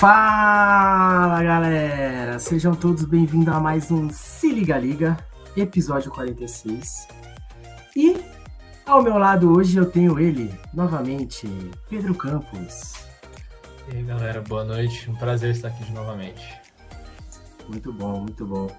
Fala 0.00 1.42
galera, 1.42 2.38
sejam 2.38 2.74
todos 2.74 3.04
bem-vindos 3.04 3.54
a 3.54 3.60
mais 3.60 3.90
um 3.90 4.08
Se 4.08 4.50
Liga 4.50 4.78
Liga, 4.78 5.18
episódio 5.54 6.10
46. 6.10 7.06
E 7.94 8.16
ao 8.86 9.02
meu 9.02 9.18
lado 9.18 9.52
hoje 9.52 9.76
eu 9.76 9.84
tenho 9.84 10.18
ele, 10.18 10.58
novamente, 10.72 11.46
Pedro 11.90 12.14
Campos. 12.14 12.94
E 13.92 13.98
aí 13.98 14.02
galera, 14.02 14.40
boa 14.40 14.64
noite, 14.64 15.10
um 15.10 15.14
prazer 15.16 15.50
estar 15.50 15.68
aqui 15.68 15.84
de 15.84 15.92
novamente. 15.92 16.50
Muito 17.68 17.92
bom, 17.92 18.20
muito 18.20 18.46
bom. 18.46 18.74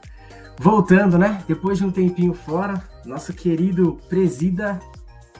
Voltando, 0.57 1.19
né? 1.19 1.43
Depois 1.47 1.77
de 1.77 1.85
um 1.85 1.91
tempinho 1.91 2.33
fora, 2.33 2.83
nosso 3.05 3.31
querido 3.31 4.01
presida 4.09 4.79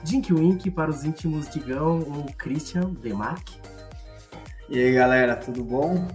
Dink 0.04 0.32
Wink 0.32 0.70
para 0.70 0.92
os 0.92 1.02
íntimos 1.02 1.50
Digão, 1.50 1.98
o 1.98 2.32
Christian 2.38 2.90
Demarque. 3.02 3.71
E 4.72 4.78
aí 4.78 4.90
galera, 4.90 5.36
tudo 5.36 5.62
bom? 5.62 6.08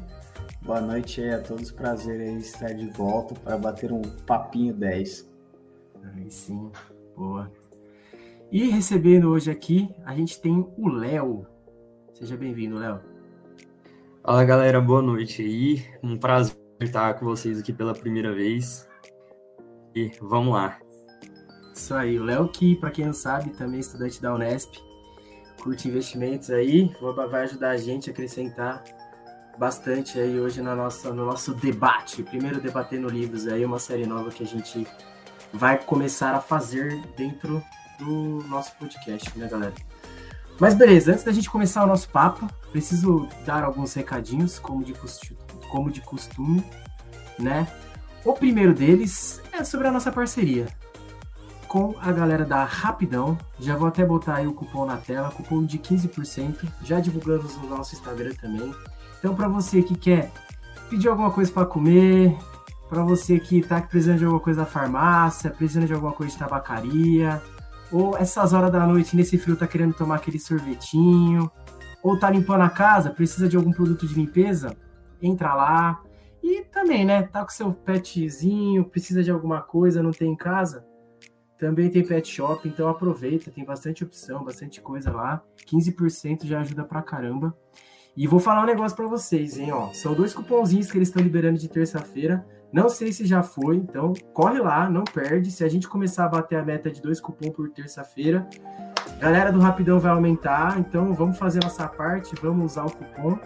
Boa 0.64 0.82
noite 0.82 1.22
aí 1.22 1.30
a 1.30 1.40
todos, 1.40 1.70
prazer 1.70 2.20
aí 2.20 2.38
estar 2.38 2.74
de 2.74 2.90
volta 2.90 3.36
para 3.36 3.56
bater 3.56 3.92
um 3.92 4.02
papinho 4.02 4.74
10. 4.74 5.30
Aí 6.04 6.32
sim, 6.32 6.72
boa. 7.16 7.52
E 8.52 8.68
recebendo 8.68 9.30
hoje 9.30 9.52
aqui, 9.52 9.94
a 10.04 10.16
gente 10.16 10.42
tem 10.42 10.68
o 10.76 10.88
Léo. 10.90 11.46
Seja 12.16 12.36
bem-vindo, 12.36 12.80
Léo. 12.80 13.00
Fala 14.24 14.44
galera, 14.44 14.82
boa 14.82 15.04
noite 15.04 15.44
aí. 15.44 15.86
Um 16.02 16.18
prazer 16.18 16.58
estar 16.82 17.14
com 17.14 17.28
vocês 17.28 17.60
aqui 17.60 17.72
pela 17.72 17.94
primeira 17.94 18.34
vez. 18.34 18.90
E 19.94 20.10
vamos 20.20 20.56
lá. 20.56 20.80
Isso 21.76 21.94
aí, 21.94 22.18
o 22.18 22.24
Léo 22.24 22.50
que, 22.50 22.76
para 22.76 22.90
quem 22.90 23.06
não 23.06 23.14
sabe, 23.14 23.52
também 23.52 23.78
é 23.78 23.82
estudante 23.82 24.20
da 24.20 24.34
Unesp, 24.34 24.80
curte 25.68 25.90
investimentos 25.90 26.50
aí, 26.50 26.90
vai 27.30 27.44
ajudar 27.44 27.72
a 27.72 27.78
gente 27.78 28.10
a 28.10 28.14
acrescentar 28.14 28.82
bastante 29.58 30.18
aí 30.18 30.40
hoje 30.40 30.62
na 30.62 30.74
nossa, 30.74 31.14
no 31.14 31.26
nosso 31.26 31.54
debate. 31.54 32.24
Primeiro 32.24 32.62
debatendo 32.62 33.10
livros 33.10 33.46
aí, 33.50 33.66
uma 33.66 33.78
série 33.78 34.06
nova 34.06 34.32
que 34.32 34.44
a 34.44 34.48
gente 34.48 34.88
vai 35.52 35.78
começar 35.78 36.34
a 36.34 36.40
fazer 36.40 36.98
dentro 37.18 37.62
do 38.00 38.46
nosso 38.48 38.78
podcast, 38.78 39.38
né, 39.38 39.46
galera? 39.50 39.74
Mas 40.58 40.74
beleza, 40.74 41.12
antes 41.12 41.26
da 41.26 41.34
gente 41.34 41.50
começar 41.50 41.84
o 41.84 41.88
nosso 41.88 42.08
papo, 42.12 42.48
preciso 42.72 43.28
dar 43.46 43.66
alguns 43.66 43.94
recadinhos, 43.94 44.58
como 44.58 44.86
de, 44.86 44.94
costume, 44.94 45.38
como 45.70 45.92
de 45.92 46.00
costume, 46.00 46.64
né? 47.38 47.68
O 48.24 48.32
primeiro 48.32 48.74
deles 48.74 49.42
é 49.52 49.66
sobre 49.66 49.90
a 49.90 49.92
nossa 49.92 50.14
parceria 50.14 50.68
com 51.68 51.96
a 52.02 52.12
galera 52.12 52.46
da 52.46 52.64
Rapidão. 52.64 53.38
Já 53.60 53.76
vou 53.76 53.88
até 53.88 54.06
botar 54.06 54.36
aí 54.36 54.48
o 54.48 54.54
cupom 54.54 54.86
na 54.86 54.98
tela, 54.98 55.32
cupom 55.32 55.64
de 55.64 55.78
15%. 55.78 56.68
Já 56.84 57.00
divulgamos 57.00 57.56
no 57.58 57.70
nosso 57.70 57.96
Instagram 57.96 58.34
também. 58.42 58.74
Então, 59.20 59.36
para 59.36 59.48
você 59.48 59.82
que 59.82 59.96
quer 59.96 60.32
pedir 60.90 61.08
alguma 61.10 61.32
coisa 61.32 61.52
para 61.52 61.66
comer, 61.66 62.38
para 62.90 63.04
você 63.04 63.40
que 63.40 63.62
tá 63.62 63.82
precisando 63.82 64.20
de 64.20 64.26
alguma 64.26 64.42
coisa 64.42 64.62
da 64.62 64.66
farmácia, 64.66 65.50
precisando 65.50 65.88
de 65.88 65.94
alguma 65.94 66.14
coisa 66.14 66.32
de 66.32 66.40
tabacaria, 66.40 67.42
ou 67.92 68.18
essas 68.18 68.54
horas 68.54 68.72
da 68.72 68.86
noite 68.86 69.16
nesse 69.16 69.38
frio 69.38 69.56
tá 69.56 69.68
querendo 69.68 69.94
tomar 69.94 70.16
aquele 70.16 70.40
sorvetinho, 70.40 71.52
ou 72.02 72.18
tá 72.18 72.30
limpando 72.30 72.62
a 72.62 72.70
casa, 72.70 73.10
precisa 73.10 73.48
de 73.48 73.58
algum 73.58 73.72
produto 73.72 74.08
de 74.08 74.14
limpeza, 74.14 74.76
entra 75.22 75.54
lá. 75.54 76.02
E 76.42 76.64
também, 76.66 77.04
né, 77.06 77.24
tá 77.24 77.44
com 77.44 77.50
seu 77.50 77.72
petzinho, 77.74 78.86
precisa 78.86 79.24
de 79.24 79.32
alguma 79.32 79.62
coisa, 79.62 80.04
não 80.04 80.12
tem 80.12 80.32
em 80.32 80.36
casa, 80.36 80.86
também 81.58 81.90
tem 81.90 82.06
pet 82.06 82.28
shop, 82.32 82.68
então 82.68 82.88
aproveita, 82.88 83.52
tem 83.52 83.66
bastante 83.66 84.04
opção, 84.04 84.44
bastante 84.44 84.80
coisa 84.80 85.12
lá. 85.12 85.42
15% 85.66 86.46
já 86.46 86.62
ajuda 86.62 86.84
pra 86.84 87.02
caramba. 87.02 87.56
E 88.16 88.26
vou 88.28 88.40
falar 88.40 88.64
um 88.64 88.66
negócio 88.66 88.96
para 88.96 89.08
vocês, 89.08 89.58
hein, 89.58 89.72
ó. 89.72 89.92
São 89.94 90.14
dois 90.14 90.34
cupomzinhos 90.34 90.92
que 90.92 90.98
eles 90.98 91.08
estão 91.08 91.22
liberando 91.22 91.60
de 91.60 91.68
terça-feira. 91.68 92.46
Não 92.72 92.90
sei 92.90 93.12
se 93.12 93.26
já 93.26 93.42
foi, 93.42 93.78
então 93.78 94.14
corre 94.34 94.60
lá, 94.60 94.90
não 94.90 95.04
perde. 95.04 95.52
Se 95.52 95.64
a 95.64 95.70
gente 95.70 95.88
começar 95.88 96.26
a 96.26 96.30
bater 96.30 96.58
a 96.58 96.64
meta 96.64 96.92
de 96.92 97.02
dois 97.02 97.20
cupons 97.20 97.52
por 97.52 97.70
terça-feira, 97.70 98.48
galera 99.20 99.52
do 99.52 99.60
Rapidão 99.60 100.00
vai 100.00 100.12
aumentar. 100.12 100.80
Então 100.80 101.14
vamos 101.14 101.38
fazer 101.38 101.64
nossa 101.64 101.88
parte, 101.88 102.36
vamos 102.42 102.72
usar 102.72 102.86
o 102.86 102.92
cupom 102.92 103.40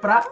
para 0.00 0.26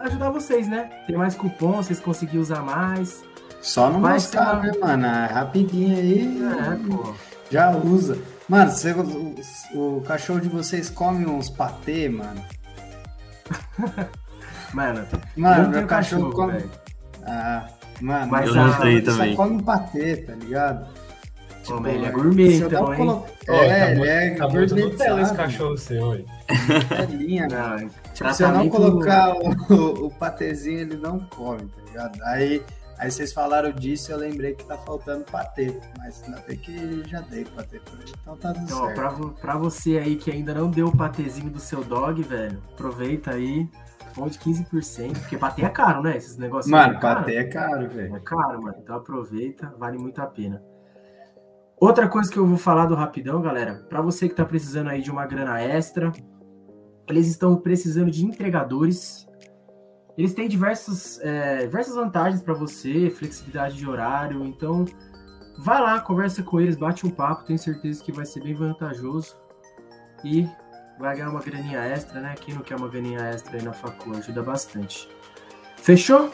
ajudar 0.00 0.30
vocês, 0.30 0.68
né? 0.68 1.04
Tem 1.06 1.16
mais 1.16 1.34
cupom, 1.34 1.76
vocês 1.76 2.00
conseguirem 2.00 2.40
usar 2.40 2.62
mais. 2.62 3.24
Só 3.62 3.88
não 3.90 4.00
Vai 4.00 4.14
moscar, 4.14 4.60
ficar- 4.60 4.72
né, 4.72 4.78
mano? 4.80 5.06
É 5.06 5.26
Rapidinho 5.32 5.96
aí. 5.96 6.42
É, 6.42 6.76
pô. 6.90 7.14
Já 7.50 7.70
usa. 7.70 8.18
Mano, 8.48 8.70
você- 8.70 8.92
o, 8.92 9.96
o 9.96 10.00
cachorro 10.02 10.40
de 10.40 10.48
vocês 10.48 10.90
come 10.90 11.24
uns 11.26 11.48
patê, 11.48 12.08
mano. 12.08 12.42
Mano, 14.72 15.06
Mano, 15.36 15.68
meu 15.68 15.86
cachorro, 15.86 16.30
cachorro, 16.30 16.32
come. 16.32 16.52
velho. 16.52 16.70
Ah, 17.26 17.68
mano, 18.00 18.30
Mas 18.32 18.48
Eu 18.48 18.54
não 18.54 18.80
sei 18.80 19.04
só 19.04 19.12
também. 19.12 19.36
come 19.36 19.62
patê, 19.62 20.16
tá 20.16 20.32
ligado? 20.34 20.86
Mas 21.68 21.94
ele 21.94 22.06
é 22.06 22.10
gourmet, 22.10 22.50
se 22.56 22.62
eu 22.62 22.66
então, 22.68 22.96
colo- 22.96 23.26
É, 23.46 23.68
tá 23.68 23.86
ele 23.90 23.94
muito, 23.98 24.10
é 24.10 24.30
tá 24.34 24.48
muito 24.48 24.74
Nutella 24.76 25.20
esse 25.22 25.34
cachorro 25.34 25.76
seu, 25.78 26.14
hein? 26.14 26.26
É 26.98 27.04
linha, 27.14 27.46
né? 27.46 27.58
Não, 27.82 27.88
Tipo, 28.14 28.32
se 28.34 28.42
eu 28.42 28.48
não 28.48 28.68
colocar 28.68 29.32
o, 29.36 30.06
o 30.06 30.10
patezinho, 30.10 30.80
ele 30.80 30.96
não 30.96 31.18
come, 31.20 31.60
tá 31.68 31.82
ligado? 31.86 32.22
Aí, 32.24 32.62
aí 33.02 33.10
vocês 33.10 33.32
falaram 33.32 33.72
disso, 33.72 34.12
eu 34.12 34.16
lembrei 34.18 34.54
que 34.54 34.64
tá 34.64 34.78
faltando 34.78 35.24
patê. 35.24 35.74
Mas 35.98 36.22
ainda 36.22 36.40
bem 36.46 36.56
que 36.56 37.02
já 37.08 37.20
dei 37.20 37.44
patê 37.44 37.80
pra 37.80 37.94
ele, 38.00 38.12
então 38.20 38.36
tá 38.36 38.52
tudo 38.52 38.64
Então, 38.64 38.78
ó, 38.82 38.86
certo. 38.86 38.96
pra, 38.96 39.28
pra 39.40 39.56
você 39.56 39.98
aí 39.98 40.16
que 40.16 40.30
ainda 40.30 40.54
não 40.54 40.70
deu 40.70 40.86
o 40.88 40.96
patezinho 40.96 41.50
do 41.50 41.58
seu 41.58 41.82
dog, 41.82 42.22
velho, 42.22 42.62
aproveita 42.72 43.32
aí, 43.32 43.68
cupom 44.08 44.28
de 44.28 44.38
15%, 44.38 45.18
porque 45.18 45.36
patê 45.36 45.64
é 45.64 45.68
caro, 45.68 46.02
né? 46.02 46.16
Esses 46.16 46.36
negócios 46.36 46.70
Mano, 46.70 46.94
é 46.94 47.00
patê 47.00 47.36
é 47.36 47.44
caro, 47.44 47.88
velho. 47.88 48.16
É 48.16 48.20
caro, 48.20 48.62
mano. 48.62 48.76
Então 48.80 48.96
aproveita, 48.96 49.74
vale 49.78 49.98
muito 49.98 50.20
a 50.20 50.26
pena. 50.26 50.62
Outra 51.80 52.08
coisa 52.08 52.30
que 52.30 52.38
eu 52.38 52.46
vou 52.46 52.56
falar 52.56 52.86
do 52.86 52.94
rapidão, 52.94 53.42
galera, 53.42 53.84
pra 53.88 54.00
você 54.00 54.28
que 54.28 54.34
tá 54.36 54.44
precisando 54.44 54.88
aí 54.88 55.02
de 55.02 55.10
uma 55.10 55.26
grana 55.26 55.60
extra, 55.60 56.12
eles 57.08 57.26
estão 57.26 57.56
precisando 57.56 58.10
de 58.10 58.24
entregadores. 58.24 59.26
Eles 60.16 60.34
têm 60.34 60.48
diversos, 60.48 61.18
é, 61.20 61.64
diversas 61.64 61.94
vantagens 61.94 62.42
pra 62.42 62.54
você, 62.54 63.10
flexibilidade 63.10 63.76
de 63.76 63.88
horário. 63.88 64.44
Então, 64.44 64.84
vai 65.58 65.80
lá, 65.80 66.00
conversa 66.00 66.42
com 66.42 66.60
eles, 66.60 66.76
bate 66.76 67.06
um 67.06 67.10
papo. 67.10 67.44
Tenho 67.44 67.58
certeza 67.58 68.02
que 68.02 68.12
vai 68.12 68.26
ser 68.26 68.42
bem 68.42 68.54
vantajoso 68.54 69.36
e 70.22 70.46
vai 70.98 71.16
ganhar 71.16 71.30
uma 71.30 71.40
graninha 71.40 71.80
extra, 71.80 72.20
né? 72.20 72.34
Quem 72.38 72.54
não 72.54 72.62
quer 72.62 72.76
uma 72.76 72.88
graninha 72.88 73.20
extra 73.20 73.56
aí 73.56 73.62
na 73.62 73.72
facul 73.72 74.14
ajuda 74.16 74.42
bastante. 74.42 75.08
Fechou? 75.76 76.30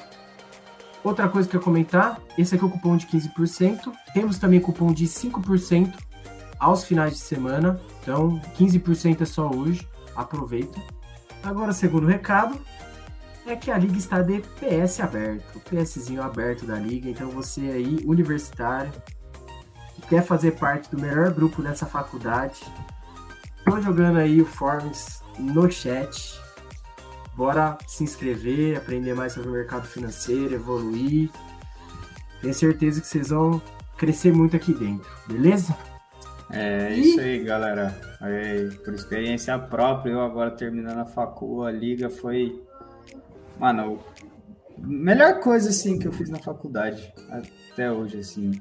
Outra 1.05 1.28
coisa 1.28 1.49
que 1.49 1.56
eu 1.56 1.60
comentar, 1.60 2.21
esse 2.37 2.56
aqui 2.56 2.65
é 2.65 2.66
o 2.66 2.71
cupom 2.71 2.97
de 2.97 3.06
15%. 3.06 3.93
Temos 4.12 4.39
também 4.39 4.60
cupom 4.60 4.93
de 4.93 5.06
5% 5.06 5.95
aos 6.59 6.84
finais 6.84 7.12
de 7.12 7.21
semana. 7.21 7.81
Então, 8.03 8.41
15% 8.59 9.22
é 9.22 9.25
só 9.25 9.49
hoje. 9.49 9.89
Aproveita. 10.16 10.81
Agora, 11.45 11.72
segundo 11.72 12.06
recado 12.06 12.60
é 13.50 13.56
que 13.56 13.70
a 13.70 13.78
liga 13.78 13.97
está 13.97 14.22
de 14.22 14.41
PS 14.41 15.00
aberto. 15.00 15.60
PSzinho 15.60 16.22
aberto 16.22 16.66
da 16.66 16.76
liga. 16.76 17.09
Então, 17.09 17.31
você 17.31 17.60
aí, 17.62 17.98
universitário, 18.04 18.92
que 19.94 20.03
quer 20.03 20.22
fazer 20.22 20.53
parte 20.53 20.91
do 20.91 21.00
melhor 21.00 21.32
grupo 21.32 21.62
dessa 21.62 21.86
faculdade, 21.86 22.60
tô 23.64 23.81
jogando 23.81 24.19
aí 24.19 24.41
o 24.41 24.47
Forms 24.47 25.22
no 25.38 25.70
chat. 25.70 26.41
Bora 27.34 27.78
se 27.86 28.03
inscrever, 28.03 28.76
aprender 28.76 29.14
mais 29.14 29.32
sobre 29.32 29.48
o 29.48 29.53
mercado 29.53 29.86
financeiro, 29.86 30.54
evoluir. 30.54 31.30
Tenho 32.41 32.54
certeza 32.54 33.01
que 33.01 33.06
vocês 33.06 33.30
vão 33.30 33.62
crescer 33.97 34.33
muito 34.33 34.56
aqui 34.56 34.72
dentro, 34.72 35.09
beleza? 35.27 35.77
É 36.51 36.94
isso 36.94 37.21
aí, 37.21 37.44
galera. 37.44 37.94
Aí, 38.21 38.71
por 38.84 38.94
experiência 38.94 39.59
própria, 39.59 40.12
eu 40.12 40.21
agora 40.21 40.51
terminando 40.51 40.98
a 40.98 41.04
facul, 41.04 41.65
a 41.65 41.71
liga 41.71 42.09
foi. 42.09 42.60
Mano, 43.59 43.99
melhor 44.78 45.41
coisa 45.41 45.71
assim 45.71 45.99
que 45.99 46.07
eu 46.07 46.13
fiz 46.13 46.31
na 46.31 46.39
faculdade 46.39 47.13
até 47.72 47.91
hoje, 47.91 48.19
assim. 48.19 48.53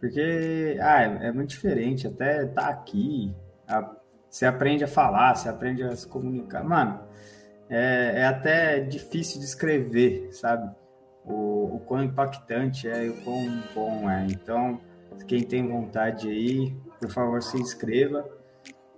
Porque, 0.00 0.78
ah, 0.80 1.02
é, 1.02 1.28
é 1.28 1.32
muito 1.32 1.50
diferente, 1.50 2.06
até 2.06 2.46
tá 2.46 2.68
aqui. 2.68 3.34
a- 3.66 3.96
você 4.30 4.46
aprende 4.46 4.84
a 4.84 4.88
falar, 4.88 5.34
você 5.34 5.48
aprende 5.48 5.82
a 5.82 5.94
se 5.96 6.06
comunicar. 6.06 6.62
Mano, 6.64 7.00
é, 7.68 8.20
é 8.20 8.24
até 8.26 8.80
difícil 8.80 9.40
de 9.40 9.46
escrever, 9.46 10.28
sabe? 10.32 10.70
O, 11.24 11.76
o 11.76 11.80
quão 11.86 12.02
impactante 12.02 12.88
é 12.88 13.06
e 13.06 13.10
o 13.10 13.22
quão 13.24 13.62
bom 13.74 14.08
é. 14.08 14.26
Então, 14.30 14.80
quem 15.26 15.42
tem 15.42 15.66
vontade 15.68 16.28
aí, 16.28 16.74
por 17.00 17.10
favor, 17.10 17.42
se 17.42 17.58
inscreva. 17.58 18.26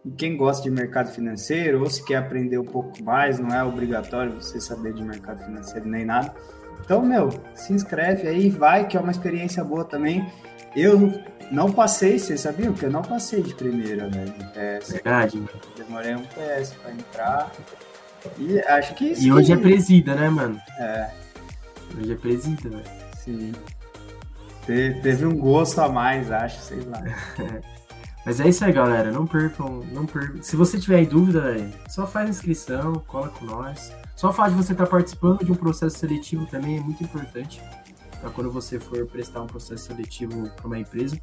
E 0.05 0.11
quem 0.11 0.37
gosta 0.37 0.63
de 0.63 0.71
mercado 0.71 1.11
financeiro, 1.11 1.81
ou 1.81 1.91
se 1.91 2.05
quer 2.05 2.17
aprender 2.17 2.59
um 2.59 2.65
pouco 2.65 3.03
mais, 3.03 3.39
não 3.39 3.55
é 3.55 3.63
obrigatório 3.63 4.33
você 4.33 4.61
saber 4.61 4.95
de 4.95 5.03
mercado 5.03 5.45
financeiro 5.45 5.87
nem 5.87 6.05
nada. 6.05 6.35
Então, 6.83 7.03
meu, 7.03 7.29
se 7.55 7.73
inscreve 7.73 8.27
aí, 8.27 8.49
vai, 8.49 8.87
que 8.87 8.97
é 8.97 9.01
uma 9.01 9.11
experiência 9.11 9.63
boa 9.63 9.85
também. 9.85 10.27
Eu 10.75 11.13
não 11.51 11.71
passei, 11.71 12.19
vocês 12.19 12.41
sabiam 12.41 12.73
que 12.73 12.85
eu 12.85 12.91
não 12.91 13.03
passei 13.03 13.43
de 13.43 13.55
primeira, 13.55 14.09
velho, 14.09 14.33
no 14.39 14.45
PS. 14.51 14.93
Verdade. 14.93 15.43
Demorei 15.77 16.15
um 16.15 16.25
PS 16.25 16.73
para 16.83 16.93
entrar. 16.93 17.53
E 18.39 18.59
acho 18.61 18.95
que 18.95 19.13
isso. 19.13 19.23
E 19.23 19.33
hoje 19.33 19.47
que... 19.49 19.53
é 19.53 19.57
presida, 19.57 20.15
né, 20.15 20.31
mano? 20.31 20.61
É. 20.79 21.11
Hoje 21.99 22.13
é 22.13 22.17
presida, 22.17 22.69
velho. 22.71 22.85
Sim. 23.19 23.53
Te, 24.65 24.99
teve 25.03 25.27
um 25.27 25.37
gosto 25.37 25.81
a 25.81 25.89
mais, 25.89 26.31
acho, 26.31 26.61
sei 26.61 26.81
lá. 26.83 27.03
Mas 28.25 28.41
é 28.41 28.49
isso 28.49 28.65
aí, 28.65 28.73
galera. 28.73 29.11
Não 29.11 29.27
percam, 29.27 29.83
não 29.93 30.07
percam. 30.07 30.43
Se 30.43 30.57
você 30.57 30.79
tiver 30.79 31.05
dúvida, 31.07 31.57
só 31.89 32.07
faz 32.07 32.29
inscrição, 32.29 32.95
cola 33.07 33.29
com 33.29 33.45
nós. 33.45 33.93
Só 34.15 34.29
o 34.29 34.33
fato 34.33 34.51
de 34.51 34.57
você 34.57 34.73
estar 34.73 34.85
tá 34.85 34.91
participando 34.91 35.45
de 35.45 35.51
um 35.51 35.55
processo 35.55 35.99
seletivo 35.99 36.47
também 36.47 36.77
é 36.77 36.81
muito 36.81 37.03
importante 37.03 37.63
para 38.21 38.31
quando 38.31 38.51
você 38.51 38.79
for 38.79 39.07
prestar 39.07 39.41
um 39.41 39.47
processo 39.47 39.87
seletivo 39.87 40.51
para 40.51 40.67
uma 40.67 40.79
empresa. 40.79 41.19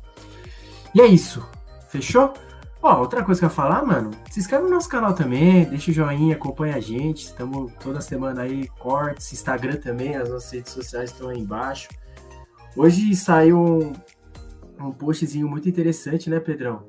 E 0.96 1.02
é 1.02 1.06
isso. 1.06 1.48
Fechou? 1.90 2.34
Ó, 2.82 3.00
outra 3.00 3.24
coisa 3.24 3.40
que 3.40 3.46
eu 3.46 3.50
ia 3.50 3.56
falar, 3.56 3.86
mano, 3.86 4.12
se 4.32 4.40
inscreve 4.40 4.64
no 4.64 4.70
nosso 4.70 4.90
canal 4.90 5.14
também, 5.14 5.66
deixa 5.66 5.92
o 5.92 5.94
joinha, 5.94 6.36
acompanha 6.36 6.76
a 6.76 6.80
gente. 6.80 7.26
Estamos 7.26 7.72
toda 7.80 8.02
semana 8.02 8.42
aí, 8.42 8.68
cortes, 8.80 9.32
Instagram 9.34 9.78
também, 9.78 10.16
as 10.16 10.30
nossas 10.30 10.52
redes 10.52 10.74
sociais 10.74 11.12
estão 11.12 11.30
aí 11.30 11.40
embaixo. 11.40 11.90
Hoje 12.76 13.16
saiu 13.16 13.94
um, 14.79 14.88
um 14.88 14.91
postzinho 14.91 15.47
muito 15.47 15.68
interessante, 15.68 16.29
né, 16.29 16.39
Pedrão? 16.39 16.83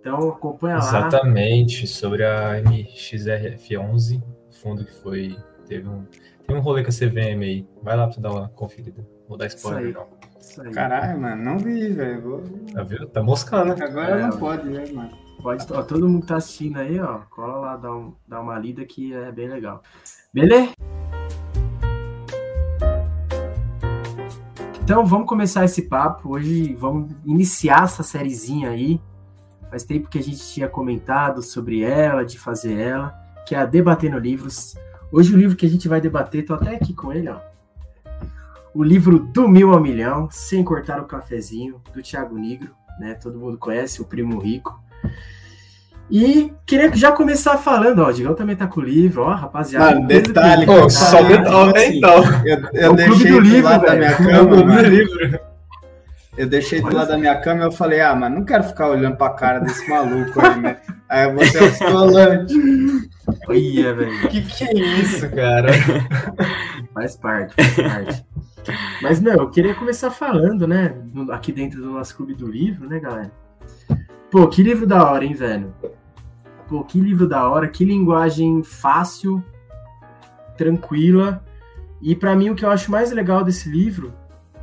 Então 0.00 0.30
acompanha 0.30 0.76
lá. 0.76 0.82
Exatamente, 0.82 1.86
sobre 1.86 2.24
a 2.24 2.60
MXRF11, 2.62 4.22
fundo 4.62 4.84
que 4.84 4.92
foi. 4.92 5.36
Teve 5.66 5.88
um, 5.88 6.04
teve 6.46 6.58
um 6.58 6.62
rolê 6.62 6.82
com 6.82 6.88
a 6.88 6.92
CVM 6.92 7.42
aí. 7.42 7.66
Vai 7.82 7.96
lá 7.96 8.08
pra 8.08 8.20
dar 8.20 8.30
uma 8.30 8.48
conferida. 8.48 9.06
Vou 9.28 9.36
dar 9.36 9.46
spoiler, 9.46 9.94
não. 9.94 10.72
Caralho, 10.72 11.20
mano, 11.20 11.42
não 11.44 11.58
vi, 11.58 11.90
velho. 11.90 12.22
Vou... 12.22 12.42
Tá 12.72 12.82
vendo? 12.82 13.06
Tá 13.08 13.22
moscando. 13.22 13.72
Agora 13.72 14.18
é, 14.18 14.22
não 14.22 14.36
pode, 14.36 14.68
né, 14.68 14.84
mano? 14.92 15.10
Pode, 15.42 15.66
ó, 15.72 15.82
todo 15.82 16.08
mundo 16.08 16.26
tá 16.26 16.36
assistindo 16.36 16.78
aí, 16.78 16.98
ó. 16.98 17.20
Cola 17.30 17.58
lá, 17.58 17.76
dá, 17.76 17.94
um, 17.94 18.14
dá 18.26 18.40
uma 18.40 18.58
lida 18.58 18.84
que 18.84 19.14
é 19.14 19.30
bem 19.30 19.48
legal. 19.48 19.82
Beleza? 20.32 20.72
Então 24.90 25.06
vamos 25.06 25.28
começar 25.28 25.64
esse 25.64 25.82
papo. 25.82 26.30
Hoje 26.30 26.74
vamos 26.74 27.12
iniciar 27.24 27.84
essa 27.84 28.02
sériezinha 28.02 28.70
aí. 28.70 29.00
Faz 29.70 29.84
tempo 29.84 30.08
que 30.08 30.18
a 30.18 30.22
gente 30.22 30.44
tinha 30.52 30.68
comentado 30.68 31.44
sobre 31.44 31.82
ela, 31.82 32.24
de 32.24 32.36
fazer 32.36 32.76
ela, 32.76 33.14
que 33.46 33.54
é 33.54 33.58
a 33.58 33.64
Debatendo 33.64 34.18
Livros. 34.18 34.74
Hoje 35.12 35.32
o 35.32 35.38
livro 35.38 35.56
que 35.56 35.64
a 35.64 35.68
gente 35.68 35.86
vai 35.86 36.00
debater, 36.00 36.44
tô 36.44 36.54
até 36.54 36.74
aqui 36.74 36.92
com 36.92 37.12
ele, 37.12 37.28
ó 37.28 37.38
o 38.74 38.82
livro 38.82 39.20
Do 39.20 39.48
Mil 39.48 39.72
ao 39.72 39.80
Milhão, 39.80 40.28
Sem 40.28 40.64
Cortar 40.64 41.00
o 41.00 41.04
Cafezinho, 41.04 41.80
do 41.94 42.02
Tiago 42.02 42.36
Negro, 42.36 42.74
né? 42.98 43.14
Todo 43.14 43.38
mundo 43.38 43.58
conhece, 43.58 44.02
o 44.02 44.04
Primo 44.04 44.40
Rico. 44.40 44.76
E 46.10 46.52
queria 46.66 46.92
já 46.94 47.12
começar 47.12 47.56
falando, 47.56 48.00
ó, 48.00 48.08
o 48.08 48.12
Digão 48.12 48.34
também 48.34 48.56
tá 48.56 48.66
com 48.66 48.80
o 48.80 48.82
livro, 48.82 49.22
ó, 49.22 49.32
rapaziada. 49.32 49.94
Mano, 49.94 50.08
detalhe, 50.08 50.66
pô, 50.66 50.90
só 50.90 51.22
detalhe, 51.22 51.98
então. 51.98 52.24
Eu, 52.44 52.68
eu 52.72 52.94
deixei 52.94 53.30
do, 53.30 53.40
livro, 53.40 53.70
lado 53.70 53.86
da 53.86 53.94
minha 53.94 54.16
cama, 54.16 54.56
do 54.56 54.88
livro. 54.88 55.40
Eu 56.36 56.48
deixei 56.48 56.80
do 56.80 56.92
lado 56.92 57.08
da 57.08 57.18
minha 57.18 57.40
cama 57.40 57.62
e 57.62 57.66
eu 57.66 57.72
falei, 57.72 58.00
ah, 58.00 58.14
mas 58.14 58.32
não 58.32 58.44
quero 58.44 58.64
ficar 58.64 58.88
olhando 58.88 59.16
pra 59.16 59.30
cara 59.30 59.60
desse 59.60 59.88
maluco 59.88 60.40
aí, 60.40 60.60
né? 60.60 60.76
Aí 61.08 61.24
eu 61.24 61.34
botei 61.34 61.68
o 61.68 61.78
colante. 61.78 62.54
Olha, 63.46 63.94
velho. 63.94 64.28
Que 64.28 64.42
que 64.42 64.64
é 64.64 64.72
isso, 64.72 65.30
cara? 65.30 65.68
Faz 66.92 67.16
parte, 67.16 67.54
faz 67.54 67.76
parte. 67.76 68.26
Mas, 69.02 69.20
meu, 69.20 69.34
eu 69.34 69.50
queria 69.50 69.74
começar 69.74 70.10
falando, 70.10 70.66
né? 70.66 70.94
Aqui 71.30 71.52
dentro 71.52 71.80
do 71.80 71.90
nosso 71.90 72.16
clube 72.16 72.34
do 72.34 72.46
livro, 72.46 72.88
né, 72.88 72.98
galera? 72.98 73.30
Pô, 74.30 74.46
que 74.46 74.62
livro 74.62 74.86
da 74.86 75.04
hora, 75.04 75.24
hein, 75.24 75.34
velho? 75.34 75.74
Pô, 76.70 76.84
que 76.84 77.00
livro 77.00 77.26
da 77.26 77.50
hora, 77.50 77.66
que 77.66 77.84
linguagem 77.84 78.62
fácil, 78.62 79.42
tranquila. 80.56 81.44
E 82.00 82.14
para 82.14 82.36
mim 82.36 82.50
o 82.50 82.54
que 82.54 82.64
eu 82.64 82.70
acho 82.70 82.92
mais 82.92 83.10
legal 83.10 83.42
desse 83.42 83.68
livro 83.68 84.12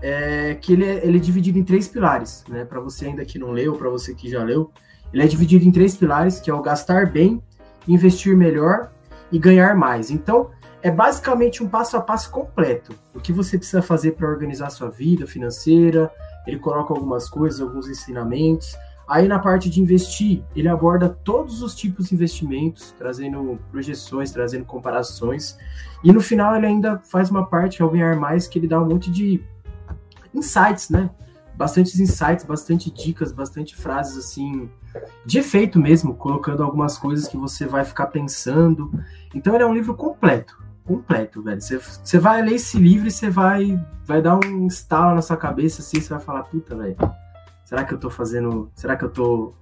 é 0.01 0.55
que 0.55 0.71
ele 0.71 0.85
é, 0.85 1.05
ele 1.05 1.17
é 1.17 1.19
dividido 1.19 1.59
em 1.59 1.65
três 1.65 1.85
pilares, 1.85 2.45
né? 2.47 2.63
Para 2.63 2.79
você 2.79 3.07
ainda 3.07 3.25
que 3.25 3.37
não 3.37 3.51
leu, 3.51 3.73
para 3.73 3.89
você 3.89 4.15
que 4.15 4.29
já 4.29 4.41
leu, 4.41 4.71
ele 5.11 5.21
é 5.21 5.27
dividido 5.27 5.65
em 5.65 5.71
três 5.71 5.97
pilares, 5.97 6.39
que 6.39 6.49
é 6.49 6.53
o 6.53 6.61
gastar 6.61 7.11
bem, 7.11 7.43
investir 7.85 8.37
melhor 8.37 8.89
e 9.29 9.37
ganhar 9.37 9.75
mais. 9.75 10.09
Então, 10.09 10.49
é 10.81 10.89
basicamente 10.89 11.61
um 11.61 11.67
passo 11.67 11.97
a 11.97 12.01
passo 12.01 12.31
completo. 12.31 12.95
O 13.13 13.19
que 13.19 13.33
você 13.33 13.57
precisa 13.57 13.81
fazer 13.81 14.13
para 14.13 14.29
organizar 14.29 14.69
sua 14.69 14.89
vida 14.89 15.27
financeira, 15.27 16.09
ele 16.47 16.57
coloca 16.57 16.93
algumas 16.93 17.27
coisas, 17.27 17.59
alguns 17.59 17.89
ensinamentos. 17.89 18.77
Aí 19.07 19.27
na 19.27 19.39
parte 19.39 19.69
de 19.69 19.81
investir, 19.81 20.43
ele 20.55 20.67
aborda 20.67 21.07
todos 21.07 21.61
os 21.61 21.73
tipos 21.73 22.09
de 22.09 22.15
investimentos, 22.15 22.93
trazendo 22.97 23.57
projeções, 23.71 24.31
trazendo 24.31 24.65
comparações. 24.65 25.57
E 26.03 26.11
no 26.11 26.19
final 26.19 26.55
ele 26.55 26.65
ainda 26.65 26.99
faz 26.99 27.29
uma 27.29 27.45
parte 27.45 27.77
que 27.77 27.83
é 27.83 27.85
o 27.85 27.89
ganhar 27.89 28.17
mais, 28.17 28.47
que 28.47 28.59
ele 28.59 28.67
dá 28.67 28.81
um 28.81 28.85
monte 28.85 29.09
de 29.09 29.41
insights, 30.33 30.89
né? 30.89 31.09
Bastantes 31.55 31.99
insights, 31.99 32.45
bastante 32.45 32.91
dicas, 32.91 33.31
bastante 33.31 33.75
frases 33.75 34.17
assim 34.17 34.69
de 35.25 35.39
efeito 35.39 35.79
mesmo, 35.79 36.13
colocando 36.13 36.61
algumas 36.61 36.97
coisas 36.97 37.27
que 37.27 37.37
você 37.37 37.65
vai 37.65 37.85
ficar 37.85 38.07
pensando. 38.07 38.91
Então 39.33 39.55
ele 39.55 39.63
é 39.63 39.67
um 39.67 39.73
livro 39.73 39.95
completo 39.95 40.67
completo, 40.87 41.43
velho. 41.43 41.59
Você 41.61 42.17
vai 42.17 42.41
ler 42.41 42.55
esse 42.55 42.79
livro 42.79 43.07
e 43.07 43.11
você 43.11 43.29
vai, 43.29 43.77
vai 44.05 44.21
dar 44.21 44.39
um 44.39 44.65
estalo 44.65 45.15
na 45.15 45.21
sua 45.21 45.35
cabeça 45.35 45.81
assim, 45.81 45.99
você 45.99 46.09
vai 46.09 46.21
falar, 46.21 46.43
puta, 46.43 46.75
velho, 46.75 46.95
será 47.67 47.83
que 47.83 47.93
eu 47.93 47.97
tô 47.97 48.09
fazendo. 48.09 48.71
Será 48.73 48.95
que 48.95 49.03
eu 49.03 49.09
tô 49.09 49.53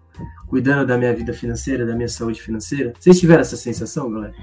cuidando 0.47 0.85
da 0.85 0.95
minha 0.95 1.13
vida 1.13 1.33
financeira, 1.33 1.87
da 1.87 1.95
minha 1.95 2.07
saúde 2.07 2.39
financeira? 2.39 2.93
Vocês 2.99 3.19
tiveram 3.19 3.41
essa 3.41 3.57
sensação, 3.57 4.11
galera? 4.11 4.35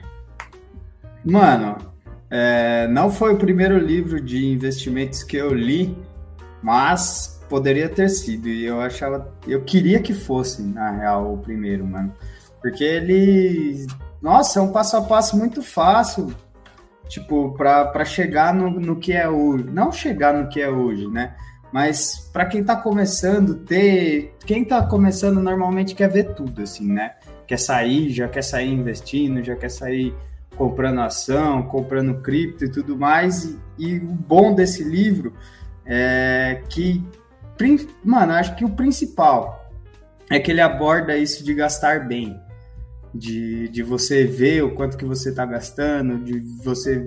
Mano, 1.25 1.79
é, 2.29 2.89
não 2.89 3.09
foi 3.09 3.33
o 3.33 3.37
primeiro 3.37 3.79
livro 3.79 4.21
de 4.21 4.45
investimentos 4.45 5.23
que 5.23 5.37
eu 5.37 5.55
li, 5.55 5.97
mas 6.61 7.41
poderia 7.49 7.89
ter 7.89 8.09
sido. 8.09 8.49
E 8.49 8.65
eu 8.65 8.81
achava. 8.81 9.33
Eu 9.47 9.63
queria 9.63 10.03
que 10.03 10.13
fosse, 10.13 10.61
na 10.61 10.91
real, 10.91 11.33
o 11.33 11.39
primeiro, 11.39 11.87
mano. 11.87 12.13
Porque 12.61 12.83
ele. 12.83 13.87
Nossa, 14.21 14.59
é 14.59 14.63
um 14.63 14.73
passo 14.73 14.97
a 14.97 15.03
passo 15.03 15.37
muito 15.37 15.63
fácil 15.63 16.35
tipo, 17.09 17.53
para 17.53 18.05
chegar 18.05 18.53
no, 18.53 18.71
no 18.71 18.97
que 18.97 19.13
é 19.13 19.29
hoje. 19.29 19.65
Não 19.65 19.93
chegar 19.93 20.35
no 20.35 20.49
que 20.49 20.61
é 20.61 20.69
hoje, 20.69 21.07
né? 21.07 21.37
Mas 21.73 22.29
para 22.33 22.47
quem 22.47 22.61
está 22.61 22.77
começando, 22.77 23.55
ter. 23.55 24.35
Quem 24.45 24.63
está 24.63 24.87
começando 24.87 25.41
normalmente 25.41 25.95
quer 25.95 26.09
ver 26.09 26.35
tudo, 26.35 26.63
assim, 26.63 26.87
né? 26.87 27.15
Quer 27.47 27.59
sair, 27.59 28.11
já 28.11 28.29
quer 28.29 28.43
sair 28.43 28.73
investindo, 28.73 29.43
já 29.43 29.57
quer 29.57 29.71
sair 29.71 30.15
comprando 30.57 31.01
ação, 31.01 31.63
comprando 31.63 32.21
cripto 32.21 32.65
e 32.65 32.71
tudo 32.71 32.97
mais. 32.97 33.45
E, 33.45 33.59
e 33.79 33.99
o 33.99 34.07
bom 34.07 34.55
desse 34.55 34.85
livro 34.85 35.33
é 35.87 36.63
que, 36.69 37.03
mano, 38.05 38.33
acho 38.35 38.55
que 38.55 38.65
o 38.65 38.71
principal 38.71 39.71
é 40.31 40.39
que 40.39 40.51
ele 40.51 40.61
aborda 40.61 41.17
isso 41.17 41.43
de 41.43 41.55
gastar 41.55 42.07
bem 42.07 42.39
de, 43.15 43.69
de 43.69 43.83
você 43.83 44.25
ver 44.25 44.63
o 44.65 44.75
quanto 44.75 44.97
que 44.97 45.05
você 45.05 45.31
está 45.31 45.45
gastando, 45.45 46.19
de 46.19 46.39
você 46.63 47.07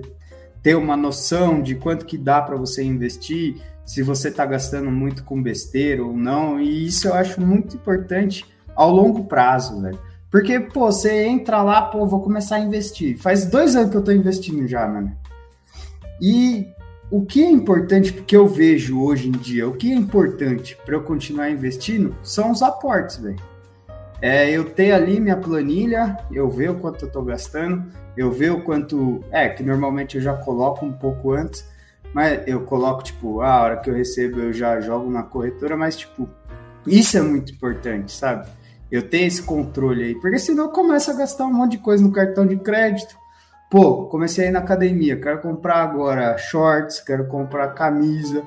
ter 0.62 0.76
uma 0.76 0.96
noção 0.96 1.60
de 1.60 1.74
quanto 1.74 2.06
que 2.06 2.16
dá 2.16 2.40
para 2.40 2.56
você 2.56 2.82
investir, 2.82 3.56
se 3.86 4.02
você 4.02 4.28
está 4.28 4.44
gastando 4.44 4.90
muito 4.90 5.24
com 5.24 5.42
besteira 5.42 6.04
ou 6.04 6.14
não, 6.14 6.60
e 6.60 6.86
isso 6.86 7.08
eu 7.08 7.14
acho 7.14 7.40
muito 7.40 7.76
importante 7.76 8.44
ao 8.74 8.90
longo 8.90 9.24
prazo, 9.24 9.80
velho. 9.80 9.98
Porque, 10.30 10.60
pô, 10.60 10.92
você 10.92 11.24
entra 11.24 11.62
lá, 11.62 11.80
pô, 11.80 12.04
vou 12.04 12.20
começar 12.20 12.56
a 12.56 12.60
investir. 12.60 13.16
Faz 13.16 13.46
dois 13.46 13.74
anos 13.74 13.90
que 13.90 13.96
eu 13.96 14.02
tô 14.02 14.12
investindo 14.12 14.66
já, 14.66 14.86
mano. 14.86 15.16
E 16.20 16.66
o 17.10 17.24
que 17.24 17.42
é 17.42 17.48
importante, 17.48 18.12
porque 18.12 18.36
eu 18.36 18.46
vejo 18.46 19.00
hoje 19.00 19.28
em 19.28 19.32
dia, 19.32 19.66
o 19.66 19.72
que 19.72 19.90
é 19.90 19.94
importante 19.94 20.76
para 20.84 20.96
eu 20.96 21.02
continuar 21.02 21.48
investindo 21.48 22.14
são 22.22 22.50
os 22.50 22.60
aportes, 22.60 23.18
velho 23.18 23.56
é 24.20 24.50
eu 24.50 24.64
ter 24.64 24.92
ali 24.92 25.20
minha 25.20 25.36
planilha, 25.36 26.16
eu 26.32 26.48
ver 26.48 26.70
o 26.70 26.76
quanto 26.76 27.02
eu 27.02 27.06
estou 27.08 27.22
gastando, 27.22 27.84
eu 28.16 28.30
ver 28.30 28.52
o 28.52 28.62
quanto. 28.62 29.22
É, 29.30 29.48
que 29.48 29.62
normalmente 29.62 30.16
eu 30.16 30.22
já 30.22 30.34
coloco 30.34 30.84
um 30.84 30.92
pouco 30.92 31.32
antes, 31.32 31.68
mas 32.12 32.46
eu 32.46 32.62
coloco, 32.64 33.02
tipo, 33.02 33.40
a 33.40 33.60
hora 33.62 33.76
que 33.76 33.90
eu 33.90 33.94
recebo 33.94 34.40
eu 34.40 34.52
já 34.52 34.80
jogo 34.80 35.10
na 35.10 35.22
corretora, 35.22 35.76
mas, 35.76 35.96
tipo, 35.96 36.28
isso 36.86 37.16
é 37.18 37.20
muito 37.20 37.52
importante, 37.52 38.12
sabe? 38.12 38.48
Eu 38.90 39.08
ter 39.08 39.22
esse 39.22 39.42
controle 39.42 40.04
aí, 40.04 40.14
porque 40.14 40.38
senão 40.38 40.64
eu 40.64 40.70
começo 40.70 41.10
a 41.10 41.14
gastar 41.14 41.44
um 41.44 41.52
monte 41.52 41.72
de 41.72 41.78
coisa 41.78 42.02
no 42.02 42.12
cartão 42.12 42.46
de 42.46 42.56
crédito. 42.56 43.16
Pô, 43.68 44.06
comecei 44.06 44.46
a 44.46 44.48
ir 44.48 44.52
na 44.52 44.60
academia, 44.60 45.20
quero 45.20 45.40
comprar 45.40 45.82
agora 45.82 46.38
shorts, 46.38 47.00
quero 47.00 47.26
comprar 47.26 47.74
camisa, 47.74 48.44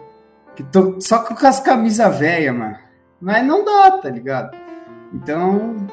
que 0.55 0.63
tô 0.63 0.99
só 1.01 1.23
com 1.23 1.33
as 1.45 1.59
camisas 1.59 2.17
velhas, 2.17 2.55
mano. 2.55 2.77
Mas 3.19 3.45
não 3.45 3.65
dá, 3.65 3.91
tá 3.97 4.09
ligado? 4.09 4.57
Então, 5.13 5.87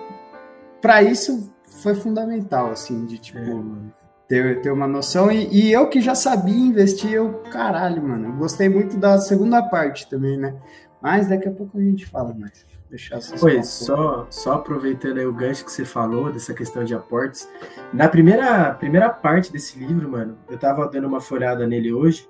para 0.81 1.03
isso 1.03 1.53
foi 1.83 1.95
fundamental, 1.95 2.71
assim, 2.71 3.05
de 3.05 3.19
tipo, 3.19 3.39
é, 3.39 3.96
ter, 4.29 4.61
ter 4.61 4.71
uma 4.71 4.87
noção. 4.87 5.31
E, 5.31 5.49
e, 5.53 5.73
eu 5.73 5.89
que 5.89 6.01
já 6.01 6.15
sabia 6.15 6.55
investir, 6.55 7.13
eu, 7.13 7.43
caralho, 7.51 8.03
mano, 8.03 8.29
eu 8.29 8.33
gostei 8.33 8.69
muito 8.69 8.97
da 8.97 9.19
segunda 9.19 9.63
parte 9.63 10.09
também, 10.09 10.37
né? 10.37 10.55
Mas 11.01 11.29
daqui 11.29 11.49
a 11.49 11.53
pouco 11.53 11.79
a 11.79 11.81
gente 11.81 12.07
fala 12.07 12.35
mais. 12.35 12.65
Deixar 12.89 13.19
Pois, 13.41 13.67
só, 13.67 14.27
só 14.31 14.55
aproveitando 14.55 15.19
aí 15.19 15.27
o 15.27 15.33
gancho 15.33 15.65
que 15.65 15.73
você 15.73 15.85
falou 15.85 16.33
dessa 16.33 16.55
questão 16.55 16.85
de 16.85 16.95
aportes. 16.95 17.49
Na 17.93 18.09
primeira, 18.09 18.73
primeira 18.75 19.11
parte 19.11 19.53
desse 19.53 19.77
livro, 19.79 20.09
mano, 20.09 20.39
eu 20.49 20.57
tava 20.57 20.87
dando 20.89 21.09
uma 21.09 21.21
folhada 21.21 21.67
nele 21.67 21.93
hoje 21.93 22.29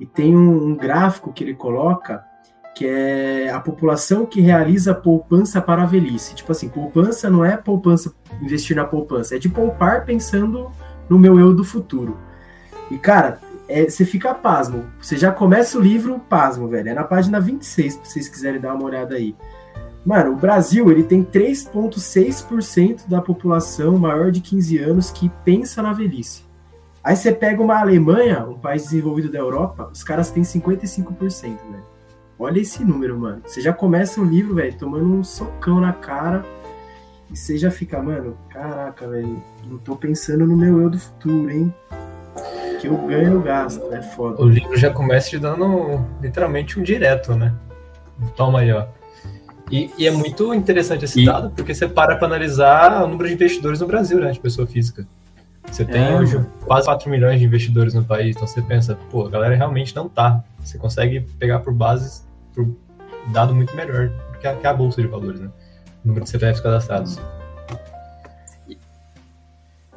e 0.00 0.06
tem 0.06 0.36
um, 0.36 0.70
um 0.70 0.76
gráfico 0.76 1.32
que 1.32 1.44
ele 1.44 1.54
coloca 1.54 2.24
que 2.74 2.86
é 2.86 3.50
a 3.50 3.60
população 3.60 4.24
que 4.24 4.40
realiza 4.40 4.94
poupança 4.94 5.60
para 5.60 5.82
a 5.82 5.86
velhice. 5.86 6.34
Tipo 6.34 6.52
assim, 6.52 6.68
poupança 6.68 7.28
não 7.28 7.44
é 7.44 7.56
poupança, 7.56 8.14
investir 8.40 8.74
na 8.74 8.84
poupança, 8.84 9.36
é 9.36 9.38
de 9.38 9.48
poupar 9.48 10.04
pensando 10.04 10.70
no 11.12 11.18
meu 11.18 11.38
eu 11.38 11.54
do 11.54 11.62
futuro. 11.62 12.16
E, 12.90 12.96
cara, 12.96 13.38
é, 13.68 13.84
você 13.84 14.04
fica 14.04 14.34
pasmo. 14.34 14.86
Você 15.00 15.16
já 15.16 15.30
começa 15.30 15.78
o 15.78 15.80
livro 15.80 16.18
pasmo, 16.18 16.68
velho. 16.68 16.88
É 16.88 16.94
na 16.94 17.04
página 17.04 17.38
26, 17.38 17.92
se 17.92 18.00
vocês 18.02 18.28
quiserem 18.28 18.60
dar 18.60 18.74
uma 18.74 18.84
olhada 18.84 19.14
aí. 19.14 19.36
Mano, 20.04 20.32
o 20.32 20.36
Brasil, 20.36 20.90
ele 20.90 21.02
tem 21.02 21.22
3,6% 21.22 23.08
da 23.08 23.20
população 23.20 23.98
maior 23.98 24.30
de 24.30 24.40
15 24.40 24.78
anos 24.78 25.10
que 25.10 25.30
pensa 25.44 25.82
na 25.82 25.92
velhice. 25.92 26.44
Aí 27.04 27.14
você 27.14 27.30
pega 27.30 27.62
uma 27.62 27.78
Alemanha, 27.78 28.46
um 28.46 28.58
país 28.58 28.84
desenvolvido 28.84 29.30
da 29.30 29.38
Europa, 29.38 29.90
os 29.92 30.02
caras 30.02 30.30
têm 30.30 30.42
55%, 30.42 31.42
velho. 31.42 31.84
Olha 32.38 32.58
esse 32.58 32.84
número, 32.84 33.18
mano. 33.18 33.42
Você 33.44 33.60
já 33.60 33.72
começa 33.72 34.20
o 34.20 34.24
livro, 34.24 34.54
velho, 34.54 34.76
tomando 34.76 35.04
um 35.04 35.22
socão 35.22 35.78
na 35.78 35.92
cara. 35.92 36.44
E 37.32 37.36
você 37.36 37.56
já 37.56 37.70
fica, 37.70 38.00
mano, 38.02 38.36
caraca, 38.50 39.08
velho, 39.08 39.42
não 39.64 39.78
tô 39.78 39.96
pensando 39.96 40.46
no 40.46 40.54
meu 40.54 40.82
eu 40.82 40.90
do 40.90 40.98
futuro, 40.98 41.50
hein? 41.50 41.74
Que 42.78 42.88
eu 42.88 42.96
ganho, 43.06 43.34
eu 43.34 43.42
gasto, 43.42 43.82
é 43.92 44.02
foda. 44.02 44.42
O 44.42 44.46
livro 44.46 44.76
já 44.76 44.90
começa 44.90 45.30
te 45.30 45.38
dando 45.38 46.04
literalmente 46.20 46.78
um 46.78 46.82
direto, 46.82 47.34
né? 47.34 47.54
Toma 48.36 48.60
aí, 48.60 48.70
ó. 48.70 48.86
E, 49.70 49.90
e 49.96 50.06
é 50.06 50.10
muito 50.10 50.52
interessante 50.52 51.06
esse 51.06 51.22
e... 51.22 51.24
dado, 51.24 51.50
porque 51.50 51.74
você 51.74 51.88
para 51.88 52.16
para 52.16 52.26
analisar 52.26 53.02
o 53.02 53.08
número 53.08 53.28
de 53.28 53.34
investidores 53.34 53.80
no 53.80 53.86
Brasil, 53.86 54.20
né, 54.20 54.30
de 54.30 54.38
pessoa 54.38 54.66
física. 54.66 55.06
Você 55.70 55.86
tem 55.86 56.04
é, 56.04 56.14
hoje 56.14 56.44
quase 56.66 56.84
4 56.84 57.08
milhões 57.08 57.40
de 57.40 57.46
investidores 57.46 57.94
no 57.94 58.04
país, 58.04 58.36
então 58.36 58.46
você 58.46 58.60
pensa, 58.60 58.98
pô, 59.10 59.26
a 59.26 59.30
galera 59.30 59.54
realmente 59.54 59.96
não 59.96 60.06
tá. 60.06 60.44
Você 60.60 60.76
consegue 60.76 61.20
pegar 61.38 61.60
por 61.60 61.72
bases, 61.72 62.26
por 62.54 62.68
dado 63.32 63.54
muito 63.54 63.74
melhor 63.74 64.12
que 64.38 64.46
a, 64.46 64.54
que 64.54 64.66
a 64.66 64.74
Bolsa 64.74 65.00
de 65.00 65.08
Valores, 65.08 65.40
né? 65.40 65.48
Número 66.04 66.24
de 66.24 66.30
CPFs 66.30 66.60
cadastrados. 66.60 67.18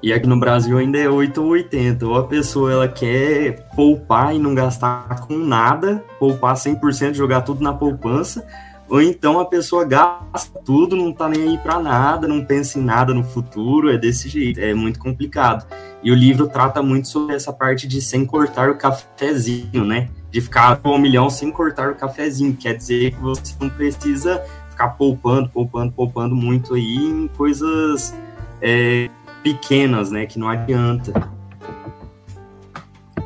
E 0.03 0.13
aqui 0.13 0.27
no 0.27 0.39
Brasil 0.39 0.77
ainda 0.77 0.99
é 0.99 1.09
8 1.09 1.41
ou 1.41 1.49
80. 1.49 2.05
Ou 2.05 2.15
a 2.15 2.27
pessoa 2.27 2.71
ela 2.71 2.87
quer 2.87 3.67
poupar 3.75 4.35
e 4.35 4.39
não 4.39 4.53
gastar 4.53 5.21
com 5.21 5.35
nada, 5.37 6.03
poupar 6.19 6.55
100%, 6.55 7.15
jogar 7.15 7.41
tudo 7.41 7.63
na 7.63 7.73
poupança, 7.73 8.45
ou 8.87 9.01
então 9.01 9.39
a 9.39 9.45
pessoa 9.45 9.83
gasta 9.83 10.59
tudo, 10.63 10.95
não 10.95 11.11
tá 11.11 11.27
nem 11.27 11.49
aí 11.49 11.57
para 11.57 11.79
nada, 11.79 12.27
não 12.27 12.45
pensa 12.45 12.77
em 12.77 12.83
nada 12.83 13.15
no 13.15 13.23
futuro, 13.23 13.89
é 13.89 13.97
desse 13.97 14.29
jeito, 14.29 14.59
é 14.59 14.75
muito 14.75 14.99
complicado. 14.99 15.65
E 16.03 16.11
o 16.11 16.15
livro 16.15 16.47
trata 16.47 16.83
muito 16.83 17.07
sobre 17.07 17.35
essa 17.35 17.51
parte 17.51 17.87
de 17.87 17.99
sem 17.99 18.25
cortar 18.25 18.69
o 18.69 18.75
cafezinho, 18.75 19.83
né? 19.83 20.09
De 20.29 20.39
ficar 20.39 20.77
com 20.77 20.89
um 20.89 20.99
milhão 20.99 21.31
sem 21.31 21.51
cortar 21.51 21.89
o 21.89 21.95
cafezinho, 21.95 22.55
quer 22.55 22.75
dizer 22.75 23.15
que 23.15 23.19
você 23.19 23.55
não 23.59 23.69
precisa 23.69 24.43
ficar 24.75 24.89
poupando, 24.89 25.49
poupando, 25.49 25.91
poupando 25.91 26.35
muito 26.35 26.75
aí 26.75 26.97
em 26.97 27.27
coisas 27.29 28.13
é, 28.61 29.09
pequenas, 29.41 30.11
né? 30.11 30.25
Que 30.25 30.37
não 30.37 30.49
adianta. 30.49 31.29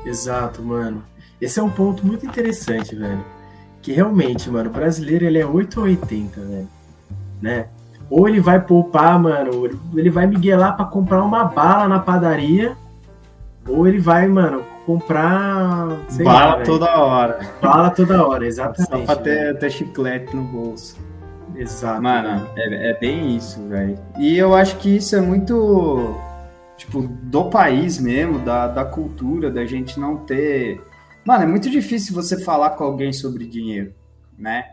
Exato, 0.05 0.61
mano. 0.61 1.03
Esse 1.41 1.59
é 1.59 1.63
um 1.63 1.69
ponto 1.69 2.05
muito 2.05 2.25
interessante, 2.25 2.95
velho 2.95 3.23
que 3.81 3.93
realmente, 3.93 4.49
mano, 4.49 4.69
o 4.69 4.73
brasileiro 4.73 5.25
ele 5.25 5.39
é 5.39 5.45
8 5.45 5.79
ou 5.79 5.85
80, 5.85 6.41
velho. 6.41 6.67
Né? 7.41 7.67
Ou 8.09 8.27
ele 8.27 8.39
vai 8.39 8.59
poupar, 8.59 9.19
mano, 9.19 9.65
ele 9.95 10.09
vai 10.09 10.27
miguelar 10.27 10.75
para 10.75 10.85
comprar 10.85 11.23
uma 11.23 11.45
bala 11.45 11.87
na 11.87 11.99
padaria, 11.99 12.75
ou 13.67 13.87
ele 13.87 13.99
vai, 13.99 14.27
mano, 14.27 14.63
comprar. 14.85 15.87
bala 16.23 16.55
lá, 16.57 16.63
toda 16.63 16.97
hora. 16.97 17.39
Bala 17.61 17.89
toda 17.91 18.27
hora, 18.27 18.45
exatamente. 18.45 18.89
Só 18.89 19.05
pra 19.05 19.15
ter, 19.15 19.57
ter 19.57 19.71
chiclete 19.71 20.35
no 20.35 20.43
bolso. 20.43 20.97
Exato. 21.59 22.01
Mano, 22.01 22.47
é, 22.55 22.91
é 22.91 22.99
bem 22.99 23.35
isso, 23.35 23.61
velho. 23.67 23.97
E 24.17 24.37
eu 24.37 24.55
acho 24.55 24.77
que 24.77 24.95
isso 24.97 25.15
é 25.15 25.21
muito, 25.21 26.15
tipo, 26.77 27.01
do 27.01 27.49
país 27.49 27.99
mesmo, 27.99 28.39
da, 28.39 28.67
da 28.67 28.85
cultura, 28.85 29.51
da 29.51 29.65
gente 29.65 29.99
não 29.99 30.17
ter 30.17 30.81
Mano, 31.29 31.43
é 31.43 31.47
muito 31.47 31.69
difícil 31.69 32.15
você 32.15 32.39
falar 32.39 32.71
com 32.71 32.83
alguém 32.83 33.13
sobre 33.13 33.45
dinheiro, 33.45 33.93
né? 34.35 34.63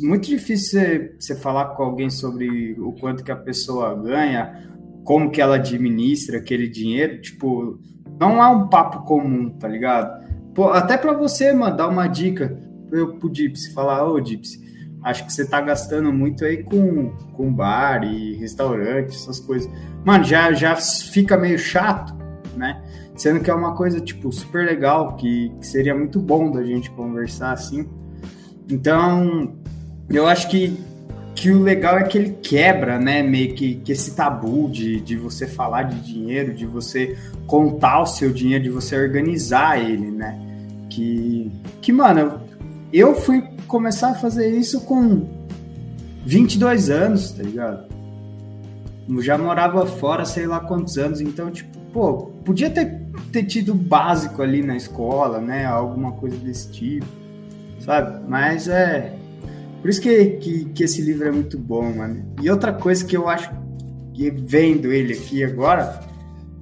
Muito 0.00 0.28
difícil 0.28 0.80
você, 0.80 1.14
você 1.18 1.34
falar 1.34 1.74
com 1.74 1.82
alguém 1.82 2.10
sobre 2.10 2.78
o 2.78 2.92
quanto 2.92 3.24
que 3.24 3.32
a 3.32 3.36
pessoa 3.36 3.94
ganha, 3.94 4.70
como 5.02 5.30
que 5.30 5.40
ela 5.40 5.56
administra 5.56 6.38
aquele 6.38 6.68
dinheiro. 6.68 7.20
Tipo, 7.20 7.80
não 8.20 8.42
há 8.42 8.50
um 8.50 8.68
papo 8.68 9.04
comum, 9.04 9.50
tá 9.50 9.66
ligado? 9.66 10.24
Pô, 10.54 10.70
até 10.70 10.96
para 10.96 11.14
você 11.14 11.52
mandar 11.52 11.88
uma 11.88 12.06
dica 12.06 12.56
eu 12.92 13.14
pro 13.16 13.28
Dipsy, 13.28 13.72
falar, 13.72 14.06
ô 14.06 14.20
Dipsy, 14.20 14.67
acho 15.08 15.24
que 15.24 15.32
você 15.32 15.46
tá 15.46 15.58
gastando 15.60 16.12
muito 16.12 16.44
aí 16.44 16.62
com, 16.62 17.10
com 17.32 17.50
bar 17.50 18.04
e 18.04 18.34
restaurante, 18.34 19.16
essas 19.16 19.40
coisas. 19.40 19.70
Mano, 20.04 20.22
já, 20.22 20.52
já 20.52 20.76
fica 20.76 21.36
meio 21.36 21.58
chato, 21.58 22.14
né? 22.54 22.82
Sendo 23.16 23.40
que 23.40 23.50
é 23.50 23.54
uma 23.54 23.74
coisa, 23.74 24.00
tipo, 24.00 24.30
super 24.30 24.66
legal, 24.66 25.16
que, 25.16 25.50
que 25.58 25.66
seria 25.66 25.94
muito 25.94 26.20
bom 26.20 26.50
da 26.50 26.62
gente 26.62 26.90
conversar 26.90 27.52
assim. 27.52 27.88
Então, 28.70 29.54
eu 30.10 30.26
acho 30.26 30.50
que, 30.50 30.78
que 31.34 31.50
o 31.50 31.62
legal 31.62 31.98
é 31.98 32.04
que 32.04 32.18
ele 32.18 32.36
quebra, 32.42 32.98
né, 32.98 33.22
meio 33.22 33.54
que, 33.54 33.76
que 33.76 33.92
esse 33.92 34.14
tabu 34.14 34.68
de, 34.68 35.00
de 35.00 35.16
você 35.16 35.46
falar 35.46 35.84
de 35.84 36.00
dinheiro, 36.00 36.52
de 36.52 36.66
você 36.66 37.16
contar 37.46 38.02
o 38.02 38.06
seu 38.06 38.30
dinheiro, 38.30 38.64
de 38.64 38.70
você 38.70 38.94
organizar 38.94 39.80
ele, 39.80 40.10
né? 40.10 40.38
Que, 40.90 41.50
que 41.80 41.92
mano, 41.92 42.40
eu 42.92 43.14
fui 43.14 43.42
começar 43.68 44.10
a 44.10 44.14
fazer 44.14 44.48
isso 44.48 44.80
com 44.80 45.28
22 46.26 46.90
anos, 46.90 47.30
tá 47.30 47.42
ligado? 47.42 47.86
Já 49.20 49.38
morava 49.38 49.86
fora, 49.86 50.24
sei 50.24 50.46
lá 50.46 50.60
quantos 50.60 50.98
anos, 50.98 51.20
então, 51.20 51.50
tipo, 51.50 51.78
pô, 51.92 52.30
podia 52.44 52.68
ter 52.68 53.08
ter 53.32 53.44
tido 53.44 53.74
básico 53.74 54.42
ali 54.42 54.62
na 54.62 54.76
escola, 54.76 55.40
né? 55.40 55.66
Alguma 55.66 56.12
coisa 56.12 56.36
desse 56.36 56.70
tipo, 56.70 57.06
sabe? 57.80 58.24
Mas 58.28 58.68
é. 58.68 59.14
Por 59.80 59.90
isso 59.90 60.00
que, 60.00 60.24
que, 60.38 60.64
que 60.66 60.84
esse 60.84 61.00
livro 61.02 61.28
é 61.28 61.32
muito 61.32 61.58
bom, 61.58 61.94
mano. 61.94 62.24
E 62.42 62.50
outra 62.50 62.72
coisa 62.72 63.04
que 63.04 63.16
eu 63.16 63.28
acho 63.28 63.50
que 64.12 64.30
vendo 64.30 64.92
ele 64.92 65.12
aqui 65.12 65.44
agora, 65.44 66.00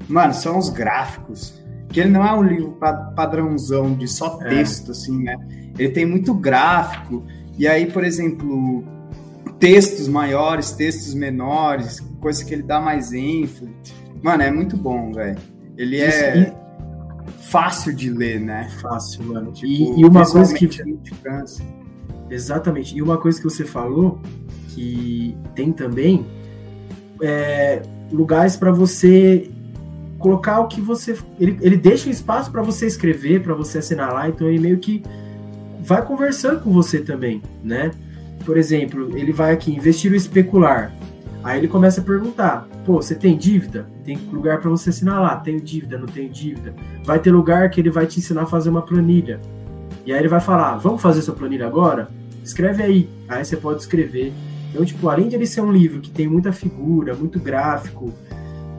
mano, 0.09 0.35
são 0.35 0.59
os 0.59 0.69
gráficos. 0.69 1.55
Que 1.97 2.00
ele 2.00 2.11
não 2.11 2.26
é 2.26 2.31
um 2.31 2.43
livro 2.43 2.76
padrãozão 3.17 3.95
de 3.95 4.07
só 4.07 4.38
é. 4.43 4.50
texto, 4.50 4.88
é. 4.88 4.91
assim, 4.91 5.23
né? 5.23 5.35
Ele 5.79 5.88
tem 5.88 6.05
muito 6.05 6.35
gráfico. 6.35 7.25
E 7.57 7.67
aí, 7.67 7.91
por 7.91 8.05
exemplo, 8.05 8.85
textos 9.59 10.07
maiores, 10.07 10.73
textos 10.73 11.15
menores, 11.15 12.00
coisa 12.21 12.45
que 12.45 12.53
ele 12.53 12.65
dá 12.65 12.83
mais 12.83 13.15
ênfase. 13.15 13.75
Mano, 14.23 14.43
é 14.43 14.50
muito 14.50 14.76
bom, 14.76 15.11
velho. 15.11 15.38
Ele 15.75 15.99
é 15.99 16.37
e... 16.37 16.53
fácil 17.45 17.97
de 17.97 18.11
ler, 18.11 18.41
né? 18.41 18.69
Fácil, 18.83 19.25
mano. 19.25 19.50
Tipo, 19.53 19.67
e, 19.67 20.03
e, 20.03 20.05
uma 20.05 20.31
coisa 20.31 20.53
que. 20.55 20.69
Exatamente. 22.29 22.95
E 22.95 23.00
uma 23.00 23.17
coisa 23.17 23.38
que 23.38 23.45
você 23.45 23.65
falou 23.65 24.21
que 24.69 25.35
tem 25.55 25.73
também 25.73 26.26
é 27.23 27.81
lugares 28.12 28.55
para 28.55 28.71
você 28.71 29.50
colocar 30.19 30.61
o 30.61 30.69
que 30.69 30.81
você. 30.81 31.17
Ele, 31.39 31.59
ele 31.61 31.77
deixa 31.77 32.11
espaço 32.11 32.51
para 32.51 32.63
você 32.63 32.87
escrever, 32.87 33.43
para 33.43 33.55
você 33.55 33.79
assinar 33.79 34.13
lá, 34.13 34.29
então 34.29 34.49
ele 34.49 34.59
meio 34.59 34.79
que 34.79 35.03
vai 35.81 36.05
conversando 36.05 36.61
com 36.61 36.71
você 36.71 37.01
também, 37.01 37.43
né? 37.63 37.91
Por 38.45 38.57
exemplo, 38.57 39.17
ele 39.17 39.33
vai 39.33 39.53
aqui 39.53 39.73
investir 39.73 40.11
ou 40.11 40.17
especular. 40.17 40.93
Aí 41.43 41.59
ele 41.59 41.69
começa 41.69 42.01
a 42.01 42.05
perguntar: 42.05 42.69
pô, 42.85 42.97
você 42.97 43.15
tem 43.15 43.37
dívida? 43.37 43.87
Tem 44.05 44.17
lugar 44.33 44.61
para 44.61 44.71
você 44.71 44.91
assinar 44.91 45.21
lá. 45.21 45.37
Tenho 45.37 45.61
dívida, 45.61 45.99
não 45.99 46.07
tenho 46.07 46.29
dívida. 46.29 46.75
Vai 47.05 47.19
ter 47.19 47.31
lugar 47.31 47.71
que 47.71 47.81
ele 47.81 47.91
vai 47.91 48.07
te 48.07 48.19
ensinar 48.19 48.43
a 48.43 48.47
fazer 48.47 48.69
uma 48.69 48.83
planilha. 48.83 49.41
E 50.05 50.13
aí 50.13 50.19
ele 50.19 50.29
vai 50.29 50.41
falar: 50.41 50.77
vamos 50.77 51.01
fazer 51.01 51.23
sua 51.23 51.35
planilha 51.35 51.67
agora? 51.67 52.09
Escreve 52.43 52.83
aí. 52.83 53.09
Aí 53.29 53.45
você 53.45 53.57
pode 53.57 53.81
escrever. 53.81 54.33
Então, 54.71 54.85
tipo, 54.85 55.09
além 55.09 55.29
de 55.29 55.37
ele 55.37 55.47
ser 55.47 55.61
um 55.61 55.73
livro 55.73 56.01
que 56.01 56.11
tem 56.11 56.29
muita 56.29 56.53
figura, 56.53 57.15
muito 57.15 57.41
gráfico, 57.41 58.13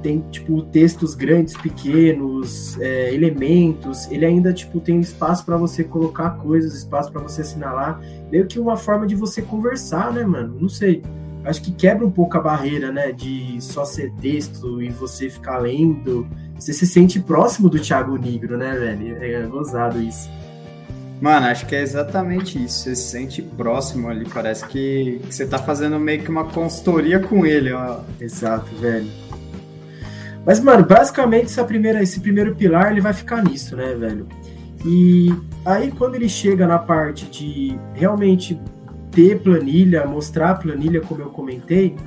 tem, 0.08 0.24
tipo, 0.32 0.62
textos 0.62 1.14
grandes, 1.14 1.58
pequenos, 1.58 2.80
é, 2.80 3.14
elementos, 3.14 4.10
ele 4.10 4.26
ainda, 4.26 4.54
tipo, 4.54 4.80
tem 4.80 5.02
espaço 5.02 5.46
para 5.46 5.58
você 5.58 5.84
colocar 5.84 6.30
coisas, 6.38 6.74
espaço 6.74 7.12
para 7.12 7.22
você 7.22 7.42
assinalar. 7.42 8.00
Meio 8.32 8.48
que 8.48 8.58
uma 8.58 8.78
forma 8.78 9.06
de 9.06 9.16
você 9.16 9.42
conversar, 9.42 10.14
né, 10.14 10.24
mano? 10.24 10.58
Não 10.62 10.70
sei 10.70 11.04
acho 11.46 11.62
que 11.62 11.72
quebra 11.72 12.06
um 12.06 12.12
pouco 12.12 12.38
a 12.38 12.42
barreira, 12.42 12.92
né, 12.92 13.14
de 13.14 13.58
só 13.62 13.86
ser 13.86 14.12
texto 14.20 14.82
e 14.82 14.90
você 14.90 15.30
ficar 15.30 15.60
lendo. 15.60 16.28
Você 16.56 16.74
se 16.74 16.86
sente 16.86 17.22
próximo 17.22 17.70
do 17.70 17.80
Thiago 17.80 18.18
Negro, 18.18 18.58
né, 18.58 18.74
velho? 18.74 19.24
É 19.24 19.46
gozado 19.48 20.02
isso. 20.02 20.30
Mano, 21.22 21.46
acho 21.48 21.66
que 21.66 21.76
é 21.76 21.82
exatamente 21.82 22.62
isso. 22.62 22.84
Você 22.84 22.96
se 22.98 23.12
sente 23.12 23.42
próximo 23.42 24.10
ali. 24.10 24.28
Parece 24.28 24.68
que, 24.68 25.22
que 25.26 25.34
você 25.34 25.46
tá 25.46 25.58
fazendo 25.58 25.98
meio 25.98 26.22
que 26.22 26.30
uma 26.30 26.44
consultoria 26.44 27.20
com 27.20 27.46
ele, 27.46 27.72
ó. 27.72 28.02
Exato, 28.20 28.76
velho. 28.76 29.08
Mas, 30.48 30.62
mano, 30.62 30.86
basicamente 30.86 31.48
essa 31.48 31.66
primeira, 31.66 32.02
esse 32.02 32.22
primeiro 32.22 32.56
pilar 32.56 32.94
ele 32.94 33.02
vai 33.02 33.12
ficar 33.12 33.44
nisso, 33.44 33.76
né, 33.76 33.94
velho? 33.94 34.26
E 34.86 35.30
aí 35.66 35.92
quando 35.92 36.16
ele 36.16 36.30
chega 36.30 36.66
na 36.66 36.80
parte 36.80 37.26
de 37.26 37.78
realmente 37.94 38.58
ter 39.12 39.42
planilha, 39.42 40.06
mostrar 40.06 40.52
a 40.52 40.56
planilha, 40.56 41.02
como 41.02 41.22
eu 41.22 41.30
comentei, 41.32 41.98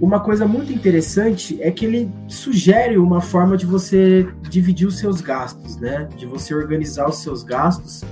uma 0.00 0.18
coisa 0.18 0.48
muito 0.48 0.72
interessante 0.72 1.62
é 1.62 1.70
que 1.70 1.84
ele 1.84 2.10
sugere 2.26 2.98
uma 2.98 3.20
forma 3.20 3.56
de 3.56 3.66
você 3.66 4.26
dividir 4.48 4.88
os 4.88 4.98
seus 4.98 5.20
gastos, 5.20 5.76
né? 5.76 6.08
De 6.16 6.26
você 6.26 6.52
organizar 6.52 7.08
os 7.08 7.18
seus 7.18 7.44
gastos. 7.44 8.02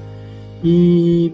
E 0.63 1.33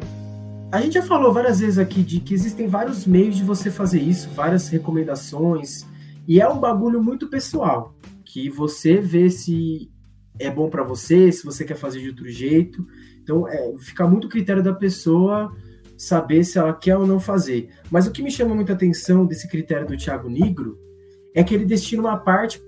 a 0.72 0.80
gente 0.80 0.94
já 0.94 1.02
falou 1.02 1.30
várias 1.30 1.60
vezes 1.60 1.76
aqui 1.76 2.02
de 2.02 2.20
que 2.20 2.32
existem 2.32 2.68
vários 2.68 3.04
meios 3.04 3.36
de 3.36 3.44
você 3.44 3.70
fazer 3.70 4.00
isso, 4.00 4.30
várias 4.34 4.68
recomendações, 4.68 5.84
e 6.26 6.40
é 6.40 6.48
um 6.48 6.58
bagulho 6.58 7.02
muito 7.02 7.28
pessoal, 7.28 7.94
que 8.24 8.48
você 8.48 9.00
vê 9.00 9.30
se 9.30 9.90
é 10.38 10.50
bom 10.50 10.68
para 10.68 10.82
você, 10.82 11.30
se 11.30 11.44
você 11.44 11.64
quer 11.64 11.76
fazer 11.76 12.00
de 12.00 12.08
outro 12.08 12.28
jeito. 12.28 12.84
Então, 13.22 13.46
é, 13.48 13.74
fica 13.78 14.06
muito 14.06 14.28
critério 14.28 14.62
da 14.62 14.72
pessoa 14.72 15.54
saber 15.96 16.44
se 16.44 16.58
ela 16.58 16.72
quer 16.72 16.96
ou 16.96 17.06
não 17.06 17.20
fazer. 17.20 17.70
Mas 17.90 18.06
o 18.06 18.10
que 18.10 18.22
me 18.22 18.30
chama 18.30 18.54
muita 18.54 18.72
atenção 18.72 19.24
desse 19.24 19.48
critério 19.48 19.86
do 19.86 19.96
Thiago 19.96 20.28
Negro 20.28 20.78
é 21.34 21.42
que 21.42 21.54
ele 21.54 21.64
destina 21.64 22.02
uma 22.02 22.16
parte 22.16 22.60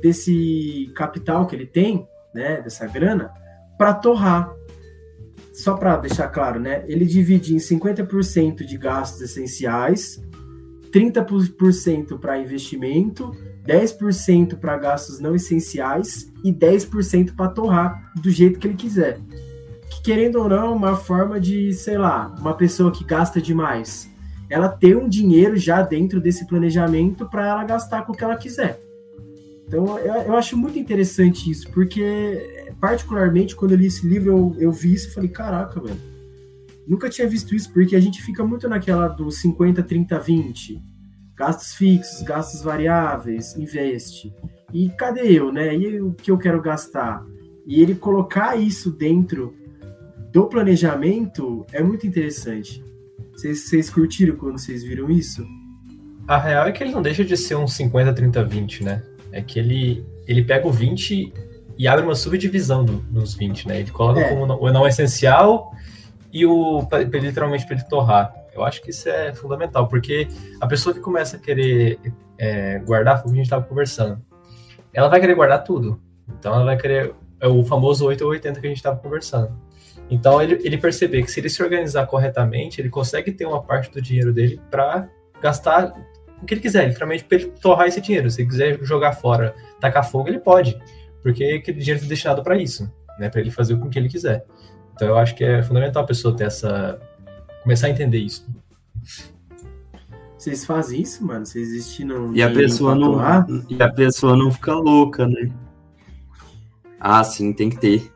desse 0.00 0.90
capital 0.94 1.46
que 1.46 1.56
ele 1.56 1.66
tem, 1.66 2.06
né, 2.34 2.60
dessa 2.60 2.86
grana, 2.86 3.30
para 3.76 3.94
torrar. 3.94 4.52
Só 5.52 5.74
para 5.74 5.96
deixar 5.96 6.28
claro, 6.28 6.60
né, 6.60 6.84
ele 6.86 7.04
divide 7.04 7.54
em 7.54 7.58
50% 7.58 8.64
de 8.64 8.78
gastos 8.78 9.20
essenciais, 9.22 10.22
30% 10.90 12.18
para 12.18 12.38
investimento, 12.38 13.34
10% 13.66 14.56
para 14.58 14.76
gastos 14.76 15.20
não 15.20 15.34
essenciais 15.34 16.32
e 16.44 16.52
10% 16.52 17.34
para 17.34 17.50
torrar 17.50 18.12
do 18.20 18.30
jeito 18.30 18.58
que 18.58 18.66
ele 18.66 18.76
quiser. 18.76 19.20
Que, 19.90 20.02
querendo 20.02 20.36
ou 20.36 20.48
não, 20.48 20.66
é 20.66 20.70
uma 20.70 20.96
forma 20.96 21.40
de, 21.40 21.72
sei 21.72 21.98
lá, 21.98 22.34
uma 22.38 22.54
pessoa 22.54 22.92
que 22.92 23.04
gasta 23.04 23.40
demais, 23.40 24.08
ela 24.50 24.68
ter 24.68 24.96
um 24.96 25.08
dinheiro 25.08 25.56
já 25.56 25.82
dentro 25.82 26.20
desse 26.20 26.46
planejamento 26.46 27.28
para 27.28 27.46
ela 27.46 27.64
gastar 27.64 28.06
com 28.06 28.12
o 28.12 28.16
que 28.16 28.24
ela 28.24 28.36
quiser. 28.36 28.80
Então, 29.66 29.98
eu, 29.98 30.14
eu, 30.14 30.36
acho 30.36 30.56
muito 30.56 30.78
interessante 30.78 31.50
isso, 31.50 31.70
porque, 31.70 32.72
particularmente, 32.80 33.54
quando 33.54 33.72
eu 33.72 33.76
li 33.76 33.86
esse 33.86 34.06
livro, 34.06 34.30
eu, 34.30 34.56
eu 34.58 34.72
vi 34.72 34.94
isso 34.94 35.08
e 35.08 35.12
falei: 35.12 35.28
caraca, 35.28 35.78
velho, 35.78 36.00
nunca 36.88 37.10
tinha 37.10 37.28
visto 37.28 37.54
isso, 37.54 37.70
porque 37.72 37.94
a 37.94 38.00
gente 38.00 38.22
fica 38.22 38.42
muito 38.42 38.68
naquela 38.68 39.06
do 39.08 39.30
50, 39.30 39.82
30, 39.82 40.18
20. 40.18 40.82
Gastos 41.36 41.74
fixos, 41.74 42.22
gastos 42.22 42.62
variáveis, 42.62 43.54
investe. 43.56 44.34
E 44.72 44.88
cadê 44.90 45.32
eu, 45.32 45.52
né? 45.52 45.74
E 45.76 46.00
o 46.00 46.12
que 46.12 46.30
eu 46.30 46.38
quero 46.38 46.60
gastar? 46.60 47.24
E 47.66 47.80
ele 47.80 47.94
colocar 47.94 48.56
isso 48.56 48.90
dentro 48.90 49.54
do 50.32 50.46
planejamento 50.46 51.64
é 51.72 51.82
muito 51.82 52.06
interessante. 52.06 52.82
Vocês, 53.32 53.68
vocês 53.68 53.90
curtiram 53.90 54.36
quando 54.36 54.58
vocês 54.58 54.82
viram 54.82 55.10
isso? 55.10 55.46
A 56.26 56.38
real 56.38 56.66
é 56.66 56.72
que 56.72 56.82
ele 56.82 56.92
não 56.92 57.00
deixa 57.00 57.24
de 57.24 57.36
ser 57.36 57.54
um 57.54 57.66
50, 57.66 58.12
30, 58.12 58.44
20, 58.44 58.84
né? 58.84 59.02
É 59.30 59.40
que 59.40 59.58
ele, 59.58 60.04
ele 60.26 60.42
pega 60.42 60.66
o 60.66 60.72
20 60.72 61.32
e 61.78 61.86
abre 61.86 62.04
uma 62.04 62.14
subdivisão 62.14 62.84
do, 62.84 62.96
dos 62.96 63.34
20, 63.34 63.68
né? 63.68 63.80
Ele 63.80 63.90
coloca 63.90 64.20
é. 64.20 64.28
como 64.28 64.44
não, 64.44 64.60
o 64.60 64.72
não 64.72 64.86
essencial 64.86 65.72
e 66.40 66.46
o 66.46 66.86
pra, 66.86 66.98
literalmente 66.98 67.66
para 67.66 67.76
ele 67.76 67.84
torrar. 67.84 68.34
Eu 68.54 68.64
acho 68.64 68.82
que 68.82 68.90
isso 68.90 69.08
é 69.08 69.32
fundamental, 69.34 69.86
porque 69.88 70.28
a 70.60 70.66
pessoa 70.66 70.94
que 70.94 71.00
começa 71.00 71.36
a 71.36 71.40
querer 71.40 71.98
é, 72.36 72.78
guardar, 72.80 73.22
como 73.22 73.34
a 73.34 73.36
gente 73.36 73.46
estava 73.46 73.64
conversando, 73.64 74.20
ela 74.92 75.08
vai 75.08 75.20
querer 75.20 75.34
guardar 75.34 75.62
tudo. 75.62 76.00
Então 76.28 76.54
ela 76.54 76.64
vai 76.64 76.76
querer 76.76 77.14
é 77.40 77.46
o 77.46 77.64
famoso 77.64 78.04
8 78.06 78.22
ou 78.24 78.30
80 78.30 78.60
que 78.60 78.66
a 78.66 78.70
gente 78.70 78.78
estava 78.78 78.96
conversando. 78.96 79.56
Então 80.10 80.42
ele, 80.42 80.58
ele 80.64 80.78
perceber 80.78 81.22
que 81.22 81.30
se 81.30 81.40
ele 81.40 81.48
se 81.48 81.62
organizar 81.62 82.06
corretamente, 82.06 82.80
ele 82.80 82.88
consegue 82.88 83.30
ter 83.32 83.46
uma 83.46 83.62
parte 83.62 83.90
do 83.90 84.00
dinheiro 84.00 84.32
dele 84.32 84.60
para 84.70 85.08
gastar 85.40 85.92
o 86.42 86.46
que 86.46 86.54
ele 86.54 86.60
quiser, 86.60 86.88
literalmente 86.88 87.24
para 87.24 87.38
ele 87.38 87.50
torrar 87.60 87.86
esse 87.86 88.00
dinheiro. 88.00 88.30
Se 88.30 88.42
ele 88.42 88.48
quiser 88.48 88.78
jogar 88.82 89.12
fora, 89.12 89.54
tacar 89.80 90.08
fogo, 90.08 90.28
ele 90.28 90.38
pode, 90.38 90.80
porque 91.22 91.44
aquele 91.44 91.78
dinheiro 91.78 91.98
está 91.98 92.08
destinado 92.08 92.42
para 92.42 92.56
isso, 92.56 92.90
né, 93.18 93.28
para 93.28 93.40
ele 93.40 93.50
fazer 93.50 93.74
o 93.74 93.88
que 93.88 93.98
ele 93.98 94.08
quiser. 94.08 94.44
Então 94.98 95.06
eu 95.06 95.16
acho 95.16 95.36
que 95.36 95.44
é 95.44 95.62
fundamental 95.62 96.02
a 96.02 96.06
pessoa 96.06 96.36
ter 96.36 96.42
essa 96.42 97.00
começar 97.62 97.86
a 97.86 97.90
entender 97.90 98.18
isso. 98.18 98.44
Vocês 100.36 100.66
fazem 100.66 101.02
isso, 101.02 101.24
mano? 101.24 101.46
Vocês 101.46 101.70
destinam 101.70 102.34
e 102.34 102.42
a 102.42 102.50
pessoa 102.52 102.96
não 102.96 103.16
e 103.68 103.80
a 103.80 103.88
pessoa 103.88 104.36
não 104.36 104.50
fica 104.50 104.74
louca, 104.74 105.24
né? 105.24 105.52
Ah, 106.98 107.22
sim, 107.22 107.52
tem 107.52 107.70
que 107.70 107.78
ter. 107.78 108.12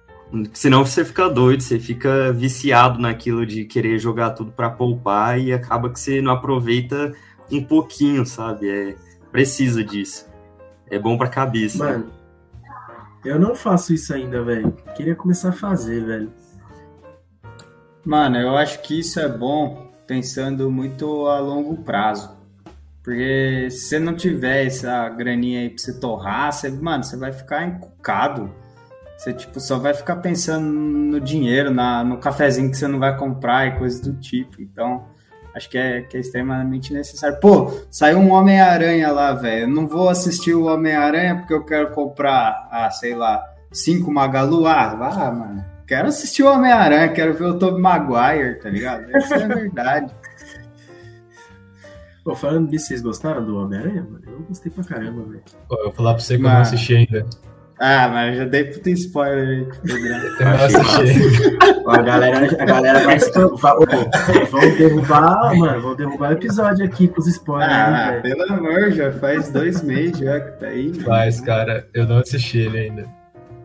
Senão 0.53 0.85
você 0.85 1.05
fica 1.05 1.31
doido, 1.31 1.63
você 1.63 1.79
fica 1.79 2.33
viciado 2.33 2.99
naquilo 2.99 3.47
de 3.47 3.65
querer 3.65 4.01
jogar 4.01 4.31
tudo 4.31 4.51
para 4.51 4.69
poupar 4.69 5.39
e 5.39 5.53
acaba 5.53 5.89
que 5.89 6.01
você 6.01 6.21
não 6.21 6.33
aproveita 6.33 7.13
um 7.49 7.63
pouquinho, 7.63 8.27
sabe? 8.27 8.69
É, 8.69 8.97
precisa 9.31 9.85
disso. 9.85 10.27
É 10.91 10.99
bom 10.99 11.17
pra 11.17 11.29
cabeça. 11.29 11.79
Mano, 11.79 12.11
eu 13.25 13.39
não 13.39 13.55
faço 13.55 13.95
isso 13.95 14.13
ainda, 14.13 14.43
velho. 14.43 14.73
Queria 14.97 15.15
começar 15.15 15.51
a 15.51 15.53
fazer, 15.53 16.05
velho. 16.05 16.42
Mano, 18.05 18.37
eu 18.37 18.57
acho 18.57 18.81
que 18.83 19.01
isso 19.01 19.21
é 19.21 19.29
bom 19.29 19.91
pensando 20.07 20.71
muito 20.71 21.27
a 21.27 21.39
longo 21.39 21.77
prazo. 21.83 22.37
Porque 23.03 23.69
se 23.71 23.89
você 23.89 23.99
não 23.99 24.15
tiver 24.15 24.67
essa 24.67 25.09
graninha 25.09 25.61
aí 25.61 25.71
pra 25.71 25.79
você 25.79 25.99
torrar, 25.99 26.53
você, 26.53 26.71
mano, 26.71 27.03
você 27.03 27.17
vai 27.17 27.33
ficar 27.33 27.67
encucado 27.67 28.51
você, 29.23 29.33
tipo, 29.33 29.61
só 29.61 29.79
vai 29.79 29.95
ficar 29.95 30.17
pensando 30.17 30.67
no 30.67 31.21
dinheiro, 31.21 31.73
na, 31.73 32.03
no 32.03 32.19
cafezinho 32.19 32.69
que 32.69 32.77
você 32.77 32.89
não 32.89 32.99
vai 32.99 33.17
comprar 33.17 33.69
e 33.69 33.79
coisas 33.79 34.01
do 34.01 34.15
tipo. 34.15 34.61
Então, 34.61 35.05
acho 35.55 35.71
que 35.71 35.79
é, 35.79 36.03
que 36.03 36.17
é 36.17 36.21
extremamente 36.21 36.93
necessário. 36.93 37.39
Pô, 37.39 37.73
saiu 37.89 38.19
um 38.19 38.33
Homem-Aranha 38.33 39.13
lá, 39.13 39.33
velho. 39.33 39.69
Não 39.69 39.87
vou 39.87 40.09
assistir 40.09 40.55
o 40.55 40.65
Homem-Aranha 40.65 41.37
porque 41.37 41.55
eu 41.55 41.65
quero 41.65 41.93
comprar, 41.93 42.69
ah, 42.69 42.91
sei 42.91 43.15
lá, 43.15 43.41
cinco 43.71 44.11
Magalu. 44.11 44.67
Ah, 44.67 44.93
vá, 44.97 45.31
mano. 45.31 45.72
Quero 45.93 46.09
assistir 46.09 46.43
o 46.43 46.51
Homem-Aranha, 46.51 47.11
quero 47.11 47.35
ver 47.35 47.45
o 47.45 47.59
Tobey 47.59 47.79
Maguire, 47.79 48.55
tá 48.55 48.71
ligado? 48.71 49.15
Isso 49.15 49.35
é 49.35 49.47
verdade. 49.47 50.11
Pô, 52.25 52.35
falando 52.35 52.71
disso, 52.71 52.87
vocês 52.87 53.03
gostaram 53.03 53.45
do 53.45 53.59
Homem-Aranha? 53.59 54.07
Eu 54.27 54.41
gostei 54.49 54.73
pra 54.73 54.85
caramba, 54.85 55.23
velho. 55.25 55.43
Eu 55.71 55.85
vou 55.85 55.93
falar 55.93 56.15
pra 56.15 56.23
você 56.23 56.39
que 56.39 56.43
Mas... 56.43 56.51
eu 56.51 56.55
não 56.55 56.63
assisti 56.63 56.97
ainda. 56.97 57.27
Ah, 57.79 58.09
mas 58.09 58.39
já 58.39 58.45
dei 58.47 58.65
puta 58.65 58.89
spoiler 58.89 59.49
aí 59.49 59.67
com 59.67 59.75
o 59.75 59.81
programa. 59.83 60.25
a 61.89 62.03
galera, 62.03 62.63
a 62.63 62.65
galera 62.65 63.05
vai 63.05 63.21
se. 63.21 63.31
Vão 63.31 63.57
derrubar, 64.79 65.55
mano, 65.55 65.83
vão 65.83 65.95
derrubar 65.95 66.31
o 66.31 66.33
episódio 66.33 66.87
aqui 66.87 67.07
com 67.07 67.21
os 67.21 67.27
spoilers. 67.27 67.71
Ah, 67.71 68.09
aí, 68.09 68.23
pelo 68.23 68.51
amor, 68.51 68.93
já 68.93 69.13
faz 69.13 69.51
dois 69.51 69.83
meses 69.83 70.17
já 70.17 70.41
que 70.41 70.59
tá 70.59 70.69
aí. 70.69 70.95
Faz, 71.01 71.39
cara, 71.43 71.87
eu 71.93 72.07
não 72.07 72.17
assisti 72.17 72.61
ele 72.61 72.79
ainda. 72.79 73.22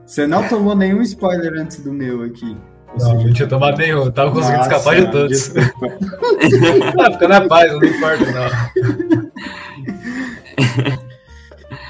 Você 0.08 0.26
não 0.26 0.48
tomou 0.48 0.74
nenhum 0.74 1.02
spoiler 1.02 1.54
antes 1.62 1.82
do 1.82 1.92
meu 1.92 2.24
aqui. 2.24 2.58
Não, 2.98 3.26
não 3.26 3.34
tinha 3.34 3.48
tomado 3.48 3.78
nenhum, 3.78 4.06
eu 4.06 4.12
tava 4.12 4.32
conseguindo 4.32 4.64
Nossa, 4.64 4.76
escapar 4.78 4.96
de 4.96 5.12
todos. 5.12 5.52
ah, 6.98 7.12
fica 7.12 7.28
na 7.28 7.48
paz, 7.48 7.72
não 7.74 7.84
importa, 7.84 8.26
não. 8.32 8.48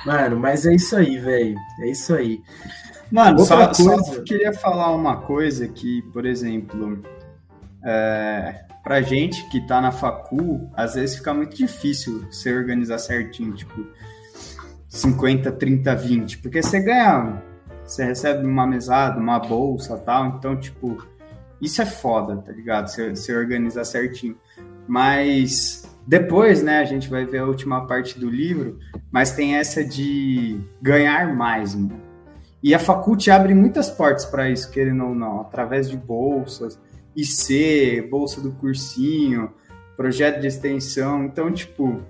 Mano, 0.04 0.40
mas 0.40 0.66
é 0.66 0.74
isso 0.74 0.96
aí, 0.98 1.20
velho. 1.20 1.56
É 1.82 1.92
isso 1.92 2.16
aí. 2.16 2.42
Mano, 3.12 3.40
Outra 3.40 3.72
só, 3.74 3.84
coisa... 3.84 4.04
só 4.04 4.22
queria 4.24 4.52
falar 4.52 4.96
uma 4.96 5.18
coisa 5.18 5.68
que, 5.68 6.02
por 6.12 6.26
exemplo, 6.26 7.00
é, 7.86 8.56
pra 8.84 9.00
gente 9.02 9.48
que 9.50 9.62
tá 9.68 9.80
na 9.80 9.92
facu, 9.92 10.68
às 10.74 10.96
vezes 10.96 11.18
fica 11.18 11.36
muito 11.36 11.56
difícil 11.56 12.26
você 12.32 12.52
organizar 12.52 12.98
certinho, 12.98 13.54
tipo, 13.54 13.86
50, 14.90 15.52
30, 15.52 15.96
20, 15.96 16.38
porque 16.40 16.64
você 16.64 16.80
ganha, 16.80 17.44
você 17.88 18.04
recebe 18.04 18.46
uma 18.46 18.68
mesada, 18.68 19.20
uma 19.20 19.40
bolsa 19.40 19.98
tal, 19.98 20.28
então, 20.28 20.60
tipo, 20.60 21.04
isso 21.62 21.82
é 21.82 21.86
foda, 21.86 22.38
tá 22.38 22.52
ligado? 22.52 22.88
Você, 22.88 23.10
você 23.10 23.36
organizar 23.36 23.86
certinho. 23.86 24.38
Mas 24.88 25.90
depois, 26.06 26.62
né, 26.62 26.80
a 26.80 26.86
gente 26.86 27.10
vai 27.10 27.26
ver 27.26 27.40
a 27.40 27.46
última 27.46 27.88
parte 27.88 28.20
do 28.20 28.30
livro, 28.30 28.78
mas 29.12 29.32
tem 29.32 29.56
essa 29.56 29.84
de 29.84 30.60
ganhar 30.82 31.36
mais, 31.36 31.74
mano. 31.74 31.98
E 32.62 32.74
a 32.74 32.80
faculdade 32.80 33.32
abre 33.32 33.54
muitas 33.54 33.90
portas 33.90 34.26
para 34.26 34.50
isso, 34.50 34.70
querendo 34.70 35.06
ou 35.06 35.16
não, 35.16 35.42
através 35.42 35.90
de 35.90 35.96
bolsas, 35.96 36.80
IC, 37.16 38.08
bolsa 38.10 38.42
do 38.42 38.52
cursinho, 38.52 39.52
projeto 39.96 40.42
de 40.42 40.48
extensão. 40.48 41.24
Então, 41.24 41.52
tipo, 41.52 42.02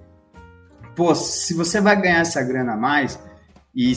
pô, 0.95 1.13
se 1.13 1.53
você 1.53 1.79
vai 1.79 1.99
ganhar 1.99 2.21
essa 2.21 2.41
grana 2.41 2.73
a 2.73 2.77
mais 2.77 3.19
e 3.75 3.93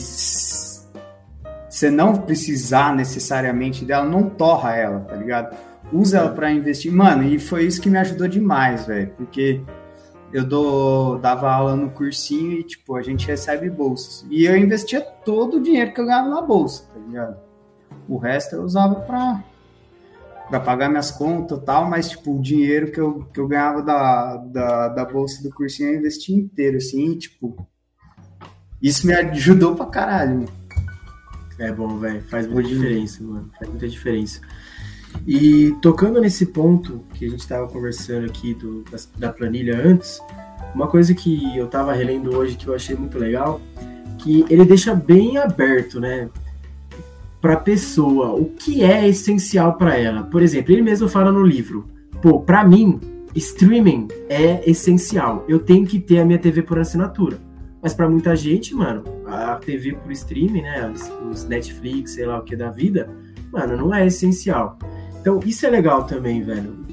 você 1.71 1.89
não 1.89 2.17
precisar 2.17 2.93
necessariamente 2.93 3.85
dela, 3.85 4.05
não 4.05 4.29
torra 4.29 4.75
ela, 4.75 4.99
tá 4.99 5.15
ligado? 5.15 5.55
Usa 5.91 6.17
ela 6.17 6.29
para 6.29 6.51
investir. 6.51 6.91
Mano, 6.91 7.23
e 7.23 7.39
foi 7.39 7.63
isso 7.65 7.81
que 7.81 7.89
me 7.89 7.97
ajudou 7.97 8.27
demais, 8.27 8.85
velho, 8.85 9.13
porque 9.15 9.61
eu 10.33 10.45
dou, 10.45 11.17
dava 11.17 11.49
aula 11.49 11.73
no 11.77 11.89
cursinho 11.89 12.59
e, 12.59 12.63
tipo, 12.63 12.97
a 12.97 13.01
gente 13.01 13.25
recebe 13.25 13.69
bolsas. 13.69 14.25
E 14.29 14.43
eu 14.43 14.57
investia 14.57 14.99
todo 14.99 15.57
o 15.57 15.61
dinheiro 15.61 15.93
que 15.93 16.01
eu 16.01 16.05
ganhava 16.05 16.27
na 16.27 16.41
bolsa, 16.41 16.83
tá 16.93 16.99
ligado? 16.99 17.37
O 18.07 18.17
resto 18.17 18.57
eu 18.57 18.63
usava 18.63 18.95
pra, 18.95 19.41
pra 20.49 20.59
pagar 20.59 20.89
minhas 20.89 21.09
contas 21.09 21.57
e 21.57 21.61
tal, 21.61 21.89
mas, 21.89 22.09
tipo, 22.09 22.35
o 22.35 22.41
dinheiro 22.41 22.91
que 22.91 22.99
eu, 22.99 23.25
que 23.33 23.39
eu 23.39 23.47
ganhava 23.47 23.81
da, 23.81 24.35
da, 24.35 24.87
da 24.89 25.05
bolsa 25.05 25.41
do 25.41 25.49
cursinho 25.49 25.91
eu 25.91 25.99
investia 25.99 26.35
inteiro, 26.35 26.75
assim, 26.75 27.11
e, 27.11 27.17
tipo, 27.17 27.65
isso 28.81 29.07
me 29.07 29.13
ajudou 29.13 29.73
pra 29.73 29.85
caralho. 29.85 30.49
É 31.61 31.71
bom, 31.71 31.99
velho. 31.99 32.21
Faz 32.23 32.47
muita 32.47 32.69
diferença, 32.69 33.23
mano. 33.23 33.49
Faz 33.57 33.69
muita 33.69 33.87
diferença. 33.87 34.41
E 35.27 35.75
tocando 35.81 36.19
nesse 36.19 36.47
ponto 36.47 37.03
que 37.13 37.25
a 37.25 37.29
gente 37.29 37.41
estava 37.41 37.67
conversando 37.67 38.25
aqui 38.25 38.53
do, 38.55 38.83
da, 38.83 38.97
da, 39.17 39.33
planilha 39.33 39.79
antes, 39.79 40.19
uma 40.73 40.87
coisa 40.87 41.13
que 41.13 41.55
eu 41.55 41.65
estava 41.65 41.93
relendo 41.93 42.35
hoje 42.35 42.55
que 42.55 42.65
eu 42.65 42.73
achei 42.73 42.95
muito 42.95 43.19
legal, 43.19 43.61
que 44.17 44.43
ele 44.49 44.65
deixa 44.65 44.95
bem 44.95 45.37
aberto, 45.37 45.99
né, 45.99 46.29
para 47.39 47.53
a 47.53 47.57
pessoa 47.57 48.33
o 48.33 48.45
que 48.45 48.83
é 48.83 49.07
essencial 49.07 49.73
para 49.73 49.95
ela. 49.95 50.23
Por 50.23 50.41
exemplo, 50.41 50.71
ele 50.71 50.81
mesmo 50.81 51.07
fala 51.07 51.31
no 51.31 51.43
livro, 51.43 51.87
pô, 52.21 52.39
para 52.39 52.63
mim 52.63 52.99
streaming 53.35 54.07
é 54.29 54.67
essencial. 54.69 55.45
Eu 55.47 55.59
tenho 55.59 55.85
que 55.85 55.99
ter 55.99 56.19
a 56.19 56.25
minha 56.25 56.39
TV 56.39 56.63
por 56.63 56.79
assinatura. 56.79 57.37
Mas 57.81 57.93
para 57.93 58.07
muita 58.07 58.35
gente, 58.35 58.75
mano, 58.75 59.03
a 59.31 59.55
TV 59.55 59.93
por 59.93 60.11
streaming, 60.11 60.61
né, 60.61 60.93
os 61.29 61.45
Netflix, 61.45 62.11
sei 62.11 62.25
lá 62.25 62.39
o 62.39 62.43
que 62.43 62.55
da 62.55 62.69
vida, 62.69 63.09
mano, 63.51 63.77
não 63.77 63.93
é 63.93 64.05
essencial. 64.05 64.77
Então, 65.19 65.39
isso 65.45 65.65
é 65.65 65.69
legal 65.69 66.03
também, 66.03 66.41
velho. 66.41 66.85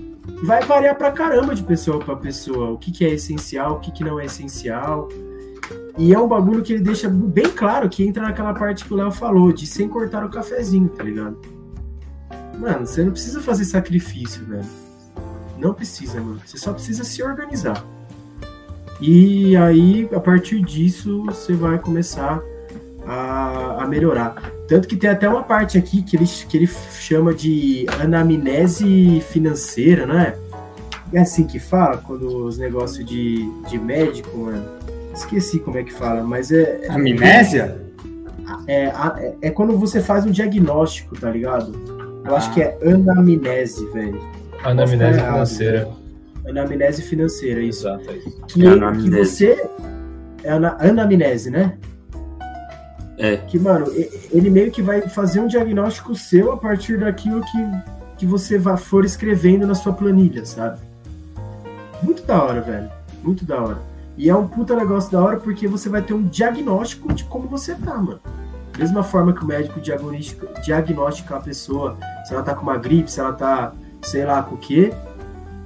Vai 0.44 0.62
variar 0.62 0.96
pra 0.96 1.10
caramba 1.10 1.54
de 1.54 1.62
pessoa 1.62 1.98
para 1.98 2.14
pessoa, 2.14 2.70
o 2.70 2.78
que, 2.78 2.92
que 2.92 3.04
é 3.04 3.10
essencial, 3.10 3.74
o 3.74 3.80
que, 3.80 3.90
que 3.90 4.04
não 4.04 4.20
é 4.20 4.26
essencial. 4.26 5.08
E 5.96 6.14
é 6.14 6.18
um 6.18 6.28
bagulho 6.28 6.62
que 6.62 6.74
ele 6.74 6.82
deixa 6.82 7.08
bem 7.08 7.50
claro 7.50 7.88
que 7.88 8.04
entra 8.04 8.22
naquela 8.22 8.54
parte 8.54 8.84
que 8.84 8.94
o 8.94 8.96
Léo 8.96 9.10
falou, 9.10 9.52
de 9.52 9.66
sem 9.66 9.88
cortar 9.88 10.24
o 10.24 10.28
cafezinho, 10.28 10.88
tá 10.90 11.02
ligado? 11.02 11.38
Mano, 12.58 12.86
você 12.86 13.02
não 13.02 13.12
precisa 13.12 13.40
fazer 13.40 13.64
sacrifício, 13.64 14.44
velho. 14.44 14.64
Não 15.58 15.74
precisa, 15.74 16.20
mano. 16.20 16.40
Você 16.44 16.56
só 16.56 16.72
precisa 16.72 17.02
se 17.02 17.22
organizar. 17.22 17.84
E 19.00 19.56
aí, 19.56 20.08
a 20.12 20.20
partir 20.20 20.60
disso, 20.60 21.24
você 21.24 21.52
vai 21.52 21.78
começar 21.78 22.42
a, 23.06 23.82
a 23.82 23.86
melhorar. 23.86 24.52
Tanto 24.66 24.86
que 24.88 24.96
tem 24.96 25.08
até 25.08 25.28
uma 25.28 25.42
parte 25.42 25.78
aqui 25.78 26.02
que 26.02 26.16
ele, 26.16 26.26
que 26.26 26.56
ele 26.56 26.66
chama 26.66 27.32
de 27.32 27.86
anamnese 28.00 29.22
financeira, 29.30 30.04
né? 30.06 30.34
É 31.12 31.20
assim 31.20 31.46
que 31.46 31.58
fala, 31.58 31.96
quando 31.98 32.44
os 32.44 32.58
negócios 32.58 33.04
de, 33.04 33.48
de 33.68 33.78
médico, 33.78 34.36
mano. 34.36 34.64
Esqueci 35.14 35.58
como 35.58 35.78
é 35.78 35.82
que 35.82 35.92
fala, 35.92 36.22
mas 36.22 36.52
é. 36.52 36.86
Amnésia? 36.90 37.80
É, 38.66 38.84
é, 38.84 39.34
é 39.42 39.50
quando 39.50 39.76
você 39.76 40.00
faz 40.00 40.26
um 40.26 40.30
diagnóstico, 40.30 41.18
tá 41.18 41.30
ligado? 41.30 41.72
Eu 42.24 42.34
ah. 42.34 42.38
acho 42.38 42.52
que 42.52 42.60
é 42.60 42.78
anamnese, 42.82 43.86
velho. 43.86 44.20
Anamnese 44.62 45.18
financeira. 45.20 45.88
Anamnese 46.48 47.02
financeira, 47.02 47.60
isso. 47.60 47.86
Exato, 47.86 48.10
é 48.10 48.16
isso. 48.16 48.42
Que, 48.46 48.66
é 48.66 48.92
que 48.92 49.10
você. 49.10 49.68
É 50.42 50.52
anamnese, 50.52 51.50
né? 51.50 51.76
É. 53.18 53.36
Que, 53.36 53.58
mano, 53.58 53.86
ele 54.30 54.48
meio 54.48 54.70
que 54.70 54.80
vai 54.80 55.02
fazer 55.02 55.40
um 55.40 55.46
diagnóstico 55.46 56.14
seu 56.14 56.52
a 56.52 56.56
partir 56.56 56.98
daquilo 56.98 57.40
que, 57.40 57.70
que 58.18 58.26
você 58.26 58.60
for 58.78 59.04
escrevendo 59.04 59.66
na 59.66 59.74
sua 59.74 59.92
planilha, 59.92 60.46
sabe? 60.46 60.78
Muito 62.02 62.22
da 62.22 62.42
hora, 62.42 62.60
velho. 62.60 62.88
Muito 63.22 63.44
da 63.44 63.60
hora. 63.60 63.78
E 64.16 64.30
é 64.30 64.34
um 64.34 64.46
puta 64.46 64.74
negócio 64.74 65.10
da 65.10 65.22
hora 65.22 65.36
porque 65.36 65.66
você 65.66 65.88
vai 65.88 66.02
ter 66.02 66.14
um 66.14 66.22
diagnóstico 66.22 67.12
de 67.12 67.24
como 67.24 67.48
você 67.48 67.74
tá, 67.74 67.96
mano. 67.96 68.20
Mesma 68.78 69.02
forma 69.02 69.32
que 69.32 69.42
o 69.42 69.46
médico 69.46 69.80
diagnostica, 69.80 70.60
diagnostica 70.60 71.36
a 71.36 71.40
pessoa, 71.40 71.96
se 72.24 72.32
ela 72.32 72.42
tá 72.44 72.54
com 72.54 72.62
uma 72.62 72.76
gripe, 72.76 73.10
se 73.10 73.18
ela 73.18 73.32
tá, 73.32 73.72
sei 74.02 74.24
lá, 74.24 74.40
com 74.42 74.54
o 74.54 74.58
quê. 74.58 74.92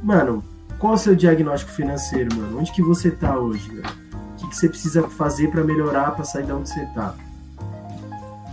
Mano, 0.03 0.42
qual 0.83 0.95
é 0.95 0.97
o 0.97 0.99
seu 0.99 1.14
diagnóstico 1.14 1.71
financeiro, 1.71 2.37
mano? 2.37 2.59
Onde 2.59 2.73
que 2.73 2.83
você 2.83 3.09
tá 3.09 3.38
hoje, 3.38 3.68
velho? 3.68 3.85
O 3.87 4.37
que, 4.37 4.49
que 4.49 4.57
você 4.57 4.68
precisa 4.68 5.03
fazer 5.05 5.49
para 5.49 5.62
melhorar, 5.62 6.11
pra 6.11 6.25
sair 6.25 6.45
de 6.45 6.51
onde 6.51 6.71
você 6.71 6.85
tá? 6.87 7.14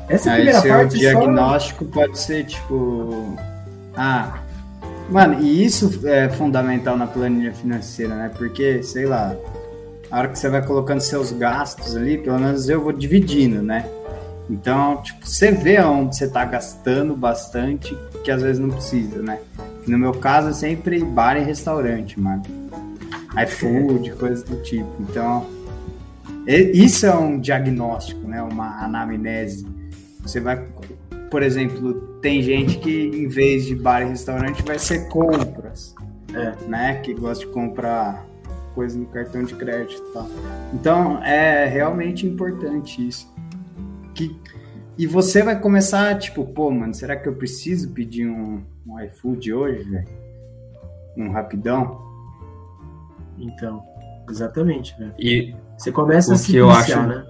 Essa 0.08 0.34
Aí 0.34 0.44
primeira 0.44 0.62
parte. 0.62 0.96
O 0.96 1.00
diagnóstico 1.00 1.86
só... 1.86 1.92
pode 1.92 2.20
ser 2.20 2.46
tipo. 2.46 3.36
Ah. 3.98 4.42
Mano, 5.10 5.42
e 5.42 5.66
isso 5.66 6.02
é 6.08 6.30
fundamental 6.30 6.96
na 6.96 7.08
planilha 7.08 7.52
financeira, 7.52 8.14
né? 8.14 8.32
Porque, 8.38 8.84
sei 8.84 9.08
lá, 9.08 9.36
a 10.12 10.20
hora 10.20 10.28
que 10.28 10.38
você 10.38 10.50
vai 10.50 10.64
colocando 10.64 11.02
seus 11.02 11.32
gastos 11.32 11.96
ali, 11.96 12.20
pelo 12.20 12.38
menos 12.38 12.70
eu 12.70 12.80
vou 12.80 12.94
dividindo, 12.94 13.64
né? 13.64 13.90
Então, 14.48 15.02
tipo, 15.02 15.28
você 15.28 15.52
vê 15.52 15.82
onde 15.82 16.16
você 16.16 16.28
tá 16.28 16.46
gastando 16.46 17.16
bastante, 17.16 17.98
que 18.24 18.32
às 18.32 18.42
vezes 18.42 18.60
não 18.60 18.70
precisa, 18.70 19.22
né? 19.22 19.40
No 19.88 19.98
meu 19.98 20.14
caso, 20.14 20.50
é 20.50 20.54
sempre 20.54 21.04
bar 21.04 21.38
e 21.38 21.44
restaurante, 21.44 22.20
mano. 22.20 22.44
iFood, 23.44 24.12
coisas 24.20 24.44
do 24.44 24.62
tipo. 24.62 24.90
Então, 25.00 25.48
isso 26.48 27.06
é 27.06 27.16
um 27.16 27.40
diagnóstico, 27.40 28.28
né? 28.28 28.42
Uma 28.42 28.84
anamnese 28.84 29.80
você 30.22 30.40
vai, 30.40 30.64
por 31.32 31.42
exemplo, 31.42 31.94
tem 32.22 32.42
gente 32.42 32.78
que 32.78 33.08
em 33.08 33.28
vez 33.28 33.66
de 33.66 33.76
bar 33.76 34.02
e 34.02 34.06
restaurante 34.06 34.62
vai 34.64 34.78
ser 34.78 35.08
compras, 35.08 35.96
é. 36.34 36.68
né? 36.68 36.96
Que 37.02 37.14
gosta 37.14 37.46
de 37.46 37.52
comprar 37.52 38.26
coisa 38.76 38.98
no 38.98 39.06
cartão 39.08 39.44
de 39.44 39.56
crédito, 39.56 40.02
tá? 40.14 40.26
Então 40.74 41.24
é 41.24 41.66
realmente 41.66 42.28
importante 42.28 43.08
isso. 43.08 43.34
Que 44.14 44.36
e 45.00 45.08
você 45.08 45.42
vai 45.42 45.58
começar 45.58 46.20
tipo, 46.20 46.44
pô, 46.44 46.70
mano, 46.70 46.94
será 46.94 47.16
que 47.16 47.30
eu 47.30 47.34
preciso 47.34 47.90
pedir 47.94 48.28
um, 48.28 48.62
um 48.86 49.00
iFood 49.00 49.54
hoje, 49.54 49.90
velho? 49.90 50.08
Um 51.16 51.32
rapidão? 51.32 52.02
Então, 53.38 53.82
exatamente, 54.30 54.94
velho. 55.00 55.14
E 55.18 55.56
você 55.78 55.90
começa 55.90 56.34
a 56.34 56.36
se 56.36 56.52
que 56.52 56.58
eu 56.58 56.70
acho... 56.70 57.02
né? 57.02 57.26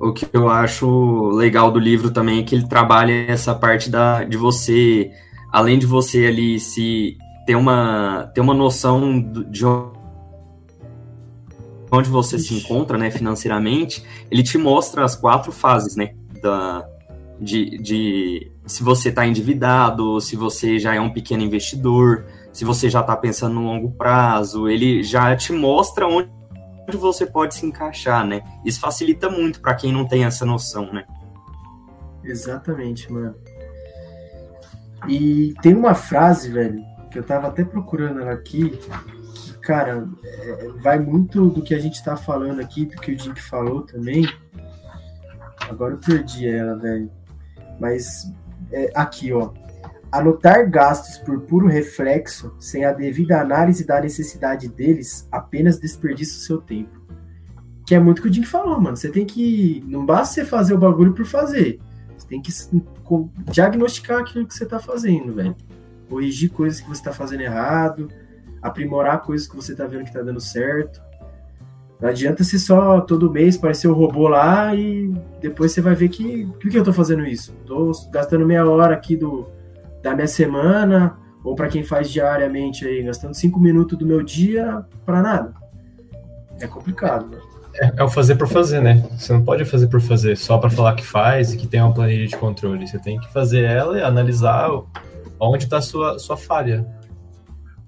o 0.00 0.10
que 0.10 0.26
eu 0.32 0.48
acho 0.48 1.28
legal 1.32 1.70
do 1.70 1.78
livro 1.78 2.10
também 2.10 2.40
é 2.40 2.42
que 2.42 2.54
ele 2.54 2.66
trabalha 2.66 3.12
essa 3.28 3.54
parte 3.54 3.90
da, 3.90 4.24
de 4.24 4.38
você, 4.38 5.10
além 5.52 5.78
de 5.78 5.84
você 5.84 6.24
ali 6.24 6.58
se 6.58 7.18
ter 7.46 7.56
uma, 7.56 8.30
ter 8.34 8.40
uma 8.40 8.54
noção 8.54 9.20
de 9.50 9.66
onde 11.96 12.08
você 12.08 12.36
Ixi. 12.36 12.48
se 12.48 12.54
encontra, 12.54 12.98
né, 12.98 13.10
financeiramente, 13.10 14.04
ele 14.30 14.42
te 14.42 14.58
mostra 14.58 15.04
as 15.04 15.16
quatro 15.16 15.50
fases, 15.50 15.96
né, 15.96 16.14
da, 16.42 16.86
de, 17.40 17.78
de 17.78 18.52
se 18.66 18.82
você 18.82 19.08
está 19.08 19.26
endividado, 19.26 20.20
se 20.20 20.36
você 20.36 20.78
já 20.78 20.94
é 20.94 21.00
um 21.00 21.12
pequeno 21.12 21.42
investidor, 21.42 22.26
se 22.52 22.64
você 22.64 22.88
já 22.88 23.00
está 23.00 23.16
pensando 23.16 23.54
no 23.54 23.64
longo 23.64 23.92
prazo, 23.92 24.68
ele 24.68 25.02
já 25.02 25.34
te 25.36 25.52
mostra 25.52 26.06
onde 26.06 26.30
você 26.92 27.26
pode 27.26 27.54
se 27.54 27.66
encaixar, 27.66 28.26
né? 28.26 28.42
Isso 28.64 28.80
facilita 28.80 29.28
muito 29.28 29.60
para 29.60 29.74
quem 29.74 29.92
não 29.92 30.06
tem 30.06 30.24
essa 30.24 30.46
noção, 30.46 30.92
né? 30.92 31.04
Exatamente, 32.24 33.12
mano. 33.12 33.34
E 35.08 35.54
tem 35.62 35.74
uma 35.74 35.94
frase, 35.94 36.50
velho, 36.50 36.82
que 37.10 37.18
eu 37.18 37.22
tava 37.22 37.48
até 37.48 37.64
procurando 37.64 38.20
ela 38.20 38.32
aqui, 38.32 38.78
cara, 39.66 40.08
é, 40.22 40.68
vai 40.80 40.98
muito 40.98 41.50
do 41.50 41.60
que 41.60 41.74
a 41.74 41.78
gente 41.78 42.02
tá 42.02 42.16
falando 42.16 42.60
aqui, 42.60 42.86
do 42.86 42.96
que 43.00 43.10
o 43.10 43.18
Jink 43.18 43.42
falou 43.42 43.82
também. 43.82 44.24
Agora 45.68 45.94
eu 45.94 45.98
perdi 45.98 46.48
ela, 46.48 46.76
velho. 46.76 47.10
Mas 47.80 48.32
é, 48.70 48.92
aqui, 48.94 49.32
ó. 49.32 49.50
Anotar 50.12 50.70
gastos 50.70 51.18
por 51.18 51.40
puro 51.40 51.66
reflexo, 51.66 52.54
sem 52.60 52.84
a 52.84 52.92
devida 52.92 53.40
análise 53.40 53.84
da 53.84 54.00
necessidade 54.00 54.68
deles, 54.68 55.28
apenas 55.32 55.80
desperdiça 55.80 56.38
o 56.38 56.42
seu 56.42 56.58
tempo. 56.58 57.04
Que 57.84 57.96
é 57.96 57.98
muito 57.98 58.20
o 58.20 58.22
que 58.22 58.28
o 58.28 58.32
Jim 58.32 58.44
falou, 58.44 58.80
mano. 58.80 58.96
Você 58.96 59.10
tem 59.10 59.26
que. 59.26 59.82
Não 59.88 60.06
basta 60.06 60.34
você 60.34 60.44
fazer 60.44 60.74
o 60.74 60.78
bagulho 60.78 61.12
por 61.12 61.26
fazer. 61.26 61.80
Você 62.16 62.28
tem 62.28 62.40
que 62.40 62.52
diagnosticar 63.50 64.20
aquilo 64.20 64.46
que 64.46 64.54
você 64.54 64.64
tá 64.64 64.78
fazendo, 64.78 65.34
velho. 65.34 65.56
Corrigir 66.08 66.52
coisas 66.52 66.80
que 66.80 66.88
você 66.88 67.02
tá 67.02 67.12
fazendo 67.12 67.40
errado, 67.40 68.08
aprimorar 68.66 69.22
coisas 69.22 69.46
que 69.46 69.56
você 69.56 69.74
tá 69.74 69.86
vendo 69.86 70.04
que 70.04 70.12
tá 70.12 70.22
dando 70.22 70.40
certo. 70.40 71.00
Não 72.00 72.10
adianta 72.10 72.44
você 72.44 72.58
só 72.58 73.00
todo 73.00 73.30
mês 73.30 73.56
parecer 73.56 73.88
o 73.88 73.92
um 73.92 73.94
robô 73.94 74.28
lá 74.28 74.74
e 74.74 75.14
depois 75.40 75.72
você 75.72 75.80
vai 75.80 75.94
ver 75.94 76.08
que. 76.08 76.46
Por 76.60 76.70
que 76.70 76.78
eu 76.78 76.84
tô 76.84 76.92
fazendo 76.92 77.24
isso? 77.24 77.54
Tô 77.66 77.90
gastando 78.10 78.46
meia 78.46 78.68
hora 78.68 78.94
aqui 78.94 79.16
do, 79.16 79.46
da 80.02 80.14
minha 80.14 80.26
semana, 80.26 81.16
ou 81.42 81.54
para 81.54 81.68
quem 81.68 81.82
faz 81.82 82.10
diariamente 82.10 82.86
aí, 82.86 83.02
gastando 83.02 83.34
cinco 83.34 83.58
minutos 83.58 83.98
do 83.98 84.04
meu 84.04 84.22
dia 84.22 84.84
para 85.06 85.22
nada. 85.22 85.54
É 86.60 86.66
complicado, 86.66 87.28
né? 87.28 87.38
É, 87.74 87.92
é, 87.96 88.02
o 88.02 88.08
fazer 88.08 88.36
por 88.36 88.48
fazer, 88.48 88.80
né? 88.80 89.02
Você 89.16 89.32
não 89.32 89.44
pode 89.44 89.64
fazer 89.64 89.86
por 89.88 90.00
fazer 90.00 90.36
só 90.36 90.58
para 90.58 90.70
falar 90.70 90.94
que 90.94 91.04
faz 91.04 91.52
e 91.52 91.56
que 91.56 91.66
tem 91.66 91.80
uma 91.80 91.92
planilha 91.92 92.26
de 92.26 92.36
controle. 92.36 92.86
Você 92.86 92.98
tem 92.98 93.18
que 93.18 93.30
fazer 93.32 93.64
ela 93.64 93.98
e 93.98 94.02
analisar 94.02 94.70
onde 95.38 95.64
está 95.64 95.80
sua, 95.80 96.18
sua 96.18 96.36
falha. 96.36 96.86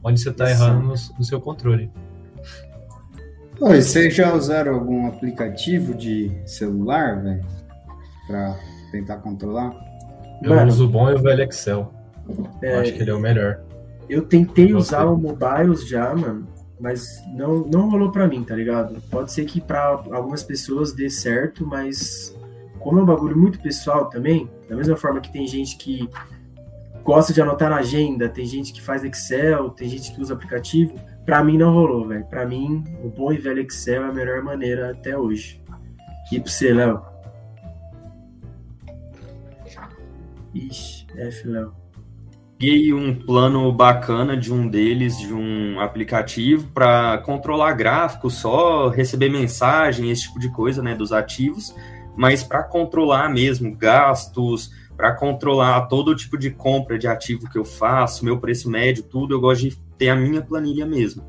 Onde 0.02 0.20
você 0.20 0.30
está 0.30 0.50
errando 0.50 0.82
no, 0.82 0.88
no, 0.90 1.24
seu 1.24 1.40
controle. 1.40 1.90
Oi, 3.60 3.82
vocês 3.82 4.14
já 4.14 4.32
usaram 4.32 4.74
algum 4.74 5.08
aplicativo 5.08 5.94
de 5.94 6.30
celular, 6.46 7.20
velho? 7.22 7.44
Para 8.26 8.56
tentar 8.92 9.16
controlar? 9.16 9.74
Eu 10.42 10.54
Mano, 10.54 10.68
uso 10.68 10.86
o 10.86 10.88
bom 10.88 11.10
e 11.10 11.14
o 11.14 11.18
velho 11.18 11.42
Excel. 11.42 11.92
É, 12.62 12.76
eu 12.76 12.80
acho 12.80 12.92
que 12.92 13.02
ele 13.02 13.10
é 13.10 13.14
o 13.14 13.18
melhor. 13.18 13.60
Eu 14.08 14.24
tentei 14.24 14.72
usar 14.72 15.04
o 15.04 15.16
Mobiles 15.16 15.86
já, 15.86 16.14
mano, 16.14 16.46
mas 16.80 17.22
não, 17.34 17.58
não 17.66 17.90
rolou 17.90 18.12
pra 18.12 18.28
mim, 18.28 18.44
tá 18.44 18.54
ligado? 18.54 19.00
Pode 19.10 19.32
ser 19.32 19.44
que 19.44 19.60
pra 19.60 20.02
algumas 20.12 20.42
pessoas 20.42 20.92
dê 20.92 21.10
certo, 21.10 21.66
mas 21.66 22.34
como 22.78 23.00
é 23.00 23.02
um 23.02 23.06
bagulho 23.06 23.36
muito 23.36 23.60
pessoal 23.60 24.08
também, 24.08 24.48
da 24.68 24.76
mesma 24.76 24.96
forma 24.96 25.20
que 25.20 25.32
tem 25.32 25.46
gente 25.46 25.76
que 25.76 26.08
gosta 27.08 27.32
de 27.32 27.40
anotar 27.40 27.70
na 27.70 27.76
agenda, 27.76 28.28
tem 28.28 28.44
gente 28.44 28.70
que 28.70 28.82
faz 28.82 29.02
Excel, 29.02 29.70
tem 29.70 29.88
gente 29.88 30.14
que 30.14 30.20
usa 30.20 30.34
aplicativo, 30.34 30.94
pra 31.24 31.42
mim 31.42 31.56
não 31.56 31.72
rolou, 31.72 32.06
velho. 32.06 32.26
Pra 32.26 32.44
mim, 32.44 32.84
o 33.02 33.08
bom 33.08 33.32
e 33.32 33.38
velho 33.38 33.62
Excel 33.62 34.02
é 34.02 34.08
a 34.10 34.12
melhor 34.12 34.42
maneira 34.42 34.90
até 34.90 35.16
hoje. 35.16 35.58
E 36.30 36.38
pra 36.38 36.50
você, 36.50 36.70
Léo? 36.74 37.02
Ixi, 40.54 41.06
F, 41.16 41.48
Léo 41.48 41.72
peguei 42.58 42.92
um 42.92 43.14
plano 43.14 43.72
bacana 43.72 44.36
de 44.36 44.52
um 44.52 44.68
deles, 44.68 45.16
de 45.16 45.32
um 45.32 45.80
aplicativo, 45.80 46.66
para 46.74 47.18
controlar 47.18 47.72
gráfico 47.72 48.28
só, 48.28 48.88
receber 48.88 49.30
mensagem, 49.30 50.10
esse 50.10 50.24
tipo 50.24 50.40
de 50.40 50.50
coisa, 50.50 50.82
né, 50.82 50.92
dos 50.92 51.12
ativos, 51.12 51.72
mas 52.16 52.42
para 52.42 52.64
controlar 52.64 53.28
mesmo 53.28 53.76
gastos, 53.76 54.72
para 54.98 55.14
controlar 55.14 55.86
todo 55.86 56.16
tipo 56.16 56.36
de 56.36 56.50
compra 56.50 56.98
de 56.98 57.06
ativo 57.06 57.48
que 57.48 57.56
eu 57.56 57.64
faço, 57.64 58.24
meu 58.24 58.40
preço 58.40 58.68
médio, 58.68 59.04
tudo, 59.04 59.32
eu 59.32 59.40
gosto 59.40 59.60
de 59.70 59.76
ter 59.96 60.08
a 60.08 60.16
minha 60.16 60.42
planilha 60.42 60.84
mesmo. 60.84 61.24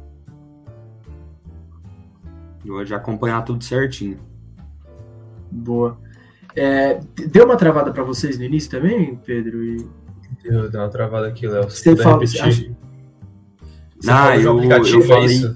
Eu 2.66 2.74
gosto 2.74 2.88
de 2.88 2.96
acompanhar 2.96 3.44
tudo 3.44 3.64
certinho. 3.64 4.18
Boa. 5.52 6.00
É, 6.56 7.00
deu 7.28 7.46
uma 7.46 7.56
travada 7.56 7.94
para 7.94 8.02
vocês 8.04 8.40
no 8.40 8.44
início 8.44 8.72
também, 8.72 9.16
Pedro? 9.24 9.64
E 9.64 9.88
Deu, 10.42 10.70
deu 10.70 10.82
uma 10.82 10.90
travada 10.90 11.28
aqui, 11.28 11.48
Léo. 11.48 11.70
Você, 11.70 11.96
você 11.96 12.04
fala, 12.04 12.16
repetir? 12.16 12.76
Você 14.00 14.12
ah, 14.12 14.36
eu, 14.36 14.56
aplicativo, 14.56 15.02
eu 15.02 15.08
falei, 15.08 15.46
é, 15.46 15.56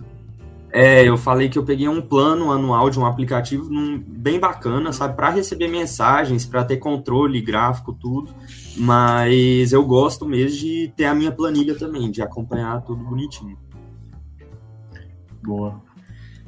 é, 0.75 1.07
eu 1.07 1.15
falei 1.15 1.49
que 1.49 1.57
eu 1.59 1.63
peguei 1.63 1.87
um 1.87 2.01
plano 2.01 2.51
anual 2.51 2.89
de 2.89 2.99
um 2.99 3.05
aplicativo 3.05 3.69
bem 4.07 4.39
bacana, 4.39 4.91
sabe, 4.91 5.15
para 5.15 5.29
receber 5.29 5.67
mensagens, 5.67 6.47
para 6.47 6.63
ter 6.63 6.77
controle 6.77 7.39
gráfico, 7.41 7.93
tudo. 7.93 8.33
Mas 8.75 9.71
eu 9.71 9.85
gosto 9.85 10.25
mesmo 10.25 10.57
de 10.57 10.91
ter 10.95 11.05
a 11.05 11.13
minha 11.13 11.31
planilha 11.31 11.75
também, 11.77 12.09
de 12.09 12.23
acompanhar 12.23 12.81
tudo 12.81 13.03
bonitinho. 13.03 13.55
Boa. 15.43 15.79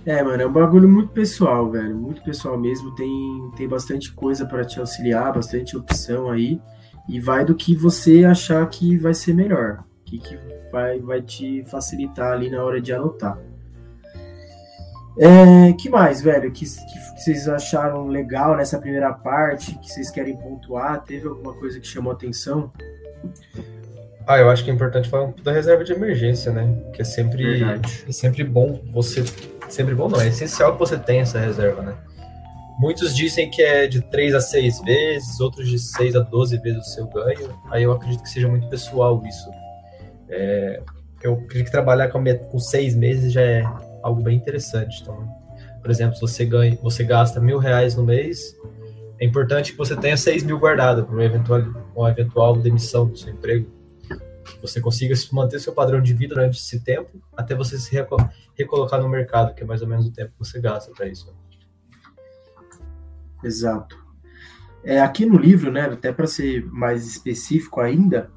É, 0.04 0.24
mano, 0.24 0.42
é 0.42 0.48
um 0.48 0.52
bagulho 0.52 0.90
muito 0.90 1.12
pessoal, 1.12 1.70
velho. 1.70 1.96
Muito 1.96 2.24
pessoal 2.24 2.58
mesmo. 2.58 2.96
Tem, 2.96 3.52
tem 3.56 3.68
bastante 3.68 4.12
coisa 4.12 4.44
para 4.44 4.66
te 4.66 4.80
auxiliar, 4.80 5.34
bastante 5.34 5.78
opção 5.78 6.32
aí. 6.32 6.60
E 7.08 7.20
vai 7.20 7.46
do 7.46 7.54
que 7.54 7.76
você 7.76 8.26
achar 8.26 8.68
que 8.68 8.98
vai 8.98 9.14
ser 9.14 9.36
melhor, 9.36 9.84
que, 10.04 10.18
que 10.18 10.36
vai, 10.72 11.00
vai 11.00 11.22
te 11.22 11.64
facilitar 11.66 12.34
ali 12.34 12.50
na 12.50 12.64
hora 12.64 12.82
de 12.82 12.92
anotar. 12.92 13.38
É, 15.18 15.74
que 15.74 15.90
mais, 15.90 16.22
velho? 16.22 16.52
Que, 16.52 16.66
que, 16.66 17.00
vocês 17.18 17.48
acharam 17.48 18.08
legal 18.08 18.58
nessa 18.58 18.78
primeira 18.78 19.14
parte? 19.14 19.78
Que 19.80 19.90
vocês 19.90 20.12
querem 20.12 20.36
pontuar? 20.36 21.04
Teve 21.04 21.28
alguma 21.28 21.54
coisa 21.54 21.80
que 21.80 21.88
chamou 21.88 22.12
atenção? 22.12 22.72
Ah, 24.28 24.40
eu 24.40 24.50
acho 24.50 24.64
que 24.64 24.72
é 24.72 24.74
importante 24.74 25.08
falar 25.08 25.32
da 25.44 25.52
reserva 25.52 25.84
de 25.84 25.94
emergência, 25.94 26.52
né? 26.52 26.68
Que 26.94 27.02
é 27.02 27.06
sempre, 27.06 27.64
é 27.64 28.12
sempre 28.12 28.44
bom 28.44 28.82
você. 28.92 29.24
Sempre 29.70 29.96
bom, 29.96 30.10
não. 30.10 30.20
É 30.20 30.28
essencial 30.28 30.74
que 30.74 30.80
você 30.80 30.98
tenha 30.98 31.22
essa 31.22 31.40
reserva, 31.40 31.82
né? 31.82 31.96
Muitos 32.78 33.16
dizem 33.16 33.50
que 33.50 33.62
é 33.62 33.88
de 33.88 34.02
3 34.02 34.36
a 34.36 34.42
6 34.42 34.82
vezes, 34.82 35.40
outros 35.40 35.70
de 35.70 35.80
6 35.80 36.16
a 36.16 36.20
12 36.20 36.58
vezes 36.58 36.88
o 36.88 36.90
seu 36.90 37.08
ganho. 37.08 37.58
Aí 37.72 37.84
eu 37.84 37.92
acredito 37.94 38.22
que 38.22 38.30
seja 38.30 38.50
muito 38.50 38.68
pessoal 38.68 39.24
isso. 39.26 39.50
É, 40.28 40.82
eu 41.24 41.34
acredito 41.34 41.66
que 41.66 41.72
trabalhar 41.72 42.10
com, 42.10 42.24
com 42.52 42.60
seis 42.60 42.96
meses 42.96 43.32
já 43.32 43.42
é 43.42 43.64
algo 44.06 44.22
bem 44.22 44.38
interessante. 44.38 45.02
Então, 45.02 45.28
por 45.82 45.90
exemplo, 45.90 46.16
se 46.16 46.22
você, 46.22 46.46
ganha, 46.46 46.78
você 46.82 47.04
gasta 47.04 47.40
mil 47.40 47.58
reais 47.58 47.96
no 47.96 48.04
mês, 48.04 48.56
é 49.20 49.26
importante 49.26 49.72
que 49.72 49.78
você 49.78 49.96
tenha 49.96 50.16
6 50.16 50.44
mil 50.44 50.60
guardado 50.60 51.06
para 51.06 51.14
uma 51.14 51.24
eventual, 51.24 51.62
uma 51.96 52.12
eventual 52.12 52.56
demissão 52.56 53.08
do 53.08 53.18
seu 53.18 53.34
emprego. 53.34 53.74
Você 54.62 54.80
consiga 54.80 55.16
manter 55.32 55.60
seu 55.60 55.74
padrão 55.74 56.00
de 56.02 56.14
vida 56.14 56.36
durante 56.36 56.60
esse 56.60 56.80
tempo, 56.82 57.20
até 57.36 57.56
você 57.56 57.80
se 57.80 57.96
recolocar 58.56 59.02
no 59.02 59.10
mercado, 59.10 59.56
que 59.56 59.64
é 59.64 59.66
mais 59.66 59.82
ou 59.82 59.88
menos 59.88 60.06
o 60.06 60.12
tempo 60.12 60.32
que 60.34 60.40
você 60.40 60.60
gasta 60.60 60.92
para 60.92 61.08
isso. 61.08 61.34
Exato. 63.44 63.98
É, 64.84 65.02
aqui 65.02 65.26
no 65.26 65.38
livro, 65.38 65.72
né, 65.72 65.82
até 65.82 66.12
para 66.12 66.28
ser 66.28 66.64
mais 66.68 67.08
específico 67.08 67.82
ainda, 67.82 68.30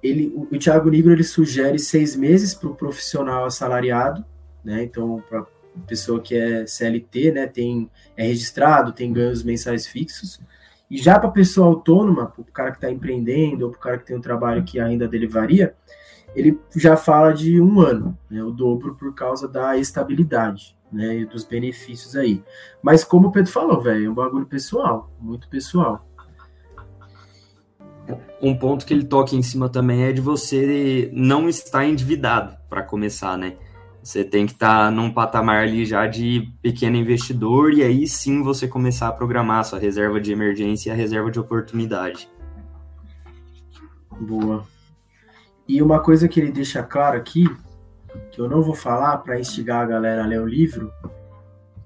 ele, 0.00 0.32
o, 0.36 0.46
o 0.54 0.58
Tiago 0.58 0.88
Negro 0.90 1.12
ele 1.12 1.24
sugere 1.24 1.78
seis 1.78 2.14
meses 2.14 2.54
para 2.54 2.68
o 2.68 2.76
profissional 2.76 3.46
assalariado, 3.46 4.24
né, 4.66 4.82
então 4.82 5.22
para 5.28 5.46
pessoa 5.86 6.20
que 6.20 6.34
é 6.34 6.66
CLT, 6.66 7.30
né, 7.30 7.46
tem, 7.46 7.88
é 8.16 8.26
registrado, 8.26 8.92
tem 8.92 9.12
ganhos 9.12 9.44
mensais 9.44 9.86
fixos, 9.86 10.40
e 10.90 10.98
já 10.98 11.18
para 11.18 11.30
pessoa 11.30 11.68
autônoma, 11.68 12.26
para 12.26 12.42
o 12.42 12.44
cara 12.44 12.70
que 12.72 12.78
está 12.78 12.90
empreendendo, 12.90 13.66
ou 13.66 13.70
para 13.70 13.78
o 13.78 13.80
cara 13.80 13.98
que 13.98 14.06
tem 14.06 14.16
um 14.16 14.20
trabalho 14.20 14.64
que 14.64 14.80
ainda 14.80 15.06
dele 15.06 15.28
varia, 15.28 15.74
ele 16.34 16.58
já 16.74 16.96
fala 16.96 17.32
de 17.32 17.60
um 17.60 17.80
ano, 17.80 18.18
né, 18.28 18.42
o 18.42 18.50
dobro 18.50 18.96
por 18.96 19.14
causa 19.14 19.46
da 19.46 19.76
estabilidade 19.76 20.76
né, 20.90 21.18
e 21.18 21.24
dos 21.24 21.44
benefícios 21.44 22.16
aí. 22.16 22.42
Mas 22.82 23.04
como 23.04 23.28
o 23.28 23.32
Pedro 23.32 23.52
falou, 23.52 23.80
velho, 23.80 24.06
é 24.06 24.10
um 24.10 24.14
bagulho 24.14 24.46
pessoal, 24.46 25.10
muito 25.20 25.48
pessoal. 25.48 26.04
Um 28.42 28.56
ponto 28.56 28.84
que 28.84 28.92
ele 28.92 29.04
toca 29.04 29.34
em 29.34 29.42
cima 29.42 29.68
também 29.68 30.04
é 30.04 30.12
de 30.12 30.20
você 30.20 31.10
não 31.12 31.48
estar 31.48 31.84
endividado 31.84 32.56
para 32.68 32.82
começar, 32.82 33.36
né? 33.38 33.56
Você 34.06 34.22
tem 34.22 34.46
que 34.46 34.52
estar 34.52 34.84
tá 34.84 34.90
num 34.92 35.12
patamar 35.12 35.64
ali 35.64 35.84
já 35.84 36.06
de 36.06 36.48
pequeno 36.62 36.96
investidor 36.96 37.74
e 37.74 37.82
aí 37.82 38.06
sim 38.06 38.40
você 38.40 38.68
começar 38.68 39.08
a 39.08 39.12
programar 39.12 39.58
a 39.58 39.64
sua 39.64 39.80
reserva 39.80 40.20
de 40.20 40.30
emergência 40.30 40.90
e 40.90 40.92
a 40.92 40.94
reserva 40.94 41.28
de 41.28 41.40
oportunidade. 41.40 42.30
Boa. 44.20 44.64
E 45.66 45.82
uma 45.82 45.98
coisa 45.98 46.28
que 46.28 46.38
ele 46.38 46.52
deixa 46.52 46.84
claro 46.84 47.18
aqui 47.18 47.48
que 48.30 48.40
eu 48.40 48.48
não 48.48 48.62
vou 48.62 48.76
falar 48.76 49.18
para 49.18 49.40
instigar 49.40 49.82
a 49.82 49.86
galera 49.86 50.22
a 50.22 50.26
ler 50.26 50.40
o 50.40 50.46
livro, 50.46 50.92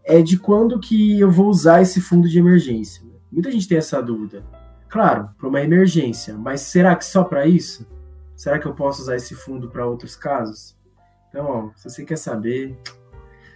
é 0.05 0.21
de 0.21 0.39
quando 0.39 0.79
que 0.79 1.19
eu 1.19 1.31
vou 1.31 1.49
usar 1.49 1.81
esse 1.81 2.03
fundo 2.03 2.29
de 2.29 2.39
emergência. 2.39 3.03
Muita 3.33 3.51
gente 3.51 3.67
tem 3.67 3.79
essa 3.79 4.03
dúvida. 4.03 4.45
Claro, 4.91 5.31
para 5.39 5.49
uma 5.49 5.63
emergência, 5.63 6.37
mas 6.37 6.61
será 6.61 6.95
que 6.97 7.05
só 7.07 7.25
para 7.25 7.47
isso? 7.47 7.87
Será 8.37 8.59
que 8.59 8.67
eu 8.67 8.75
posso 8.75 9.01
usar 9.01 9.17
esse 9.17 9.35
fundo 9.35 9.71
para 9.71 9.87
outros 9.87 10.15
casos? 10.15 10.79
Então, 11.31 11.47
ó, 11.47 11.71
se 11.77 11.89
você 11.89 12.05
quer 12.05 12.19
saber, 12.19 12.77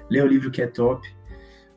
lê 0.09 0.23
o 0.23 0.27
livro 0.27 0.51
que 0.51 0.63
é 0.63 0.67
top. 0.67 1.07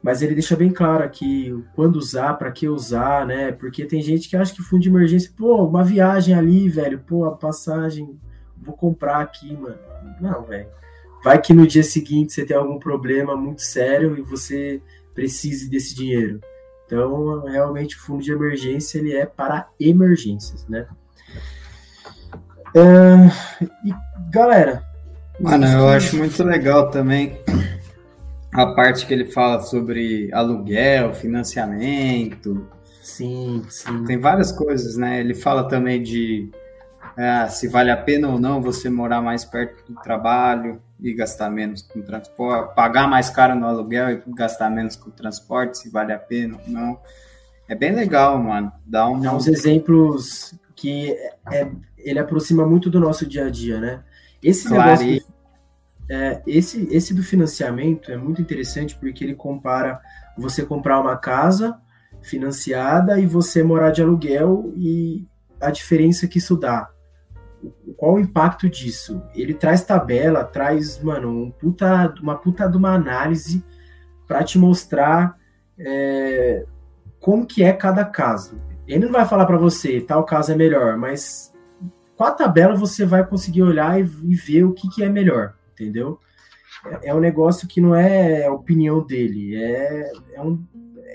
Mas 0.02 0.22
ele 0.22 0.36
deixa 0.36 0.56
bem 0.56 0.72
claro 0.72 1.04
aqui 1.04 1.54
quando 1.76 1.98
usar, 1.98 2.36
para 2.36 2.52
que 2.52 2.70
usar, 2.70 3.26
né? 3.26 3.52
Porque 3.52 3.84
tem 3.84 4.02
gente 4.02 4.30
que 4.30 4.38
acha 4.38 4.54
que 4.54 4.62
fundo 4.62 4.84
de 4.84 4.90
emergência, 4.90 5.34
pô, 5.36 5.66
uma 5.66 5.84
viagem 5.84 6.36
ali, 6.36 6.70
velho, 6.70 7.00
pô, 7.00 7.26
a 7.26 7.36
passagem, 7.36 8.18
vou 8.56 8.78
comprar 8.78 9.20
aqui, 9.20 9.54
mano. 9.54 9.80
Não, 10.22 10.44
velho. 10.44 10.68
Vai 11.24 11.42
que 11.42 11.52
no 11.52 11.68
dia 11.68 11.84
seguinte 11.84 12.32
você 12.32 12.46
tem 12.46 12.56
algum 12.56 12.78
problema 12.78 13.36
muito 13.36 13.64
sério 13.64 14.18
e 14.18 14.22
você 14.22 14.82
precise 15.16 15.70
desse 15.70 15.96
dinheiro. 15.96 16.40
Então, 16.86 17.44
realmente, 17.44 17.98
o 17.98 18.00
fundo 18.00 18.24
de 18.24 18.32
emergência 18.32 19.00
ele 19.00 19.14
é 19.14 19.26
para 19.26 19.68
emergências, 19.80 20.66
né? 20.68 20.88
Uh, 22.70 23.68
e, 23.84 23.92
galera. 24.32 24.84
Mano, 25.40 25.68
eu 25.68 25.88
acho 25.90 26.18
muito 26.18 26.44
legal 26.44 26.90
também 26.90 27.40
a 28.54 28.66
parte 28.74 29.06
que 29.06 29.14
ele 29.14 29.26
fala 29.26 29.62
sobre 29.62 30.34
aluguel, 30.34 31.14
financiamento. 31.14 32.68
Sim, 33.04 33.64
sim. 33.70 34.04
Tem 34.06 34.18
várias 34.18 34.52
coisas, 34.52 34.98
né? 34.98 35.20
Ele 35.20 35.36
fala 35.36 35.68
também 35.68 36.02
de 36.02 36.50
é, 37.16 37.48
se 37.50 37.68
vale 37.68 37.92
a 37.92 37.98
pena 37.98 38.30
ou 38.30 38.40
não 38.40 38.62
você 38.62 38.90
morar 38.90 39.22
mais 39.22 39.46
perto 39.46 39.92
do 39.92 40.02
trabalho 40.02 40.82
e 41.00 41.14
gastar 41.14 41.50
menos 41.50 41.84
com 41.84 42.02
transporte, 42.02 42.76
pagar 42.76 43.08
mais 43.08 43.30
caro 43.30 43.56
no 43.56 43.68
aluguel 43.68 44.10
e 44.10 44.24
gastar 44.36 44.70
menos 44.70 44.96
com 44.96 45.12
transporte, 45.12 45.78
se 45.78 45.90
vale 45.90 46.12
a 46.12 46.20
pena 46.20 46.58
ou 46.66 46.72
não. 46.72 47.00
É 47.68 47.76
bem 47.76 47.94
legal, 47.94 48.38
mano. 48.42 48.72
Dá, 48.86 49.08
um... 49.08 49.20
Dá 49.20 49.36
uns 49.36 49.48
exemplos 49.48 50.56
que 50.76 51.12
é, 51.52 51.68
ele 51.98 52.20
aproxima 52.20 52.66
muito 52.66 52.90
do 52.90 53.00
nosso 53.00 53.26
dia 53.26 53.46
a 53.46 53.50
dia, 53.50 53.80
né? 53.80 54.00
Esse 54.42 54.70
negócio... 54.70 55.26
é, 56.10 56.42
esse, 56.48 56.88
esse 56.92 57.14
do 57.14 57.24
financiamento 57.24 58.12
é 58.12 58.18
muito 58.18 58.42
interessante 58.42 58.96
porque 58.96 59.24
ele 59.24 59.36
compara 59.36 60.00
você 60.38 60.66
comprar 60.66 61.00
uma 61.00 61.18
casa 61.18 61.80
financiada 62.22 63.20
e 63.20 63.26
você 63.26 63.64
morar 63.64 63.92
de 63.92 64.02
aluguel 64.02 64.72
e 64.76 65.26
a 65.60 65.72
diferença 65.72 66.28
que 66.28 66.38
isso 66.38 66.56
dá. 66.56 66.90
Qual 67.96 68.16
o 68.16 68.20
impacto 68.20 68.70
disso? 68.70 69.22
Ele 69.34 69.54
traz 69.54 69.84
tabela, 69.84 70.44
traz, 70.44 71.02
mano, 71.02 71.30
um 71.30 71.52
puta, 71.52 72.14
uma 72.22 72.36
puta 72.36 72.70
de 72.70 72.78
uma 72.78 72.94
análise 72.94 73.64
para 74.28 74.44
te 74.44 74.60
mostrar 74.60 75.36
é, 75.78 76.66
como 77.20 77.46
que 77.46 77.64
é 77.64 77.74
cada 77.74 78.06
caso. 78.06 78.62
Ele 78.88 79.06
não 79.06 79.12
vai 79.12 79.26
falar 79.26 79.46
para 79.46 79.58
você 79.58 80.00
tal 80.00 80.24
caso 80.24 80.52
é 80.52 80.56
melhor, 80.56 80.98
mas 80.98 81.52
com 82.18 82.24
a 82.24 82.32
tabela 82.32 82.76
você 82.76 83.06
vai 83.06 83.26
conseguir 83.26 83.62
olhar 83.62 84.00
e, 84.00 84.04
e 84.04 84.36
ver 84.36 84.64
o 84.64 84.74
que, 84.74 84.90
que 84.90 85.04
é 85.04 85.10
melhor, 85.10 85.54
entendeu? 85.72 86.20
É, 86.86 87.10
é, 87.10 87.16
um 87.16 87.20
negócio 87.20 87.68
que 87.68 87.80
não 87.80 87.96
é 87.96 88.50
opinião 88.50 89.06
dele, 89.06 89.56
é, 89.56 90.12
é 90.34 90.42
um 90.42 90.64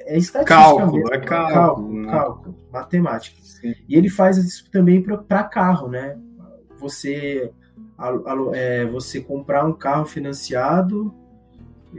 é 0.04 0.16
estatística 0.16 0.44
cálculo, 0.44 0.92
mesmo. 0.92 1.14
É 1.14 1.18
cálculo, 1.18 1.54
cálculo, 1.54 2.02
né? 2.02 2.10
cálculo 2.10 2.56
matemática. 2.72 3.36
Sim. 3.42 3.74
E 3.88 3.96
ele 3.96 4.08
faz 4.08 4.36
isso 4.36 4.70
também 4.70 5.02
para 5.02 5.44
carro, 5.44 5.88
né? 5.88 6.16
Você, 6.78 7.52
é, 8.54 8.84
você 8.86 9.20
comprar 9.20 9.64
um 9.64 9.72
carro 9.72 10.04
financiado, 10.04 11.14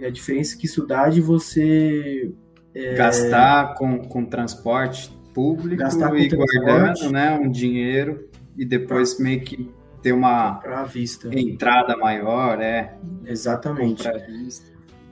a 0.01 0.09
diferença 0.09 0.57
que 0.57 0.65
isso 0.65 0.85
dá 0.85 1.07
de 1.07 1.21
você 1.21 2.33
é, 2.73 2.93
gastar 2.95 3.75
com, 3.75 3.99
com 3.99 4.25
transporte 4.25 5.09
público 5.33 5.77
Gastar 5.77 6.15
e 6.17 6.29
com 6.29 6.37
transporte. 6.37 6.59
guardando 6.59 7.11
né, 7.11 7.31
um 7.31 7.49
dinheiro 7.49 8.29
e 8.57 8.65
depois 8.65 9.19
meio 9.19 9.41
que 9.41 9.71
ter 10.01 10.11
uma 10.11 10.59
vista. 10.85 11.29
entrada 11.37 11.95
maior, 11.97 12.61
é. 12.61 12.95
Exatamente. 13.25 14.03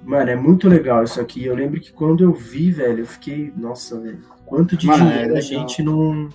Mano, 0.03 0.29
é 0.29 0.35
muito 0.35 0.67
legal 0.67 1.03
isso 1.03 1.21
aqui. 1.21 1.45
Eu 1.45 1.55
lembro 1.55 1.79
que 1.79 1.93
quando 1.93 2.23
eu 2.23 2.33
vi, 2.33 2.71
velho, 2.71 2.99
eu 2.99 3.05
fiquei, 3.05 3.53
nossa, 3.55 3.99
velho, 3.99 4.19
quanto 4.45 4.75
de 4.75 4.87
Mano, 4.87 5.03
é 5.05 5.11
dinheiro 5.11 5.31
a 5.31 5.35
legal. 5.35 5.41
gente 5.41 5.83
não, 5.83 6.29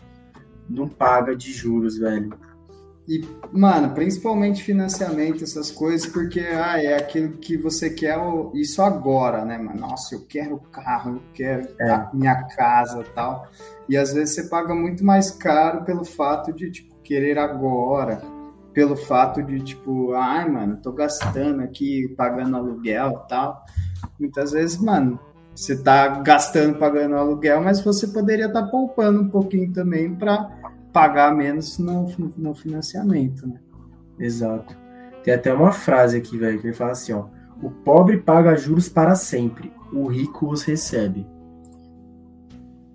não 0.70 0.88
paga 0.88 1.34
de 1.36 1.52
juros, 1.52 1.98
velho. 1.98 2.32
E, 3.08 3.24
mano, 3.52 3.94
principalmente 3.94 4.62
financiamento, 4.64 5.44
essas 5.44 5.70
coisas, 5.70 6.08
porque 6.08 6.40
ah, 6.40 6.82
é 6.82 6.96
aquilo 6.96 7.32
que 7.34 7.56
você 7.56 7.88
quer 7.90 8.18
isso 8.54 8.82
agora, 8.82 9.44
né, 9.44 9.58
mano? 9.58 9.78
Nossa, 9.80 10.16
eu 10.16 10.24
quero 10.26 10.56
o 10.56 10.60
carro, 10.60 11.16
eu 11.16 11.22
quero 11.32 11.68
É. 11.78 11.90
a 11.90 12.10
minha 12.12 12.34
casa 12.56 13.04
tal. 13.14 13.46
E 13.88 13.96
às 13.96 14.12
vezes 14.12 14.34
você 14.34 14.48
paga 14.48 14.74
muito 14.74 15.04
mais 15.04 15.30
caro 15.30 15.84
pelo 15.84 16.04
fato 16.04 16.52
de, 16.52 16.68
tipo, 16.70 16.95
querer 17.06 17.38
agora. 17.38 18.20
Pelo 18.72 18.96
fato 18.96 19.42
de, 19.42 19.60
tipo, 19.60 20.12
ai, 20.12 20.48
mano, 20.50 20.76
tô 20.82 20.92
gastando 20.92 21.62
aqui, 21.62 22.08
pagando 22.16 22.56
aluguel 22.56 23.24
tal. 23.28 23.64
Muitas 24.20 24.52
vezes, 24.52 24.76
mano, 24.76 25.18
você 25.54 25.82
tá 25.82 26.08
gastando 26.20 26.78
pagando 26.78 27.16
aluguel, 27.16 27.62
mas 27.62 27.80
você 27.80 28.06
poderia 28.08 28.46
estar 28.46 28.64
poupando 28.64 29.22
um 29.22 29.30
pouquinho 29.30 29.72
também 29.72 30.14
para 30.14 30.50
pagar 30.92 31.34
menos 31.34 31.78
no, 31.78 32.06
no 32.36 32.54
financiamento, 32.54 33.46
né? 33.46 33.58
Exato. 34.18 34.76
Tem 35.24 35.32
até 35.32 35.52
uma 35.52 35.72
frase 35.72 36.18
aqui, 36.18 36.36
velho, 36.36 36.60
que 36.60 36.66
ele 36.66 36.74
fala 36.74 36.92
assim, 36.92 37.12
ó. 37.12 37.26
O 37.62 37.70
pobre 37.70 38.18
paga 38.18 38.54
juros 38.54 38.88
para 38.88 39.14
sempre, 39.14 39.72
o 39.92 40.06
rico 40.06 40.46
os 40.50 40.62
recebe. 40.62 41.26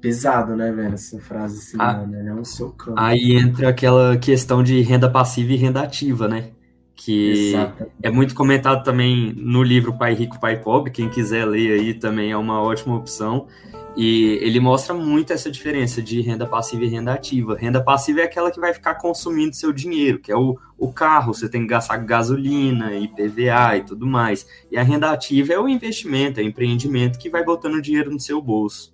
Pesado, 0.02 0.56
né, 0.56 0.72
velho, 0.72 0.96
essa 0.96 1.20
frase 1.20 1.58
assim, 1.60 1.78
Ah. 1.80 1.94
mano, 1.94 2.16
é 2.16 2.34
um 2.34 2.44
socão. 2.44 2.96
Aí 2.98 3.34
entra 3.38 3.70
aquela 3.70 4.18
questão 4.18 4.64
de 4.64 4.82
renda 4.82 5.10
passiva 5.10 5.54
e 5.54 5.56
renda 5.56 5.82
ativa, 5.82 6.28
né? 6.28 6.50
Que 6.96 7.50
Exato. 7.50 7.86
é 8.02 8.10
muito 8.12 8.34
comentado 8.36 8.84
também 8.84 9.34
no 9.36 9.64
livro 9.64 9.98
Pai 9.98 10.14
Rico, 10.14 10.40
Pai 10.40 10.60
Pobre. 10.60 10.92
Quem 10.92 11.10
quiser 11.10 11.46
ler 11.46 11.80
aí 11.80 11.94
também 11.94 12.32
é 12.32 12.38
uma 12.38 12.62
ótima 12.62 12.96
opção. 12.96 13.48
E 13.96 14.40
ele 14.42 14.60
mostra 14.60 14.94
muito 14.94 15.34
essa 15.34 15.52
diferença 15.52 16.02
de 16.02 16.22
renda 16.22 16.46
passiva 16.46 16.86
e 16.86 16.88
renda 16.88 17.14
ativa. 17.14 17.58
Renda 17.58 17.84
passiva 17.84 18.22
é 18.22 18.24
aquela 18.24 18.50
que 18.50 18.60
vai 18.60 18.74
ficar 18.74 18.96
consumindo 18.96 19.56
seu 19.56 19.74
dinheiro, 19.74 20.20
que 20.20 20.32
é 20.32 20.36
o, 20.36 20.58
o 20.78 20.94
carro, 20.94 21.34
você 21.34 21.50
tem 21.50 21.62
que 21.62 21.68
gastar 21.68 21.98
gasolina, 21.98 22.94
IPVA 22.96 23.78
e 23.78 23.84
tudo 23.86 24.06
mais. 24.08 24.48
E 24.72 24.78
a 24.78 24.84
renda 24.84 25.12
ativa 25.12 25.54
é 25.54 25.60
o 25.60 25.68
investimento, 25.68 26.40
é 26.40 26.44
o 26.44 26.48
empreendimento 26.48 27.20
que 27.20 27.30
vai 27.30 27.44
botando 27.44 27.82
dinheiro 27.82 28.10
no 28.12 28.20
seu 28.20 28.42
bolso. 28.42 28.94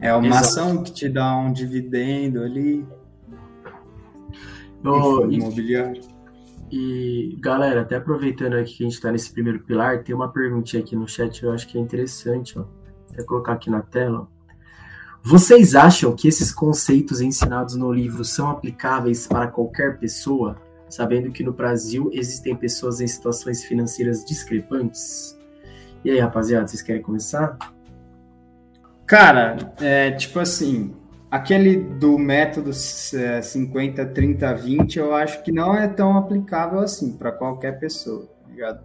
É 0.00 0.14
uma 0.14 0.26
Exato. 0.28 0.44
ação 0.46 0.82
que 0.82 0.92
te 0.92 1.08
dá 1.08 1.36
um 1.36 1.52
dividendo 1.52 2.42
ali, 2.42 2.86
e, 4.82 5.34
imobiliário. 5.34 6.00
e, 6.70 7.36
galera, 7.38 7.82
até 7.82 7.96
aproveitando 7.96 8.54
aqui 8.54 8.78
que 8.78 8.84
a 8.84 8.88
gente 8.88 9.00
tá 9.00 9.12
nesse 9.12 9.30
primeiro 9.30 9.60
pilar, 9.60 10.02
tem 10.02 10.14
uma 10.14 10.32
perguntinha 10.32 10.82
aqui 10.82 10.96
no 10.96 11.06
chat, 11.06 11.42
eu 11.42 11.52
acho 11.52 11.68
que 11.68 11.76
é 11.76 11.80
interessante, 11.80 12.58
ó. 12.58 12.64
Vou 13.14 13.26
colocar 13.26 13.52
aqui 13.52 13.68
na 13.68 13.82
tela. 13.82 14.26
Vocês 15.22 15.74
acham 15.74 16.16
que 16.16 16.26
esses 16.26 16.50
conceitos 16.50 17.20
ensinados 17.20 17.74
no 17.76 17.92
livro 17.92 18.24
são 18.24 18.48
aplicáveis 18.48 19.26
para 19.26 19.48
qualquer 19.48 19.98
pessoa, 19.98 20.56
sabendo 20.88 21.30
que 21.30 21.44
no 21.44 21.52
Brasil 21.52 22.08
existem 22.14 22.56
pessoas 22.56 23.02
em 23.02 23.06
situações 23.06 23.62
financeiras 23.62 24.24
discrepantes? 24.24 25.38
E 26.02 26.10
aí, 26.10 26.18
rapaziada, 26.18 26.66
vocês 26.66 26.80
querem 26.80 27.02
começar? 27.02 27.58
Cara, 29.10 29.56
é 29.80 30.12
tipo 30.12 30.38
assim, 30.38 30.94
aquele 31.28 31.78
do 31.78 32.16
método 32.16 32.70
é, 33.12 33.42
50, 33.42 34.06
30, 34.06 34.54
20, 34.54 34.98
eu 35.00 35.12
acho 35.12 35.42
que 35.42 35.50
não 35.50 35.74
é 35.74 35.88
tão 35.88 36.16
aplicável 36.16 36.78
assim 36.78 37.16
para 37.16 37.32
qualquer 37.32 37.80
pessoa, 37.80 38.26
tá 38.26 38.48
ligado? 38.48 38.84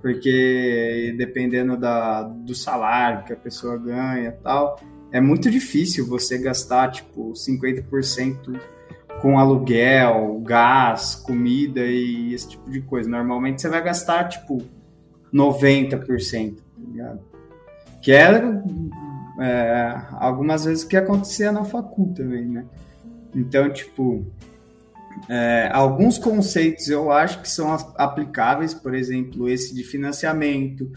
Porque 0.00 1.12
dependendo 1.18 1.76
da, 1.76 2.22
do 2.22 2.54
salário 2.54 3.24
que 3.24 3.32
a 3.32 3.36
pessoa 3.36 3.76
ganha 3.76 4.30
tal, 4.40 4.78
é 5.10 5.20
muito 5.20 5.50
difícil 5.50 6.06
você 6.06 6.38
gastar 6.38 6.92
tipo 6.92 7.32
50% 7.32 8.60
com 9.20 9.36
aluguel, 9.36 10.40
gás, 10.46 11.16
comida 11.16 11.80
e 11.80 12.32
esse 12.32 12.50
tipo 12.50 12.70
de 12.70 12.82
coisa. 12.82 13.10
Normalmente 13.10 13.60
você 13.60 13.68
vai 13.68 13.82
gastar 13.82 14.28
tipo 14.28 14.62
90%, 15.34 16.54
tá 16.54 16.62
ligado? 16.78 17.20
Que 18.00 18.12
é 18.12 18.30
é, 19.38 20.00
algumas 20.12 20.64
vezes 20.64 20.84
o 20.84 20.88
que 20.88 20.96
acontecia 20.96 21.52
na 21.52 21.64
facul 21.64 22.12
também, 22.14 22.46
né? 22.46 22.64
Então, 23.34 23.70
tipo, 23.70 24.24
é, 25.28 25.68
alguns 25.72 26.18
conceitos 26.18 26.88
eu 26.88 27.10
acho 27.10 27.40
que 27.42 27.48
são 27.48 27.72
aplicáveis, 27.96 28.72
por 28.74 28.94
exemplo, 28.94 29.48
esse 29.48 29.74
de 29.74 29.84
financiamento, 29.84 30.90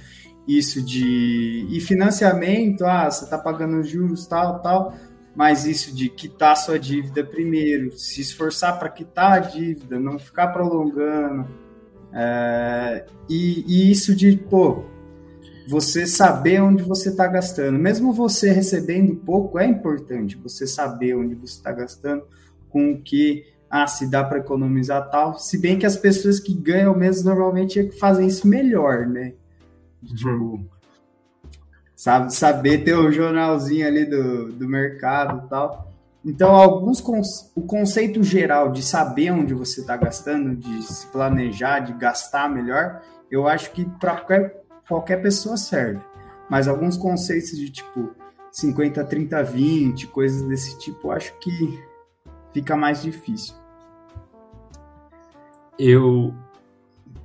isso 0.47 0.81
de. 0.81 1.67
E 1.69 1.79
financiamento, 1.79 2.85
ah, 2.85 3.09
você 3.09 3.29
tá 3.29 3.37
pagando 3.37 3.83
juros, 3.83 4.25
tal, 4.25 4.59
tal, 4.61 4.95
mas 5.35 5.65
isso 5.65 5.95
de 5.95 6.09
quitar 6.09 6.57
sua 6.57 6.79
dívida 6.79 7.23
primeiro, 7.23 7.97
se 7.97 8.21
esforçar 8.21 8.79
para 8.79 8.89
quitar 8.89 9.33
a 9.33 9.39
dívida, 9.39 9.99
não 9.99 10.17
ficar 10.17 10.47
prolongando. 10.47 11.47
é, 12.13 13.05
e, 13.29 13.63
e 13.67 13.91
isso 13.91 14.15
de, 14.15 14.35
pô, 14.37 14.85
você 15.69 16.07
saber 16.07 16.61
onde 16.61 16.81
você 16.81 17.09
está 17.09 17.27
gastando. 17.27 17.77
Mesmo 17.77 18.11
você 18.11 18.51
recebendo 18.51 19.15
pouco, 19.15 19.59
é 19.59 19.65
importante 19.65 20.35
você 20.35 20.65
saber 20.65 21.15
onde 21.15 21.35
você 21.35 21.53
está 21.53 21.71
gastando, 21.71 22.23
com 22.69 22.91
o 22.91 23.01
que, 23.01 23.45
ah, 23.69 23.85
se 23.85 24.09
dá 24.09 24.23
para 24.23 24.39
economizar 24.39 25.09
tal. 25.11 25.37
Se 25.37 25.59
bem 25.59 25.77
que 25.77 25.85
as 25.85 25.95
pessoas 25.95 26.39
que 26.39 26.55
ganham 26.55 26.95
menos 26.95 27.23
normalmente 27.23 27.79
é 27.79 27.83
que 27.83 27.99
fazem 27.99 28.27
isso 28.27 28.47
melhor, 28.47 29.05
né? 29.05 29.33
Tipo, 30.03 30.65
sabe, 31.95 32.33
saber 32.33 32.83
ter 32.83 32.95
o 32.95 33.11
jornalzinho 33.11 33.85
ali 33.85 34.05
do, 34.05 34.51
do 34.51 34.67
mercado 34.67 35.45
e 35.45 35.49
tal. 35.49 35.93
Então, 36.25 36.55
alguns 36.55 36.99
o 37.55 37.61
conceito 37.61 38.23
geral 38.23 38.71
de 38.71 38.83
saber 38.83 39.31
onde 39.31 39.53
você 39.53 39.81
está 39.81 39.95
gastando, 39.95 40.55
de 40.55 40.81
se 40.81 41.05
planejar, 41.07 41.79
de 41.79 41.93
gastar 41.93 42.49
melhor, 42.49 43.01
eu 43.29 43.47
acho 43.47 43.71
que 43.71 43.85
para 43.85 44.15
qualquer, 44.17 44.63
qualquer 44.89 45.21
pessoa 45.21 45.55
serve. 45.55 46.01
Mas 46.49 46.67
alguns 46.67 46.97
conceitos 46.97 47.51
de 47.51 47.69
tipo 47.69 48.09
50, 48.51 49.05
30, 49.05 49.43
20, 49.43 50.07
coisas 50.07 50.41
desse 50.41 50.77
tipo, 50.79 51.07
eu 51.07 51.11
acho 51.11 51.37
que 51.39 51.79
fica 52.51 52.75
mais 52.75 53.01
difícil. 53.01 53.53
Eu 55.77 56.33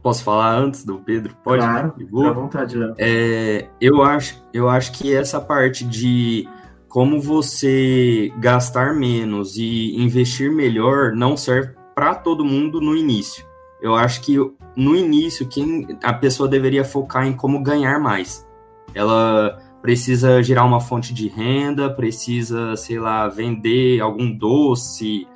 posso 0.02 0.22
falar 0.22 0.54
antes 0.58 0.84
do 0.84 0.98
Pedro? 0.98 1.34
Pode? 1.42 1.62
Claro, 1.62 1.94
à 1.98 2.10
vou. 2.10 2.34
vontade, 2.34 2.76
Léo. 2.76 2.94
É, 2.98 3.66
eu, 3.80 4.02
acho, 4.02 4.44
eu 4.52 4.68
acho 4.68 4.92
que 4.92 5.14
essa 5.14 5.40
parte 5.40 5.82
de 5.84 6.46
como 6.88 7.20
você 7.20 8.30
gastar 8.38 8.94
menos 8.94 9.56
e 9.56 9.96
investir 9.96 10.52
melhor 10.52 11.12
não 11.12 11.36
serve 11.36 11.74
para 11.94 12.14
todo 12.14 12.44
mundo 12.44 12.80
no 12.80 12.94
início. 12.94 13.44
Eu 13.84 13.94
acho 13.94 14.22
que 14.22 14.38
no 14.74 14.96
início 14.96 15.46
quem 15.46 15.86
a 16.02 16.14
pessoa 16.14 16.48
deveria 16.48 16.82
focar 16.86 17.26
em 17.26 17.34
como 17.34 17.62
ganhar 17.62 18.00
mais. 18.00 18.48
Ela 18.94 19.62
precisa 19.82 20.42
gerar 20.42 20.64
uma 20.64 20.80
fonte 20.80 21.12
de 21.12 21.28
renda, 21.28 21.90
precisa, 21.90 22.74
sei 22.76 22.98
lá, 22.98 23.28
vender 23.28 24.00
algum 24.00 24.32
doce, 24.32 25.28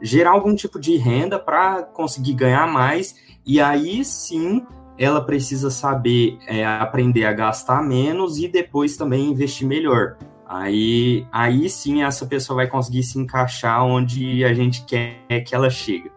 gerar 0.00 0.32
algum 0.32 0.52
tipo 0.52 0.80
de 0.80 0.96
renda 0.96 1.38
para 1.38 1.84
conseguir 1.84 2.34
ganhar 2.34 2.66
mais, 2.66 3.14
e 3.46 3.60
aí 3.60 4.04
sim 4.04 4.66
ela 4.98 5.24
precisa 5.24 5.70
saber 5.70 6.38
é, 6.48 6.66
aprender 6.66 7.24
a 7.24 7.32
gastar 7.32 7.84
menos 7.84 8.36
e 8.36 8.48
depois 8.48 8.96
também 8.96 9.30
investir 9.30 9.64
melhor. 9.64 10.16
Aí, 10.44 11.24
aí 11.30 11.70
sim 11.70 12.02
essa 12.02 12.26
pessoa 12.26 12.56
vai 12.56 12.66
conseguir 12.66 13.04
se 13.04 13.16
encaixar 13.16 13.84
onde 13.84 14.44
a 14.44 14.52
gente 14.52 14.84
quer 14.84 15.44
que 15.46 15.54
ela 15.54 15.70
chegue. 15.70 16.10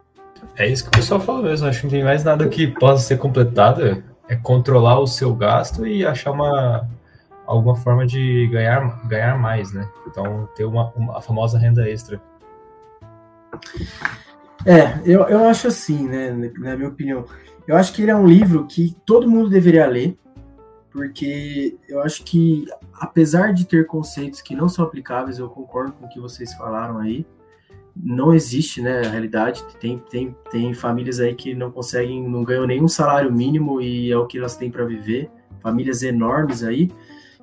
É 0.58 0.68
isso 0.68 0.84
que 0.84 0.90
o 0.90 0.92
pessoal 0.92 1.20
fala 1.20 1.42
mesmo. 1.44 1.68
Acho 1.68 1.82
que 1.82 1.86
não 1.86 1.92
tem 1.92 2.04
mais 2.04 2.24
nada 2.24 2.48
que 2.48 2.68
possa 2.68 3.04
ser 3.04 3.18
completado. 3.18 4.04
É 4.28 4.36
controlar 4.36 5.00
o 5.00 5.08
seu 5.08 5.36
gasto 5.36 5.86
e 5.86 6.06
achar 6.06 6.32
uma 6.32 6.90
alguma 7.46 7.76
forma 7.76 8.08
de 8.08 8.48
ganhar, 8.48 9.08
ganhar 9.08 9.38
mais, 9.38 9.72
né? 9.72 9.88
Então 10.08 10.50
ter 10.56 10.66
uma, 10.66 10.92
uma 10.96 11.18
a 11.18 11.22
famosa 11.22 11.60
renda 11.60 11.88
extra. 11.88 12.20
É, 14.66 15.00
eu, 15.06 15.22
eu 15.28 15.46
acho 15.48 15.68
assim, 15.68 16.08
né? 16.08 16.32
Na 16.58 16.76
minha 16.76 16.90
opinião. 16.90 17.26
Eu 17.68 17.76
acho 17.76 17.94
que 17.94 18.02
ele 18.02 18.12
é 18.12 18.16
um 18.16 18.28
livro 18.28 18.66
que 18.66 18.96
todo 19.06 19.30
mundo 19.30 19.50
deveria 19.50 19.86
ler, 19.88 20.18
porque 20.92 21.78
eu 21.88 22.02
acho 22.02 22.24
que, 22.24 22.66
apesar 22.94 23.54
de 23.54 23.66
ter 23.66 23.86
conceitos 23.86 24.42
que 24.42 24.56
não 24.56 24.70
são 24.70 24.86
aplicáveis, 24.86 25.40
eu 25.40 25.50
concordo 25.50 25.94
com 25.94 26.06
o 26.06 26.10
que 26.10 26.20
vocês 26.20 26.54
falaram 26.54 27.00
aí, 27.00 27.26
não 27.96 28.34
existe, 28.34 28.82
né, 28.82 29.06
a 29.06 29.10
realidade. 29.10 29.64
Tem, 29.80 29.98
tem, 30.10 30.36
tem 30.52 30.74
famílias 30.74 31.20
aí 31.20 31.34
que 31.34 31.54
não 31.54 31.72
conseguem, 31.72 32.28
não 32.28 32.44
ganham 32.44 32.68
nenhum 32.68 32.88
salário 32.88 33.32
mínimo 33.32 33.82
e 33.82 34.12
é 34.12 34.18
o 34.18 34.28
que 34.28 34.38
elas 34.38 34.58
têm 34.58 34.70
para 34.70 34.86
viver. 34.86 35.30
Famílias 35.62 36.04
enormes 36.04 36.64
aí. 36.64 36.92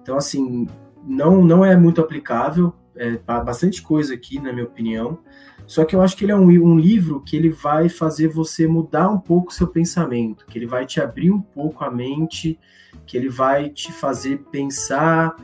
Então, 0.01 0.17
assim, 0.17 0.67
não, 1.05 1.43
não 1.43 1.65
é 1.65 1.77
muito 1.77 2.01
aplicável. 2.01 2.73
É 2.95 3.17
bastante 3.43 3.81
coisa 3.81 4.13
aqui, 4.15 4.39
na 4.39 4.53
minha 4.53 4.67
opinião. 4.67 5.19
Só 5.67 5.85
que 5.85 5.97
eu 5.97 6.03
acho 6.03 6.17
que 6.17 6.25
ele 6.25 6.33
é 6.33 6.37
um, 6.37 6.49
um 6.49 6.79
livro 6.79 7.21
que 7.21 7.37
ele 7.37 7.49
vai 7.49 7.89
fazer 7.89 8.29
você 8.29 8.67
mudar 8.67 9.09
um 9.09 9.19
pouco 9.19 9.55
seu 9.55 9.67
pensamento, 9.67 10.45
que 10.47 10.59
ele 10.59 10.67
vai 10.67 10.85
te 10.85 11.01
abrir 11.01 11.31
um 11.31 11.41
pouco 11.41 11.85
a 11.85 11.91
mente, 11.91 12.59
que 13.07 13.17
ele 13.17 13.29
vai 13.29 13.71
te 13.71 13.93
fazer 13.93 14.39
pensar 14.51 15.35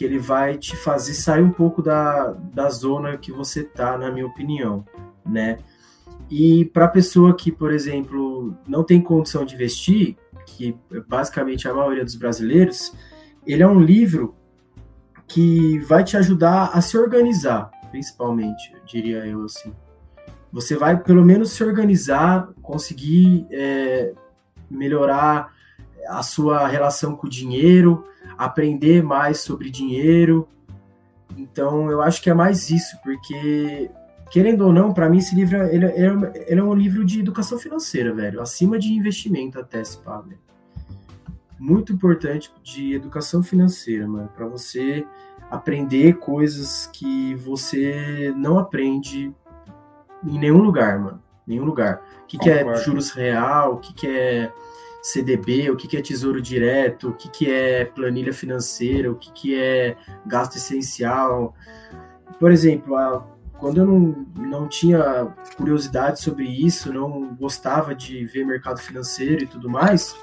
que 0.00 0.04
ele 0.06 0.18
vai 0.18 0.56
te 0.56 0.74
fazer 0.76 1.12
sair 1.12 1.42
um 1.42 1.50
pouco 1.50 1.82
da, 1.82 2.32
da 2.54 2.70
zona 2.70 3.18
que 3.18 3.30
você 3.30 3.62
tá, 3.62 3.98
na 3.98 4.10
minha 4.10 4.26
opinião, 4.26 4.82
né? 5.26 5.58
E 6.30 6.64
para 6.64 6.88
pessoa 6.88 7.36
que, 7.36 7.52
por 7.52 7.70
exemplo, 7.70 8.56
não 8.66 8.82
tem 8.82 8.98
condição 8.98 9.44
de 9.44 9.54
investir, 9.54 10.16
que 10.46 10.74
é 10.90 11.00
basicamente 11.00 11.68
a 11.68 11.74
maioria 11.74 12.02
dos 12.02 12.14
brasileiros, 12.14 12.94
ele 13.46 13.62
é 13.62 13.68
um 13.68 13.78
livro 13.78 14.34
que 15.28 15.78
vai 15.80 16.02
te 16.02 16.16
ajudar 16.16 16.70
a 16.72 16.80
se 16.80 16.96
organizar, 16.96 17.70
principalmente, 17.90 18.74
diria 18.86 19.26
eu 19.26 19.44
assim. 19.44 19.70
Você 20.50 20.78
vai 20.78 20.98
pelo 20.98 21.22
menos 21.22 21.52
se 21.52 21.62
organizar, 21.62 22.48
conseguir 22.62 23.46
é, 23.50 24.14
melhorar 24.70 25.52
a 26.08 26.22
sua 26.22 26.66
relação 26.66 27.14
com 27.14 27.26
o 27.26 27.30
dinheiro, 27.30 28.02
aprender 28.40 29.02
mais 29.02 29.40
sobre 29.40 29.68
dinheiro. 29.70 30.48
Então, 31.36 31.90
eu 31.90 32.00
acho 32.00 32.22
que 32.22 32.30
é 32.30 32.34
mais 32.34 32.70
isso, 32.70 32.98
porque, 33.02 33.90
querendo 34.30 34.62
ou 34.62 34.72
não, 34.72 34.94
para 34.94 35.10
mim 35.10 35.18
esse 35.18 35.34
livro 35.34 35.62
ele, 35.64 35.84
ele, 35.84 36.30
ele, 36.46 36.60
é 36.60 36.64
um 36.64 36.74
livro 36.74 37.04
de 37.04 37.20
educação 37.20 37.58
financeira, 37.58 38.14
velho, 38.14 38.40
acima 38.40 38.78
de 38.78 38.94
investimento 38.94 39.60
até 39.60 39.84
se 39.84 39.98
pá, 39.98 40.22
velho. 40.22 40.40
Muito 41.58 41.92
importante 41.92 42.50
de 42.62 42.94
educação 42.94 43.42
financeira, 43.42 44.08
mano, 44.08 44.30
para 44.34 44.46
você 44.46 45.06
aprender 45.50 46.14
coisas 46.14 46.86
que 46.86 47.34
você 47.34 48.32
não 48.34 48.58
aprende 48.58 49.30
em 50.24 50.38
nenhum 50.38 50.62
lugar, 50.62 50.98
mano. 50.98 51.22
Nenhum 51.46 51.64
lugar. 51.64 52.02
O 52.22 52.26
que, 52.26 52.38
que 52.38 52.48
é 52.48 52.74
juros 52.76 53.10
real, 53.10 53.74
o 53.74 53.78
que, 53.78 53.92
que 53.92 54.06
é 54.06 54.52
CDB, 55.02 55.70
o 55.70 55.76
que, 55.76 55.88
que 55.88 55.96
é 55.96 56.02
tesouro 56.02 56.40
direto, 56.40 57.08
o 57.08 57.14
que, 57.14 57.28
que 57.28 57.50
é 57.50 57.84
planilha 57.84 58.32
financeira, 58.32 59.10
o 59.10 59.14
que, 59.14 59.32
que 59.32 59.58
é 59.58 59.96
gasto 60.26 60.56
essencial. 60.56 61.54
Por 62.38 62.52
exemplo, 62.52 62.96
a, 62.96 63.26
quando 63.58 63.78
eu 63.78 63.86
não, 63.86 64.26
não 64.36 64.68
tinha 64.68 65.26
curiosidade 65.56 66.20
sobre 66.20 66.44
isso, 66.44 66.92
não 66.92 67.34
gostava 67.34 67.94
de 67.94 68.24
ver 68.26 68.44
mercado 68.44 68.80
financeiro 68.80 69.44
e 69.44 69.46
tudo 69.46 69.68
mais, 69.68 70.14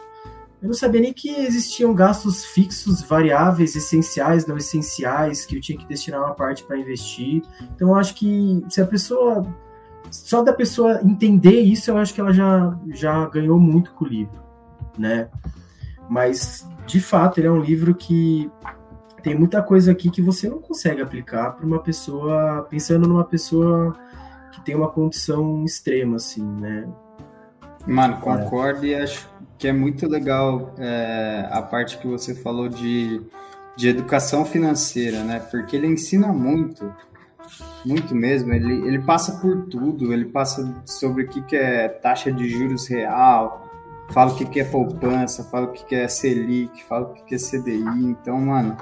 eu 0.61 0.67
não 0.67 0.73
sabia 0.73 1.01
nem 1.01 1.13
que 1.13 1.29
existiam 1.29 1.93
gastos 1.93 2.45
fixos, 2.45 3.01
variáveis, 3.03 3.75
essenciais, 3.75 4.47
não 4.47 4.57
essenciais, 4.57 5.45
que 5.45 5.55
eu 5.55 5.61
tinha 5.61 5.77
que 5.77 5.85
destinar 5.85 6.19
uma 6.19 6.33
parte 6.33 6.63
para 6.63 6.79
investir. 6.79 7.43
Então, 7.75 7.89
eu 7.89 7.95
acho 7.95 8.15
que 8.15 8.63
se 8.69 8.81
a 8.81 8.85
pessoa. 8.85 9.45
Só 10.09 10.41
da 10.41 10.53
pessoa 10.53 11.01
entender 11.03 11.59
isso, 11.59 11.91
eu 11.91 11.97
acho 11.97 12.13
que 12.13 12.21
ela 12.21 12.31
já, 12.31 12.79
já 12.93 13.27
ganhou 13.27 13.59
muito 13.59 13.91
com 13.91 14.05
o 14.05 14.07
livro 14.07 14.46
né? 14.97 15.29
Mas, 16.09 16.67
de 16.85 16.99
fato, 16.99 17.39
ele 17.39 17.47
é 17.47 17.51
um 17.51 17.61
livro 17.61 17.93
que 17.93 18.49
tem 19.21 19.35
muita 19.35 19.61
coisa 19.61 19.91
aqui 19.91 20.09
que 20.09 20.21
você 20.21 20.47
não 20.47 20.59
consegue 20.59 21.01
aplicar 21.01 21.51
para 21.51 21.65
uma 21.65 21.79
pessoa, 21.79 22.65
pensando 22.69 23.07
numa 23.07 23.25
pessoa 23.25 23.95
que 24.51 24.61
tem 24.61 24.75
uma 24.75 24.89
condição 24.89 25.65
extrema, 25.65 26.15
assim, 26.15 26.43
né? 26.43 26.87
Mano, 27.85 28.17
concordo 28.17 28.85
é. 28.85 28.89
e 28.89 28.95
acho 28.95 29.29
que 29.57 29.67
é 29.67 29.73
muito 29.73 30.07
legal 30.07 30.73
é, 30.77 31.47
a 31.51 31.61
parte 31.61 31.97
que 31.97 32.07
você 32.07 32.35
falou 32.35 32.69
de, 32.69 33.21
de 33.75 33.89
educação 33.89 34.45
financeira, 34.45 35.23
né? 35.23 35.39
Porque 35.39 35.75
ele 35.75 35.87
ensina 35.87 36.27
muito, 36.27 36.93
muito 37.85 38.15
mesmo. 38.15 38.53
Ele, 38.53 38.87
ele 38.87 38.99
passa 38.99 39.39
por 39.39 39.65
tudo, 39.65 40.13
ele 40.13 40.25
passa 40.25 40.81
sobre 40.85 41.23
o 41.23 41.27
que, 41.27 41.41
que 41.41 41.55
é 41.55 41.87
taxa 41.87 42.31
de 42.31 42.47
juros 42.49 42.87
real, 42.87 43.66
fala 44.11 44.31
o 44.31 44.35
que, 44.35 44.45
que 44.45 44.59
é 44.59 44.63
poupança, 44.63 45.43
fala 45.43 45.67
o 45.67 45.71
que, 45.71 45.85
que 45.85 45.95
é 45.95 46.07
Selic, 46.07 46.83
fala 46.83 47.07
o 47.07 47.13
que, 47.13 47.23
que 47.23 47.35
é 47.35 47.37
CDI. 47.37 47.83
Então, 48.03 48.39
mano, 48.39 48.77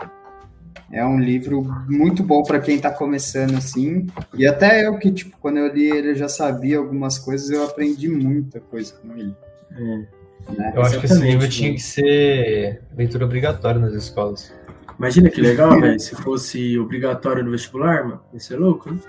é 0.92 1.06
um 1.06 1.20
livro 1.20 1.64
muito 1.88 2.24
bom 2.24 2.44
para 2.44 2.60
quem 2.60 2.76
está 2.76 2.92
começando 2.92 3.56
assim. 3.56 4.08
E 4.34 4.46
até 4.46 4.86
eu 4.86 4.98
que, 4.98 5.12
tipo, 5.12 5.38
quando 5.40 5.58
eu 5.58 5.74
li 5.74 5.90
ele, 5.90 6.12
eu 6.12 6.16
já 6.16 6.30
sabia 6.30 6.78
algumas 6.78 7.18
coisas, 7.18 7.50
eu 7.50 7.64
aprendi 7.64 8.08
muita 8.08 8.60
coisa 8.60 8.94
com 8.94 9.16
ele. 9.16 9.36
É. 9.72 10.16
Né? 10.54 10.74
Eu 10.76 10.82
acho 10.84 11.00
que 11.00 11.06
esse 11.06 11.20
livro 11.20 11.50
tinha 11.50 11.74
que 11.74 11.82
ser 11.82 12.82
leitura 12.96 13.26
obrigatória 13.26 13.80
nas 13.80 13.94
escolas. 13.94 14.54
Imagina 14.98 15.30
que 15.30 15.42
legal, 15.42 15.80
velho, 15.82 16.00
se 16.00 16.16
fosse 16.16 16.80
obrigatório 16.80 17.44
no 17.44 17.52
vestibular, 17.52 18.04
mano. 18.04 18.22
Isso 18.34 18.54
é 18.54 18.58
louco, 18.58 18.90
hein? 18.90 19.02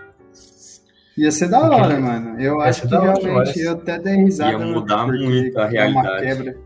Ia 1.16 1.30
ser 1.32 1.48
da 1.48 1.60
hora, 1.60 1.98
mano. 1.98 2.38
Eu 2.40 2.60
acho 2.60 2.82
que 2.82 2.88
realmente 2.88 3.58
eu 3.60 3.72
até 3.72 3.98
dei 3.98 4.16
risada. 4.16 4.52
Ia 4.52 4.58
mudar 4.58 5.06
muito 5.06 5.58
a 5.58 5.66
realidade. 5.66 6.22
quebra. 6.22 6.58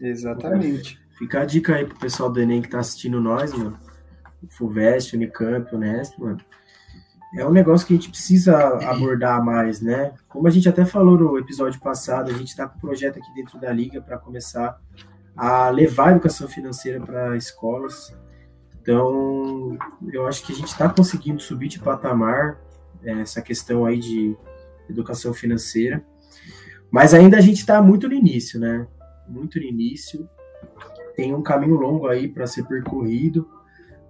Exatamente. 0.00 1.00
Fica 1.18 1.40
a 1.40 1.44
dica 1.44 1.74
aí 1.74 1.84
pro 1.84 1.98
pessoal 1.98 2.30
do 2.30 2.40
Enem 2.40 2.62
que 2.62 2.68
tá 2.68 2.78
assistindo 2.78 3.20
nós, 3.20 3.52
mano. 3.52 3.78
Fulvestre, 4.50 5.16
Unicamp, 5.16 5.74
Unesp, 5.74 6.18
mano. 6.18 6.38
É 7.34 7.46
um 7.46 7.50
negócio 7.50 7.86
que 7.86 7.94
a 7.94 7.96
gente 7.96 8.10
precisa 8.10 8.56
abordar 8.88 9.42
mais, 9.42 9.80
né? 9.80 10.12
Como 10.28 10.46
a 10.46 10.50
gente 10.50 10.68
até 10.68 10.84
falou 10.84 11.18
no 11.18 11.38
episódio 11.38 11.80
passado, 11.80 12.30
a 12.30 12.34
gente 12.34 12.48
está 12.48 12.68
com 12.68 12.76
um 12.76 12.80
projeto 12.80 13.18
aqui 13.18 13.34
dentro 13.34 13.58
da 13.58 13.72
Liga 13.72 14.02
para 14.02 14.18
começar 14.18 14.78
a 15.34 15.70
levar 15.70 16.08
a 16.08 16.10
educação 16.12 16.46
financeira 16.46 17.00
para 17.00 17.36
escolas. 17.36 18.14
Então, 18.80 19.78
eu 20.12 20.26
acho 20.26 20.44
que 20.44 20.52
a 20.52 20.56
gente 20.56 20.68
está 20.68 20.88
conseguindo 20.88 21.40
subir 21.40 21.68
de 21.68 21.78
patamar 21.78 22.58
essa 23.04 23.40
questão 23.42 23.84
aí 23.84 23.98
de 23.98 24.36
educação 24.88 25.32
financeira. 25.32 26.04
Mas 26.90 27.14
ainda 27.14 27.38
a 27.38 27.40
gente 27.40 27.58
está 27.58 27.80
muito 27.80 28.08
no 28.08 28.14
início, 28.14 28.60
né? 28.60 28.86
Muito 29.28 29.58
no 29.58 29.64
início. 29.64 30.28
Tem 31.16 31.34
um 31.34 31.42
caminho 31.42 31.74
longo 31.74 32.06
aí 32.06 32.28
para 32.28 32.46
ser 32.46 32.64
percorrido 32.64 33.48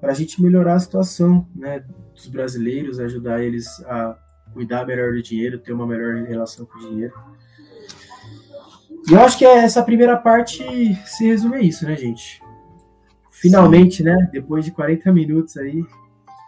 para 0.03 0.11
a 0.11 0.15
gente 0.17 0.43
melhorar 0.43 0.75
a 0.75 0.81
situação 0.81 1.47
né, 1.55 1.85
dos 2.13 2.27
brasileiros, 2.27 2.99
ajudar 2.99 3.41
eles 3.41 3.69
a 3.85 4.19
cuidar 4.53 4.85
melhor 4.85 5.13
do 5.13 5.23
dinheiro, 5.23 5.61
ter 5.61 5.73
uma 5.73 5.87
melhor 5.87 6.25
relação 6.25 6.67
com 6.67 6.77
o 6.77 6.81
dinheiro. 6.81 7.15
E 9.09 9.13
eu 9.13 9.21
acho 9.21 9.39
que 9.39 9.45
essa 9.45 9.81
primeira 9.81 10.17
parte 10.17 10.65
se 11.07 11.25
resume 11.25 11.55
a 11.55 11.61
isso, 11.61 11.87
né, 11.87 11.95
gente? 11.95 12.43
Finalmente, 13.31 13.99
Sim. 13.99 14.03
né? 14.03 14.29
Depois 14.33 14.65
de 14.65 14.73
40 14.73 15.13
minutos 15.13 15.57
aí, 15.57 15.85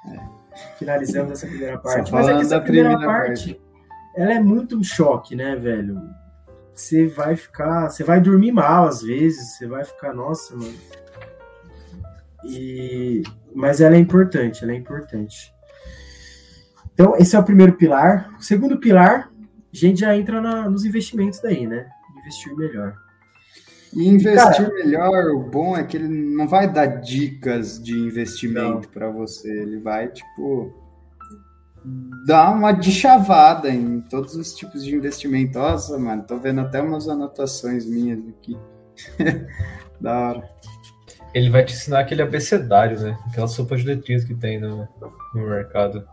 é 0.09 0.34
finalizamos 0.79 1.33
essa 1.33 1.47
primeira 1.47 1.79
parte. 1.79 2.13
Mas 2.13 2.29
é 2.29 2.35
que 2.35 2.43
essa 2.43 2.61
primeira, 2.61 2.99
parte, 2.99 3.07
parte, 3.07 3.61
ela 4.17 4.33
é 4.35 4.41
muito 4.41 4.79
um 4.79 4.83
choque, 4.83 5.35
né, 5.35 5.57
velho? 5.57 6.01
Você 6.73 7.07
vai 7.07 7.37
ficar, 7.37 7.89
você 7.91 8.03
vai 8.03 8.21
dormir 8.21 8.53
mal 8.53 8.87
às 8.87 9.03
vezes, 9.03 9.57
você 9.57 9.67
vai 9.67 9.85
ficar, 9.85 10.13
nossa, 10.13 10.57
mano. 10.57 10.75
E 12.45 13.23
mas 13.55 13.81
ela 13.81 13.95
é 13.95 13.99
importante, 13.99 14.65
ela 14.65 14.73
é 14.73 14.77
importante. 14.77 15.55
Então, 16.93 17.17
esse 17.17 17.35
é 17.35 17.39
o 17.39 17.45
primeiro 17.45 17.75
pilar. 17.75 18.35
O 18.39 18.43
segundo 18.43 18.79
pilar, 18.79 19.31
a 19.31 19.77
gente 19.77 20.01
já 20.01 20.17
entra 20.17 20.41
na, 20.41 20.69
nos 20.69 20.85
investimentos 20.85 21.41
daí, 21.41 21.67
né? 21.67 21.89
Investir 22.19 22.55
melhor. 22.57 22.97
E 23.95 24.09
investir 24.09 24.69
Cara, 24.69 24.75
melhor, 24.75 25.27
o 25.31 25.41
bom 25.51 25.77
é 25.77 25.85
que 25.85 25.97
ele 25.97 26.09
não 26.09 26.49
vai 26.49 26.71
dar 26.71 26.87
dicas 26.87 27.83
de 27.83 27.93
investimento 27.93 28.89
para 28.89 29.09
você, 29.09 29.49
ele 29.49 29.79
vai, 29.79 30.09
tipo, 30.09 30.73
dá 32.27 32.51
uma 32.51 32.73
deschavada 32.73 33.71
em 33.71 34.01
todos 34.01 34.35
os 34.35 34.53
tipos 34.55 34.85
de 34.85 34.95
investimento. 34.95 35.59
Nossa, 35.59 35.97
mano, 35.99 36.25
tô 36.25 36.39
vendo 36.39 36.61
até 36.61 36.81
umas 36.81 37.09
anotações 37.09 37.87
minhas 37.87 38.21
aqui. 38.29 38.59
da 40.01 40.29
hora. 40.29 40.49
Ele 41.33 41.51
vai 41.51 41.65
te 41.65 41.75
ensinar 41.75 42.01
aquele 42.01 42.23
abecedário, 42.23 42.99
né? 43.01 43.19
Aquela 43.27 43.49
sopa 43.49 43.77
de 43.77 43.85
letrinhas 43.85 44.25
que 44.25 44.35
tem 44.35 44.61
no, 44.61 44.89
no 45.35 45.41
mercado. 45.41 46.07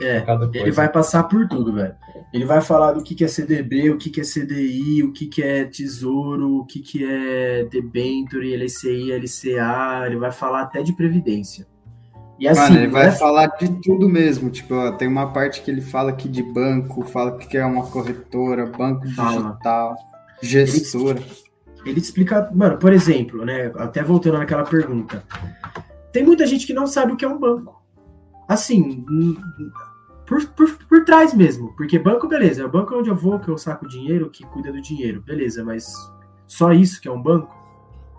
É, 0.00 0.24
ele 0.54 0.70
vai 0.70 0.90
passar 0.90 1.24
por 1.24 1.46
tudo, 1.46 1.74
velho. 1.74 1.94
Ele 2.32 2.44
vai 2.44 2.60
falar 2.60 2.92
do 2.92 3.02
que, 3.02 3.14
que 3.14 3.24
é 3.24 3.28
CDB, 3.28 3.90
o 3.90 3.98
que, 3.98 4.08
que 4.08 4.20
é 4.20 4.24
CDI, 4.24 5.02
o 5.02 5.12
que, 5.12 5.26
que 5.26 5.42
é 5.42 5.64
tesouro, 5.64 6.58
o 6.58 6.64
que, 6.64 6.80
que 6.80 7.04
é 7.04 7.64
debenture, 7.64 8.56
LCI, 8.56 9.12
LCA, 9.12 10.06
ele 10.06 10.16
vai 10.16 10.32
falar 10.32 10.62
até 10.62 10.82
de 10.82 10.94
previdência. 10.94 11.66
E 12.38 12.48
assim, 12.48 12.60
Mano, 12.60 12.76
ele 12.78 12.88
vai 12.88 13.06
né? 13.06 13.12
falar 13.12 13.46
de 13.48 13.68
tudo 13.82 14.08
mesmo. 14.08 14.48
Tipo, 14.48 14.74
ó, 14.74 14.92
tem 14.92 15.06
uma 15.06 15.30
parte 15.30 15.60
que 15.60 15.70
ele 15.70 15.82
fala 15.82 16.10
aqui 16.10 16.26
de 16.26 16.42
banco, 16.42 17.02
fala 17.02 17.36
que 17.36 17.58
é 17.58 17.64
uma 17.66 17.84
corretora, 17.84 18.64
banco 18.64 19.06
fala. 19.10 19.50
digital, 19.50 19.96
gestora. 20.40 21.18
Ele, 21.18 21.90
ele 21.90 22.00
explica, 22.00 22.50
mano, 22.54 22.78
por 22.78 22.94
exemplo, 22.94 23.44
né? 23.44 23.70
Até 23.76 24.02
voltando 24.02 24.38
naquela 24.38 24.64
pergunta. 24.64 25.22
Tem 26.10 26.24
muita 26.24 26.46
gente 26.46 26.66
que 26.66 26.72
não 26.72 26.86
sabe 26.86 27.12
o 27.12 27.16
que 27.16 27.26
é 27.26 27.28
um 27.28 27.38
banco. 27.38 27.78
Assim, 28.48 29.04
por, 30.30 30.46
por, 30.50 30.78
por 30.86 31.04
trás 31.04 31.34
mesmo. 31.34 31.74
Porque 31.74 31.98
banco, 31.98 32.28
beleza, 32.28 32.62
é 32.62 32.64
o 32.64 32.70
banco 32.70 32.94
onde 32.94 33.10
eu 33.10 33.16
vou, 33.16 33.40
que 33.40 33.48
eu 33.48 33.58
saco 33.58 33.88
dinheiro, 33.88 34.30
que 34.30 34.46
cuida 34.46 34.70
do 34.70 34.80
dinheiro, 34.80 35.20
beleza, 35.20 35.64
mas 35.64 35.92
só 36.46 36.72
isso 36.72 37.00
que 37.00 37.08
é 37.08 37.10
um 37.10 37.20
banco? 37.20 37.52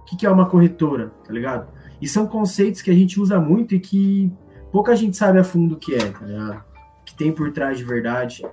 O 0.02 0.04
que, 0.04 0.18
que 0.18 0.26
é 0.26 0.30
uma 0.30 0.46
corretora, 0.46 1.14
tá 1.26 1.32
ligado? 1.32 1.72
E 2.02 2.08
são 2.10 2.28
conceitos 2.28 2.82
que 2.82 2.92
a 2.92 2.94
gente 2.94 3.18
usa 3.18 3.40
muito 3.40 3.74
e 3.74 3.80
que 3.80 4.30
pouca 4.74 4.94
gente 4.94 5.16
sabe 5.16 5.40
a 5.40 5.44
fundo 5.44 5.76
o 5.76 5.78
que 5.78 5.96
é, 5.96 6.12
tá 6.12 6.26
ligado? 6.26 6.64
Que 7.06 7.16
tem 7.16 7.32
por 7.32 7.50
trás 7.54 7.78
de 7.78 7.86
verdade. 7.86 8.44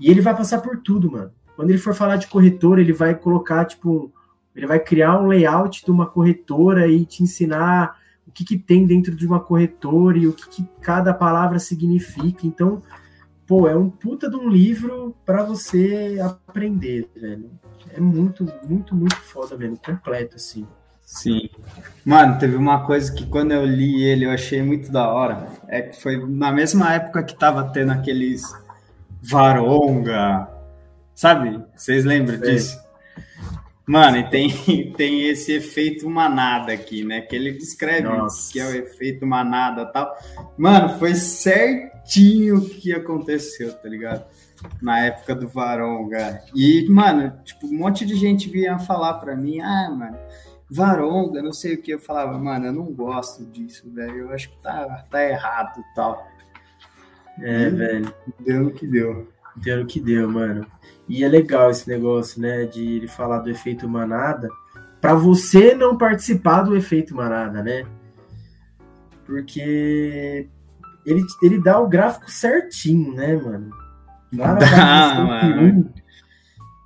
E 0.00 0.10
ele 0.10 0.22
vai 0.22 0.34
passar 0.34 0.62
por 0.62 0.78
tudo, 0.78 1.12
mano. 1.12 1.30
Quando 1.54 1.68
ele 1.68 1.78
for 1.78 1.94
falar 1.94 2.16
de 2.16 2.28
corretora, 2.28 2.80
ele 2.80 2.94
vai 2.94 3.14
colocar, 3.14 3.66
tipo, 3.66 4.10
ele 4.56 4.66
vai 4.66 4.80
criar 4.80 5.20
um 5.20 5.26
layout 5.26 5.84
de 5.84 5.90
uma 5.90 6.06
corretora 6.06 6.88
e 6.88 7.04
te 7.04 7.22
ensinar 7.22 7.94
o 8.26 8.30
que, 8.30 8.42
que 8.42 8.56
tem 8.56 8.86
dentro 8.86 9.14
de 9.14 9.26
uma 9.26 9.38
corretora 9.38 10.16
e 10.16 10.26
o 10.26 10.32
que, 10.32 10.48
que 10.48 10.68
cada 10.80 11.12
palavra 11.12 11.58
significa. 11.58 12.46
Então, 12.46 12.80
pô, 13.52 13.68
é 13.68 13.76
um 13.76 13.90
puta 13.90 14.30
de 14.30 14.36
um 14.36 14.48
livro 14.48 15.14
para 15.26 15.42
você 15.42 16.18
aprender, 16.24 17.06
velho. 17.14 17.50
É 17.94 18.00
muito, 18.00 18.50
muito, 18.66 18.96
muito 18.96 19.16
foda 19.16 19.58
mesmo, 19.58 19.76
completo, 19.76 20.36
assim. 20.36 20.66
Sim. 21.04 21.50
Mano, 22.02 22.38
teve 22.38 22.56
uma 22.56 22.86
coisa 22.86 23.12
que 23.12 23.26
quando 23.26 23.52
eu 23.52 23.66
li 23.66 24.04
ele 24.04 24.24
eu 24.24 24.30
achei 24.30 24.62
muito 24.62 24.90
da 24.90 25.06
hora. 25.06 25.48
É 25.68 25.82
que 25.82 26.00
foi 26.00 26.16
na 26.26 26.50
mesma 26.50 26.94
época 26.94 27.22
que 27.22 27.38
tava 27.38 27.64
tendo 27.64 27.92
aqueles 27.92 28.42
Varonga, 29.22 30.48
sabe? 31.14 31.62
Vocês 31.76 32.06
lembram 32.06 32.40
disso? 32.40 32.80
Mano, 33.86 34.16
e 34.16 34.30
tem, 34.30 34.48
tem 34.96 35.28
esse 35.28 35.52
efeito 35.52 36.08
manada 36.08 36.72
aqui, 36.72 37.04
né? 37.04 37.20
Que 37.20 37.36
ele 37.36 37.52
descreve 37.52 38.08
Nossa. 38.08 38.50
que 38.50 38.58
é 38.58 38.64
o 38.64 38.74
efeito 38.74 39.26
manada 39.26 39.84
tal. 39.84 40.10
Mano, 40.56 40.98
foi 40.98 41.14
certinho 42.04 42.58
o 42.58 42.68
que 42.68 42.92
aconteceu, 42.92 43.72
tá 43.72 43.88
ligado? 43.88 44.24
Na 44.80 45.00
época 45.00 45.34
do 45.34 45.48
Varonga. 45.48 46.42
E, 46.54 46.86
mano, 46.88 47.32
tipo, 47.44 47.66
um 47.66 47.78
monte 47.78 48.04
de 48.04 48.14
gente 48.14 48.48
vinha 48.48 48.78
falar 48.78 49.14
pra 49.14 49.36
mim, 49.36 49.60
ah, 49.60 49.90
mano, 49.90 50.18
Varonga, 50.70 51.42
não 51.42 51.52
sei 51.52 51.74
o 51.74 51.82
que. 51.82 51.92
Eu 51.92 51.98
falava, 51.98 52.38
mano, 52.38 52.66
eu 52.66 52.72
não 52.72 52.86
gosto 52.92 53.44
disso, 53.44 53.90
velho. 53.92 54.18
Eu 54.18 54.30
acho 54.30 54.50
que 54.50 54.62
tá, 54.62 55.06
tá 55.10 55.24
errado 55.24 55.80
e 55.80 55.94
tal. 55.94 56.26
É, 57.40 57.66
e 57.66 57.70
velho. 57.70 58.14
Deu 58.40 58.66
o 58.66 58.72
que 58.72 58.86
deu. 58.86 59.28
Deu 59.56 59.82
o 59.82 59.86
que 59.86 60.00
deu, 60.00 60.30
mano. 60.30 60.66
E 61.08 61.24
é 61.24 61.28
legal 61.28 61.70
esse 61.70 61.88
negócio, 61.88 62.40
né, 62.40 62.64
de 62.64 62.96
ele 62.96 63.08
falar 63.08 63.40
do 63.40 63.50
efeito 63.50 63.88
manada, 63.88 64.48
para 65.00 65.14
você 65.14 65.74
não 65.74 65.98
participar 65.98 66.62
do 66.62 66.76
efeito 66.76 67.14
manada, 67.14 67.62
né? 67.62 67.84
Porque 69.26 70.48
ele, 71.04 71.22
ele 71.42 71.62
dá 71.62 71.80
o 71.80 71.88
gráfico 71.88 72.30
certinho, 72.30 73.14
né, 73.14 73.36
mano? 73.36 73.70
Lá 74.34 74.54
na 74.54 75.24
mano. 75.24 75.92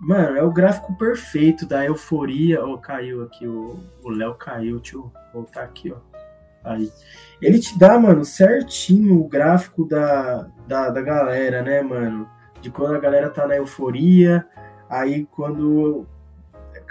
mano, 0.00 0.36
é 0.36 0.42
o 0.42 0.52
gráfico 0.52 0.96
perfeito 0.96 1.66
da 1.66 1.84
euforia. 1.84 2.64
Oh, 2.64 2.78
caiu 2.78 3.22
aqui, 3.22 3.46
o 3.46 3.78
Léo 4.04 4.34
caiu, 4.34 4.80
deixa 4.80 4.96
eu 4.96 5.12
voltar 5.32 5.62
aqui, 5.62 5.92
ó. 5.92 5.96
Aí. 6.64 6.90
Ele 7.40 7.60
te 7.60 7.78
dá, 7.78 7.98
mano, 7.98 8.24
certinho 8.24 9.20
o 9.20 9.28
gráfico 9.28 9.86
da, 9.86 10.48
da, 10.66 10.90
da 10.90 11.00
galera, 11.00 11.62
né, 11.62 11.80
mano? 11.80 12.28
de 12.66 12.70
quando 12.70 12.94
a 12.96 13.00
galera 13.00 13.30
tá 13.30 13.46
na 13.46 13.56
euforia, 13.56 14.44
aí 14.88 15.26
quando 15.26 16.06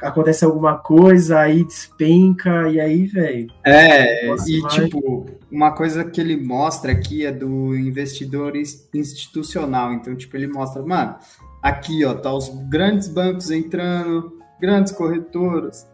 acontece 0.01 0.45
alguma 0.45 0.77
coisa, 0.77 1.39
aí 1.39 1.63
despenca, 1.63 2.69
e 2.69 2.79
aí, 2.79 3.05
velho. 3.05 3.47
É, 3.65 4.25
e 4.47 4.61
vai... 4.61 4.71
tipo, 4.71 5.25
uma 5.51 5.71
coisa 5.71 6.03
que 6.03 6.19
ele 6.19 6.37
mostra 6.37 6.91
aqui 6.91 7.25
é 7.25 7.31
do 7.31 7.75
investidor 7.75 8.53
institucional. 8.93 9.93
Então, 9.93 10.15
tipo, 10.15 10.35
ele 10.35 10.47
mostra, 10.47 10.81
mano, 10.83 11.15
aqui, 11.61 12.03
ó, 12.05 12.13
tá 12.13 12.33
os 12.33 12.49
grandes 12.69 13.07
bancos 13.07 13.51
entrando, 13.51 14.37
grandes 14.59 14.91
corretoras, 14.91 15.87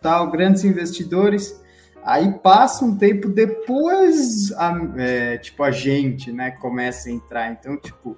tal, 0.00 0.30
grandes 0.30 0.64
investidores. 0.64 1.60
Aí 2.04 2.32
passa 2.42 2.84
um 2.84 2.96
tempo 2.96 3.28
depois, 3.28 4.52
a, 4.52 4.72
é, 4.96 5.38
tipo, 5.38 5.62
a 5.62 5.70
gente, 5.70 6.32
né, 6.32 6.52
começa 6.52 7.08
a 7.08 7.12
entrar. 7.12 7.50
Então, 7.50 7.76
tipo, 7.76 8.16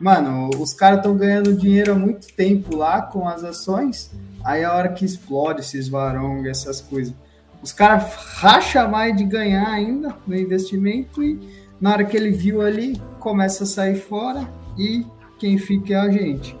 Mano, 0.00 0.48
os 0.58 0.72
caras 0.72 1.00
estão 1.00 1.14
ganhando 1.14 1.54
dinheiro 1.54 1.92
há 1.92 1.94
muito 1.94 2.32
tempo 2.32 2.74
lá 2.74 3.02
com 3.02 3.28
as 3.28 3.44
ações. 3.44 4.10
Aí 4.44 4.64
a 4.64 4.74
hora 4.74 4.88
que 4.88 5.04
explode 5.04 5.60
esses 5.60 5.88
varong, 5.88 6.48
essas 6.48 6.80
coisas. 6.80 7.14
Os 7.62 7.72
caras 7.72 8.14
racha 8.14 8.88
mais 8.88 9.16
de 9.16 9.24
ganhar 9.24 9.68
ainda 9.68 10.16
no 10.26 10.34
investimento 10.34 11.22
e 11.22 11.38
na 11.80 11.92
hora 11.92 12.04
que 12.04 12.16
ele 12.16 12.30
viu 12.30 12.62
ali, 12.62 13.00
começa 13.18 13.64
a 13.64 13.66
sair 13.66 13.96
fora 13.96 14.48
e 14.78 15.06
quem 15.38 15.58
fica 15.58 15.94
é 15.94 15.96
a 15.96 16.10
gente. 16.10 16.56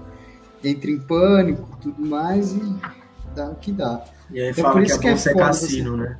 Entra 0.62 0.90
em 0.90 0.98
pânico, 0.98 1.78
tudo 1.80 2.04
mais 2.04 2.52
e 2.52 2.62
dá 3.34 3.50
o 3.50 3.54
que 3.54 3.72
dá. 3.72 4.04
E 4.30 4.40
aí 4.40 4.50
então, 4.50 4.64
fala 4.64 4.74
por 4.74 4.82
isso 4.82 5.00
que, 5.00 5.08
a 5.08 5.12
bolsa 5.12 5.30
é, 5.30 5.32
é 5.32 5.36
cassino, 5.36 5.96
né? 5.96 6.18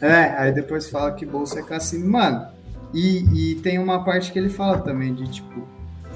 É, 0.00 0.14
aí 0.38 0.52
depois 0.52 0.88
fala 0.88 1.12
que 1.12 1.26
bolsa 1.26 1.58
é 1.58 1.62
cassino. 1.62 2.08
Mano, 2.08 2.46
e, 2.94 3.52
e 3.52 3.54
tem 3.56 3.78
uma 3.78 4.04
parte 4.04 4.32
que 4.32 4.38
ele 4.38 4.48
fala 4.48 4.78
também 4.78 5.12
de 5.12 5.28
tipo, 5.28 5.66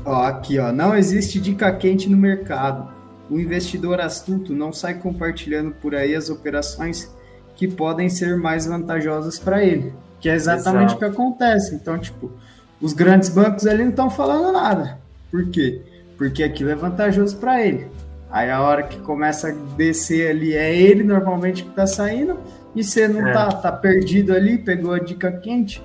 Ó, 0.04 0.22
aqui, 0.24 0.58
ó, 0.58 0.72
não 0.72 0.94
existe 0.94 1.40
dica 1.40 1.70
quente 1.72 2.08
no 2.08 2.16
mercado. 2.16 2.99
O 3.30 3.38
investidor 3.38 4.00
astuto 4.00 4.52
não 4.52 4.72
sai 4.72 4.94
compartilhando 4.94 5.70
por 5.72 5.94
aí 5.94 6.14
as 6.14 6.28
operações 6.28 7.10
que 7.54 7.68
podem 7.68 8.08
ser 8.08 8.36
mais 8.36 8.66
vantajosas 8.66 9.38
para 9.38 9.64
ele, 9.64 9.94
que 10.18 10.28
é 10.28 10.34
exatamente 10.34 10.90
Exato. 10.90 10.96
o 10.96 10.98
que 10.98 11.04
acontece. 11.04 11.74
Então, 11.74 11.98
tipo, 11.98 12.30
os 12.80 12.92
grandes 12.92 13.28
bancos 13.28 13.66
ali 13.66 13.84
não 13.84 13.90
estão 13.90 14.10
falando 14.10 14.52
nada. 14.52 14.98
Por 15.30 15.48
quê? 15.50 15.80
Porque 16.18 16.42
aquilo 16.42 16.70
é 16.70 16.74
vantajoso 16.74 17.36
para 17.36 17.64
ele. 17.64 17.86
Aí 18.30 18.50
a 18.50 18.62
hora 18.62 18.82
que 18.82 18.98
começa 19.00 19.48
a 19.48 19.52
descer 19.76 20.30
ali 20.30 20.54
é 20.54 20.74
ele 20.74 21.02
normalmente 21.02 21.64
que 21.64 21.70
tá 21.70 21.86
saindo 21.86 22.38
e 22.74 22.82
você 22.82 23.08
não 23.08 23.26
é. 23.26 23.32
tá, 23.32 23.48
tá 23.52 23.72
perdido 23.72 24.32
ali, 24.32 24.58
pegou 24.58 24.92
a 24.92 24.98
dica 24.98 25.32
quente, 25.32 25.82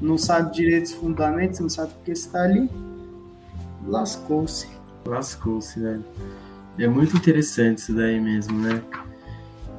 não 0.00 0.16
sabe 0.16 0.54
direito 0.54 0.86
os 0.86 0.92
fundamentos, 0.92 1.60
não 1.60 1.68
sabe 1.68 1.92
porque 1.92 2.12
está 2.12 2.42
ali 2.42 2.68
lascou-se. 3.86 4.68
Lascou-se, 5.06 5.80
velho. 5.80 6.04
É 6.78 6.88
muito 6.88 7.16
interessante 7.16 7.78
isso 7.78 7.94
daí 7.94 8.20
mesmo, 8.20 8.58
né? 8.58 8.82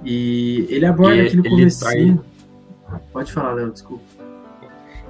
E 0.04 0.68
ele 0.70 0.86
aborda 0.86 1.16
e 1.16 1.28
aqui 1.28 1.38
no 1.38 1.44
começo. 1.44 1.80
Traz... 1.80 2.16
Pode 3.12 3.34
falar, 3.34 3.54
Léo, 3.54 3.72
desculpa. 3.72 4.04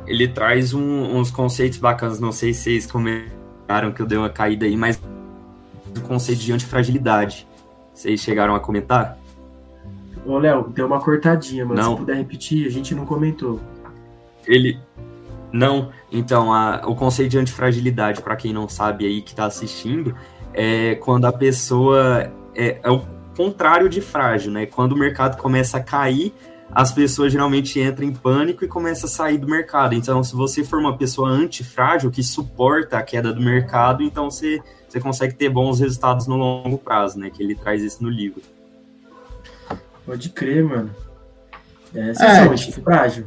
Ele 0.06 0.28
traz 0.28 0.74
um, 0.74 1.18
uns 1.18 1.32
conceitos 1.32 1.78
bacanas, 1.78 2.20
não 2.20 2.32
sei 2.32 2.54
se 2.54 2.64
vocês 2.64 2.86
comentaram 2.86 3.92
que 3.92 4.02
eu 4.02 4.06
dei 4.06 4.18
uma 4.18 4.30
caída 4.30 4.66
aí, 4.66 4.76
mas 4.76 5.02
o 5.96 6.02
conceito 6.02 6.40
de 6.40 6.52
antifragilidade. 6.52 7.48
Vocês 7.94 8.20
chegaram 8.20 8.56
a 8.56 8.60
comentar? 8.60 9.18
Ô, 10.26 10.38
Léo, 10.38 10.70
deu 10.70 10.88
uma 10.88 11.00
cortadinha, 11.00 11.66
mas 11.66 11.78
não. 11.78 11.92
se 11.92 11.98
puder 11.98 12.16
repetir, 12.16 12.66
a 12.66 12.70
gente 12.70 12.96
não 12.96 13.06
comentou. 13.06 13.60
Ele, 14.46 14.80
não, 15.52 15.92
então 16.12 16.52
a, 16.52 16.82
o 16.88 16.96
conceito 16.96 17.32
de 17.32 17.38
antifragilidade, 17.38 18.22
para 18.22 18.36
quem 18.36 18.52
não 18.52 18.68
sabe 18.68 19.06
aí 19.06 19.22
que 19.22 19.32
está 19.32 19.46
assistindo, 19.46 20.16
é 20.54 20.95
quando 20.95 21.26
a 21.26 21.34
pessoa 21.34 22.32
é, 22.56 22.80
é, 22.84 22.91
o 22.91 23.01
contrário 23.36 23.89
de 23.89 24.01
frágil, 24.01 24.51
né? 24.51 24.66
Quando 24.66 24.93
o 24.93 24.97
mercado 24.97 25.38
começa 25.38 25.78
a 25.78 25.84
cair, 25.84 26.34
as 26.72 26.91
pessoas 26.91 27.32
geralmente 27.32 27.80
entram 27.80 28.08
em 28.08 28.14
pânico 28.14 28.64
e 28.66 28.68
começam 28.68 29.08
a 29.08 29.12
sair 29.12 29.38
do 29.38 29.47
mercado. 29.47 29.93
Então, 29.93 30.24
se 30.24 30.36
você 30.36 30.64
for 30.64 30.80
uma 30.80 30.97
pessoa 30.97 31.30
antifrágil 31.30 32.10
que 32.10 32.24
suporta 32.24 32.97
a 32.97 33.04
queda 33.04 33.32
do 33.32 33.41
mercado, 33.41 34.04
então 34.04 34.30
você, 34.30 34.62
você 34.88 34.99
consegue 34.99 35.36
ter 35.36 35.49
bons 35.49 35.80
resultados 35.80 36.28
no 36.28 36.36
longo 36.36 36.78
prazo, 36.78 37.20
né? 37.20 37.30
Que 37.30 37.43
ele 37.43 37.56
traz 37.56 37.82
isso 37.84 38.04
no 38.04 38.10
livro. 38.10 38.41
Pode 40.06 40.30
crer, 40.30 40.64
mano. 40.64 40.93
É, 41.93 42.14
você 42.14 42.24
é, 42.24 42.28
é 42.28 42.41
antifrágil? 42.41 43.26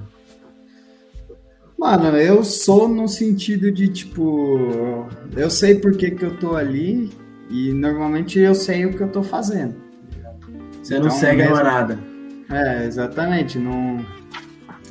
Mano, 1.79 2.17
eu 2.17 2.43
sou 2.43 2.89
no 2.89 3.07
sentido 3.07 3.71
de, 3.71 3.89
tipo, 3.89 5.07
eu 5.37 5.51
sei 5.51 5.75
por 5.79 5.97
que, 5.97 6.11
que 6.11 6.25
eu 6.25 6.37
tô 6.39 6.57
ali 6.57 7.11
e 7.51 7.73
normalmente 7.73 8.39
eu 8.39 8.55
sei 8.55 8.87
o 8.87 8.95
que 8.97 9.03
eu 9.03 9.09
tô 9.09 9.23
fazendo. 9.23 9.75
Você 10.83 10.95
não 10.99 11.07
Então, 11.07 11.19
segue 11.19 11.43
a 11.43 11.45
mesmo- 11.45 11.57
manada. 11.57 11.99
É, 12.51 12.85
exatamente. 12.87 13.59
Não, 13.59 14.05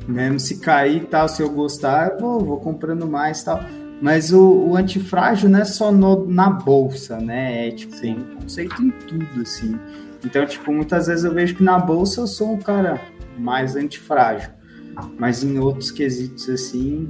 mesmo 0.07 0.39
se 0.39 0.59
cair 0.59 0.97
e 0.97 1.05
tal, 1.05 1.27
se 1.27 1.41
eu 1.41 1.49
gostar, 1.49 2.11
eu 2.11 2.19
vou, 2.19 2.39
vou 2.41 2.59
comprando 2.59 3.07
mais 3.07 3.41
e 3.41 3.45
tal. 3.45 3.63
Mas 4.01 4.31
o, 4.31 4.43
o 4.67 4.75
antifrágil 4.75 5.49
não 5.49 5.59
é 5.61 5.65
só 5.65 5.91
no- 5.91 6.27
na 6.27 6.49
bolsa, 6.49 7.17
né? 7.17 7.67
É 7.67 7.71
tipo 7.71 7.95
Sim. 7.95 8.17
um 8.19 8.41
conceito 8.41 8.79
em 8.83 8.91
tudo, 8.91 9.41
assim. 9.41 9.75
Então, 10.23 10.45
tipo, 10.45 10.71
muitas 10.71 11.07
vezes 11.07 11.23
eu 11.25 11.33
vejo 11.33 11.55
que 11.55 11.63
na 11.63 11.79
bolsa 11.79 12.21
eu 12.21 12.27
sou 12.27 12.51
um 12.53 12.57
cara 12.59 12.99
mais 13.39 13.75
antifrágil. 13.75 14.49
Mas 15.17 15.43
em 15.43 15.57
outros 15.59 15.91
quesitos, 15.91 16.47
assim, 16.49 17.09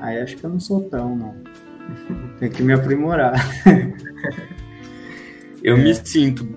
aí 0.00 0.18
acho 0.20 0.36
que 0.36 0.44
eu 0.44 0.50
não 0.50 0.60
sou 0.60 0.82
tão, 0.82 1.16
não. 1.16 1.34
Tem 2.38 2.50
que 2.50 2.62
me 2.62 2.72
aprimorar. 2.72 3.34
Eu 5.62 5.76
É. 5.76 5.82
me 5.82 5.94
sinto, 5.94 6.48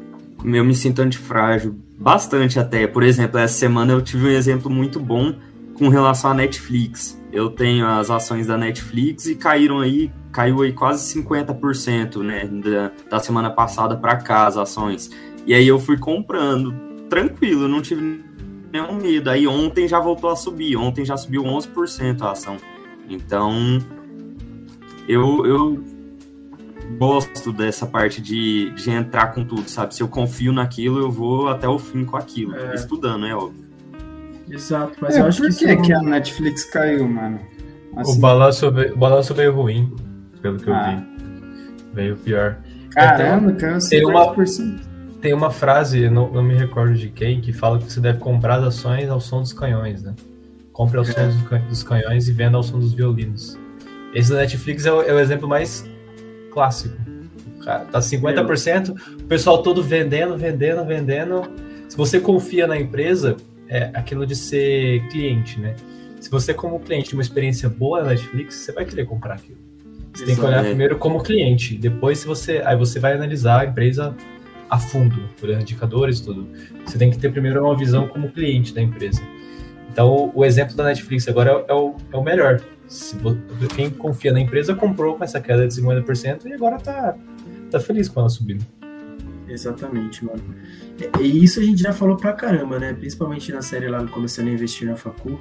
eu 0.46 0.64
me 0.64 0.74
sinto 0.74 1.02
antifrágil 1.02 1.76
bastante 2.00 2.58
até. 2.58 2.88
Por 2.88 3.04
exemplo, 3.04 3.38
essa 3.38 3.54
semana 3.54 3.92
eu 3.92 4.02
tive 4.02 4.28
um 4.28 4.30
exemplo 4.30 4.72
muito 4.72 4.98
bom 5.00 5.36
com 5.74 5.90
relação 5.90 6.32
à 6.32 6.34
Netflix. 6.34 7.20
Eu 7.32 7.50
tenho 7.50 7.86
as 7.86 8.10
ações 8.10 8.48
da 8.48 8.58
Netflix 8.58 9.26
e 9.26 9.36
caíram 9.36 9.80
aí, 9.82 10.10
caiu 10.32 10.62
aí 10.62 10.72
quase 10.72 11.20
50%, 11.22 12.24
né, 12.24 12.46
da, 12.46 12.92
da 13.10 13.20
semana 13.20 13.50
passada 13.50 13.98
para 13.98 14.16
cá 14.18 14.48
as 14.48 14.56
ações. 14.56 15.10
E 15.46 15.54
aí 15.54 15.68
eu 15.68 15.80
fui 15.80 15.98
comprando 15.98 16.74
tranquilo, 17.10 17.68
não 17.68 17.82
tive 17.82 18.24
nenhum 18.74 18.96
medo. 18.96 19.30
Aí 19.30 19.48
ontem 19.48 19.88
já 19.88 20.00
voltou 20.00 20.30
a 20.32 20.36
subir, 20.36 20.76
ontem 20.76 21.06
já 21.06 21.16
subiu 21.16 21.44
11% 21.44 22.22
a 22.24 22.32
ação. 22.32 22.58
Então, 23.08 23.80
eu, 25.08 25.46
eu 25.46 25.84
gosto 26.98 27.54
dessa 27.54 27.86
parte 27.86 28.20
de, 28.22 28.72
de 28.72 28.90
entrar 28.90 29.28
com 29.34 29.46
tudo, 29.46 29.70
sabe? 29.70 29.94
Se 29.96 30.02
eu 30.02 30.08
confio 30.08 30.52
naquilo, 30.52 31.00
eu 31.00 31.12
vou 31.12 31.48
até 31.50 31.68
o 31.68 31.78
fim 31.78 32.04
com 32.04 32.18
aquilo. 32.18 32.56
É. 32.56 32.74
Estudando, 32.74 33.26
é 33.26 33.36
óbvio. 33.36 33.64
Exato, 34.50 34.94
mas 35.02 35.16
É, 35.16 35.22
eu 35.22 35.28
acho 35.28 35.42
por 35.42 35.50
que 35.52 35.56
que, 35.66 35.72
isso 35.72 35.82
que 35.84 35.94
a 35.94 36.02
Netflix 36.02 36.66
caiu, 36.66 37.08
mano? 37.08 37.40
Assim, 37.96 38.18
O 38.18 38.20
balanço, 38.20 38.72
veio, 38.72 38.94
o 38.94 38.98
balanço 38.98 39.34
veio 39.34 39.54
ruim, 39.54 39.94
pelo 40.42 40.58
que 40.58 40.68
eu 40.70 40.74
Ah. 40.74 40.96
vi. 40.96 41.14
Veio 41.94 42.18
pior. 42.18 42.58
Caramba, 42.92 43.54
caiu 43.54 43.80
tem 43.80 44.06
uma- 44.06 44.14
50%. 44.34 44.93
Tem 45.24 45.34
uma 45.34 45.50
frase, 45.50 46.10
não, 46.10 46.30
não 46.30 46.44
me 46.44 46.54
recordo 46.54 46.96
de 46.96 47.08
quem, 47.08 47.40
que 47.40 47.54
fala 47.54 47.80
que 47.80 47.92
você 47.92 48.02
deve 48.02 48.20
comprar 48.20 48.56
as 48.60 48.66
ações 48.66 49.10
ao 49.10 49.22
som 49.22 49.40
dos 49.40 49.54
canhões, 49.54 50.04
né? 50.04 50.14
Compre 50.74 50.98
ao 50.98 51.06
som 51.06 51.18
É. 51.18 51.28
dos 51.28 51.42
can- 51.48 51.62
dos 51.68 51.82
canhões 51.82 52.28
e 52.28 52.34
venda 52.34 52.58
ao 52.58 52.62
som 52.64 52.78
dos 52.78 52.94
violinos. 52.94 53.58
Esse 54.14 54.32
da 54.32 54.40
Netflix 54.40 54.86
é 54.86 54.92
o, 54.92 55.02
é 55.02 55.14
o 55.14 55.20
exemplo 55.20 55.48
mais 55.48 55.90
clássico. 56.52 56.98
Cara, 57.64 57.86
tá 57.86 58.00
50%, 58.02 58.94
o 59.22 59.24
pessoal 59.24 59.64
todo 59.64 59.82
vendendo, 59.82 60.36
vendendo, 60.38 60.84
vendendo. 60.86 61.44
Se 61.88 61.96
você 61.96 62.20
confia 62.20 62.68
na 62.68 62.78
empresa, 62.78 63.38
é 63.70 63.92
aquilo 63.94 64.28
de 64.28 64.36
ser 64.36 65.08
cliente, 65.08 65.58
né? 65.58 65.74
Se 66.20 66.30
você, 66.30 66.54
como 66.54 66.80
cliente, 66.82 67.12
tem 67.12 67.18
uma 67.18 67.24
experiência 67.24 67.70
boa 67.70 68.02
na 68.04 68.10
Netflix, 68.10 68.56
você 68.56 68.74
vai 68.74 68.84
querer 68.84 69.06
comprar 69.06 69.36
aquilo. 69.36 69.58
Você 70.14 70.26
tem 70.26 70.36
que 70.36 70.42
olhar 70.42 70.64
primeiro 70.66 70.98
como 70.98 71.24
cliente, 71.24 71.76
depois 71.78 72.20
se 72.20 72.28
você, 72.28 72.62
aí 72.66 72.76
você 72.76 73.00
vai 73.00 73.14
analisar 73.14 73.62
a 73.62 73.66
empresa 73.66 74.14
a 74.74 74.78
fundo, 74.80 75.30
por 75.40 75.50
indicadores 75.50 76.20
tudo. 76.20 76.48
Você 76.86 76.98
tem 76.98 77.12
que 77.12 77.18
ter 77.20 77.32
primeiro 77.32 77.64
uma 77.64 77.78
visão 77.78 78.08
como 78.08 78.30
cliente 78.32 78.74
da 78.74 78.82
empresa. 78.82 79.22
Então, 79.92 80.32
o 80.34 80.44
exemplo 80.44 80.76
da 80.76 80.84
Netflix 80.86 81.28
agora 81.28 81.52
é, 81.52 81.54
o- 81.56 81.66
é 81.68 81.74
o, 81.74 81.96
é 82.20 82.24
melhor. 82.24 82.60
Se 82.88 83.16
quem 83.76 83.90
confia 83.90 84.32
na 84.34 84.40
empresa 84.40 84.74
comprou 84.74 85.16
com 85.16 85.24
essa 85.24 85.40
queda 85.40 85.68
de 85.68 85.74
50% 85.76 86.46
e 86.48 86.54
agora 86.54 86.78
tá, 86.80 87.16
tá 87.70 87.80
feliz 87.80 88.10
com 88.10 88.20
ela 88.20 88.30
subindo. 88.30 88.66
Exatamente, 89.48 90.26
mano. 90.26 90.42
E- 91.22 91.44
isso 91.44 91.60
a 91.60 91.64
gente 91.64 91.82
já 91.82 91.94
falou 91.94 92.18
pra 92.18 92.34
caramba, 92.34 92.80
né? 92.80 92.94
Principalmente 92.94 93.52
na 93.52 93.62
série 93.62 93.88
lá 93.88 94.04
Começando 94.08 94.48
a 94.48 94.52
Investir 94.52 94.88
na 94.88 94.96
Facu, 94.96 95.40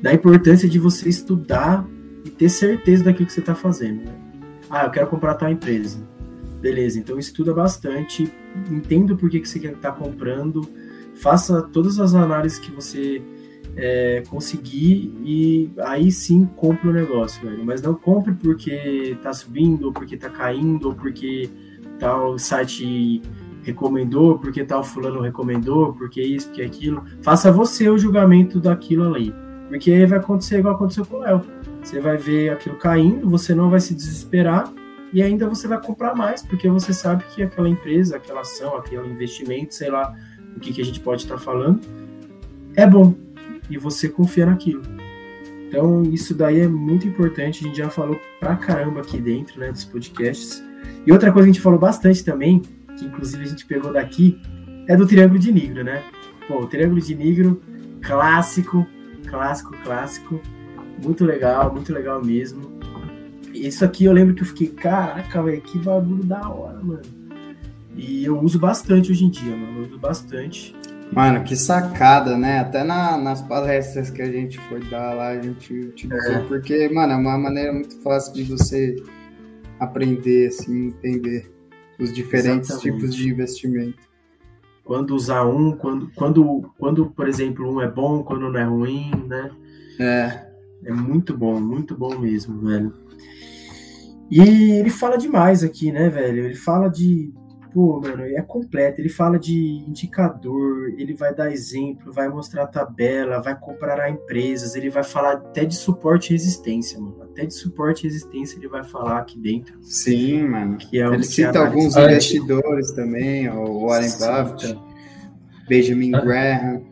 da 0.00 0.12
importância 0.14 0.68
de 0.68 0.78
você 0.78 1.08
estudar 1.08 1.84
e 2.24 2.30
ter 2.30 2.48
certeza 2.48 3.04
daquilo 3.04 3.26
que 3.26 3.32
você 3.32 3.40
tá 3.40 3.54
fazendo. 3.54 4.04
né? 4.04 4.12
Ah, 4.70 4.84
eu 4.84 4.90
quero 4.90 5.06
comprar 5.08 5.34
tal 5.34 5.50
empresa. 5.50 5.98
Beleza, 6.60 6.98
então 6.98 7.18
estuda 7.18 7.54
bastante, 7.54 8.32
entenda 8.70 9.14
por 9.14 9.30
que, 9.30 9.40
que 9.40 9.48
você 9.48 9.58
estar 9.58 9.92
comprando, 9.92 10.68
faça 11.14 11.62
todas 11.62 12.00
as 12.00 12.14
análises 12.14 12.58
que 12.58 12.72
você 12.72 13.22
é, 13.76 14.24
conseguir 14.28 15.14
e 15.24 15.70
aí 15.78 16.10
sim 16.10 16.44
compre 16.56 16.88
o 16.88 16.92
negócio, 16.92 17.40
velho. 17.48 17.64
Mas 17.64 17.80
não 17.80 17.94
compre 17.94 18.34
porque 18.34 19.16
tá 19.22 19.32
subindo, 19.32 19.86
ou 19.86 19.92
porque 19.92 20.16
tá 20.16 20.28
caindo, 20.28 20.88
ou 20.88 20.94
porque 20.94 21.48
tal 21.98 22.38
site 22.38 23.22
recomendou, 23.62 24.38
porque 24.38 24.64
tal 24.64 24.82
fulano 24.82 25.20
recomendou, 25.20 25.92
porque 25.92 26.20
isso, 26.20 26.48
porque 26.48 26.62
aquilo. 26.62 27.04
Faça 27.22 27.52
você 27.52 27.88
o 27.88 27.98
julgamento 27.98 28.58
daquilo 28.58 29.04
ali. 29.04 29.32
Porque 29.68 29.92
aí 29.92 30.06
vai 30.06 30.18
acontecer 30.18 30.58
igual 30.58 30.74
aconteceu 30.74 31.04
com 31.04 31.16
o 31.16 31.20
Léo. 31.20 31.42
Você 31.82 32.00
vai 32.00 32.16
ver 32.16 32.50
aquilo 32.50 32.76
caindo, 32.76 33.28
você 33.28 33.54
não 33.54 33.70
vai 33.70 33.80
se 33.80 33.94
desesperar 33.94 34.72
e 35.12 35.22
ainda 35.22 35.48
você 35.48 35.66
vai 35.66 35.80
comprar 35.80 36.14
mais, 36.14 36.42
porque 36.42 36.68
você 36.68 36.92
sabe 36.92 37.24
que 37.34 37.42
aquela 37.42 37.68
empresa, 37.68 38.16
aquela 38.16 38.40
ação, 38.40 38.76
aquele 38.76 39.08
investimento, 39.08 39.74
sei 39.74 39.90
lá 39.90 40.14
o 40.56 40.60
que, 40.60 40.72
que 40.72 40.82
a 40.82 40.84
gente 40.84 41.00
pode 41.00 41.22
estar 41.22 41.38
falando, 41.38 41.80
é 42.76 42.86
bom. 42.86 43.14
E 43.70 43.76
você 43.76 44.08
confia 44.08 44.46
naquilo. 44.46 44.82
Então, 45.68 46.02
isso 46.04 46.34
daí 46.34 46.60
é 46.60 46.68
muito 46.68 47.06
importante. 47.06 47.64
A 47.64 47.68
gente 47.68 47.76
já 47.76 47.90
falou 47.90 48.18
pra 48.40 48.56
caramba 48.56 49.00
aqui 49.00 49.18
dentro, 49.18 49.60
né, 49.60 49.70
dos 49.70 49.84
podcasts. 49.84 50.62
E 51.06 51.12
outra 51.12 51.30
coisa 51.30 51.46
que 51.46 51.50
a 51.50 51.52
gente 51.52 51.62
falou 51.62 51.78
bastante 51.78 52.24
também, 52.24 52.62
que 52.96 53.04
inclusive 53.04 53.44
a 53.44 53.46
gente 53.46 53.66
pegou 53.66 53.92
daqui, 53.92 54.40
é 54.86 54.96
do 54.96 55.06
Triângulo 55.06 55.38
de 55.38 55.52
Nigro, 55.52 55.84
né? 55.84 56.02
Pô, 56.46 56.60
o 56.60 56.66
Triângulo 56.66 57.00
de 57.00 57.14
Nigro, 57.14 57.60
clássico, 58.02 58.86
clássico, 59.26 59.76
clássico. 59.84 60.40
Muito 61.02 61.24
legal, 61.24 61.72
muito 61.72 61.92
legal 61.92 62.24
mesmo. 62.24 62.77
Isso 63.66 63.84
aqui 63.84 64.04
eu 64.04 64.12
lembro 64.12 64.34
que 64.34 64.42
eu 64.42 64.46
fiquei, 64.46 64.68
caraca, 64.68 65.42
velho, 65.42 65.60
que 65.62 65.78
bagulho 65.78 66.22
da 66.24 66.48
hora, 66.48 66.78
mano. 66.82 67.02
E 67.96 68.24
eu 68.24 68.38
uso 68.40 68.58
bastante 68.58 69.10
hoje 69.10 69.24
em 69.24 69.30
dia, 69.30 69.54
mano. 69.56 69.78
Eu 69.80 69.86
uso 69.88 69.98
bastante. 69.98 70.74
Mano, 71.12 71.42
que 71.42 71.56
sacada, 71.56 72.36
né? 72.36 72.60
Até 72.60 72.84
na- 72.84 73.16
nas 73.16 73.40
palestras 73.42 74.10
que 74.10 74.20
a 74.22 74.30
gente 74.30 74.58
foi 74.68 74.80
dar 74.90 75.14
lá, 75.14 75.28
a 75.28 75.40
gente 75.40 75.72
utilizou, 75.72 76.32
É. 76.34 76.40
porque, 76.40 76.88
mano, 76.90 77.14
é 77.14 77.16
uma 77.16 77.38
maneira 77.38 77.72
muito 77.72 77.98
fácil 78.02 78.34
de 78.34 78.42
você 78.44 78.94
aprender, 79.80 80.48
assim, 80.48 80.88
entender 80.88 81.50
os 81.98 82.12
diferentes 82.12 82.70
Exatamente. 82.70 82.98
tipos 83.00 83.16
de 83.16 83.28
investimento. 83.30 83.98
Quando 84.84 85.14
usar 85.14 85.44
um, 85.46 85.72
quando, 85.72 86.10
quando, 86.14 86.70
quando, 86.78 87.06
por 87.06 87.26
exemplo, 87.28 87.70
um 87.70 87.80
é 87.80 87.90
bom, 87.90 88.22
quando 88.22 88.50
não 88.50 88.58
é 88.58 88.64
ruim, 88.64 89.10
né? 89.26 89.50
É, 89.98 90.46
É 90.84 90.92
muito 90.92 91.36
bom, 91.36 91.58
muito 91.60 91.96
bom 91.96 92.16
mesmo, 92.18 92.60
velho. 92.60 92.92
E 94.30 94.40
ele 94.72 94.90
fala 94.90 95.16
demais 95.16 95.62
aqui, 95.64 95.90
né, 95.90 96.08
velho? 96.08 96.44
Ele 96.44 96.54
fala 96.54 96.88
de. 96.88 97.32
Pô, 97.72 98.00
mano, 98.00 98.22
é 98.24 98.40
completo. 98.42 99.00
Ele 99.00 99.10
fala 99.10 99.38
de 99.38 99.84
indicador, 99.86 100.94
ele 100.98 101.14
vai 101.14 101.34
dar 101.34 101.50
exemplo, 101.52 102.10
vai 102.12 102.26
mostrar 102.28 102.66
tabela, 102.66 103.40
vai 103.42 103.54
comparar 103.58 104.10
empresas, 104.10 104.74
ele 104.74 104.88
vai 104.88 105.04
falar 105.04 105.32
até 105.34 105.64
de 105.66 105.76
suporte 105.76 106.30
e 106.30 106.32
resistência, 106.32 106.98
mano. 106.98 107.22
Até 107.22 107.44
de 107.44 107.52
suporte 107.54 108.00
e 108.04 108.08
resistência 108.08 108.56
ele 108.56 108.68
vai 108.68 108.82
falar 108.82 109.18
aqui 109.18 109.38
dentro. 109.38 109.78
sim, 109.82 110.42
mano. 110.48 110.76
Que 110.78 110.98
é 110.98 111.06
o 111.08 111.12
Ele 111.12 111.18
que 111.22 111.28
cita 111.28 111.50
análise- 111.50 111.76
alguns 111.76 111.96
investidores 111.96 112.92
também, 112.92 113.48
o 113.50 113.86
Warren. 113.86 114.08
Buffett, 114.10 114.78
Benjamin 115.68 116.14
Ah. 116.14 116.20
Graham. 116.20 116.82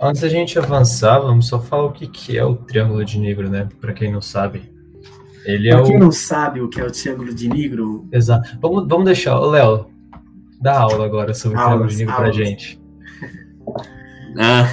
Antes 0.00 0.20
da 0.20 0.28
gente 0.28 0.58
avançar, 0.58 1.18
vamos 1.20 1.48
só 1.48 1.58
falar 1.60 1.84
o 1.86 1.92
que, 1.92 2.06
que 2.06 2.36
é 2.36 2.44
o 2.44 2.56
Triângulo 2.56 3.04
de 3.04 3.18
Negro, 3.18 3.48
né? 3.48 3.68
Pra 3.80 3.92
quem 3.94 4.12
não 4.12 4.20
sabe. 4.20 4.70
Ele 5.44 5.68
é 5.68 5.74
Pra 5.76 5.82
quem 5.84 5.96
o. 5.96 5.98
não 6.00 6.12
sabe 6.12 6.60
o 6.60 6.68
que 6.68 6.80
é 6.80 6.84
o 6.84 6.90
Triângulo 6.90 7.34
de 7.34 7.48
Nigro, 7.48 8.06
Exato. 8.12 8.58
Vamos, 8.60 8.86
vamos 8.88 9.04
deixar. 9.04 9.38
Léo, 9.38 9.86
dá 10.60 10.80
aula 10.80 11.04
agora 11.04 11.34
sobre 11.34 11.58
o 11.58 11.60
Aulas, 11.60 11.74
Triângulo 11.76 11.90
de 11.90 11.96
Negro 11.98 12.14
pra 12.14 12.24
aulas. 12.24 12.36
gente. 12.36 12.80
Ah, 14.38 14.66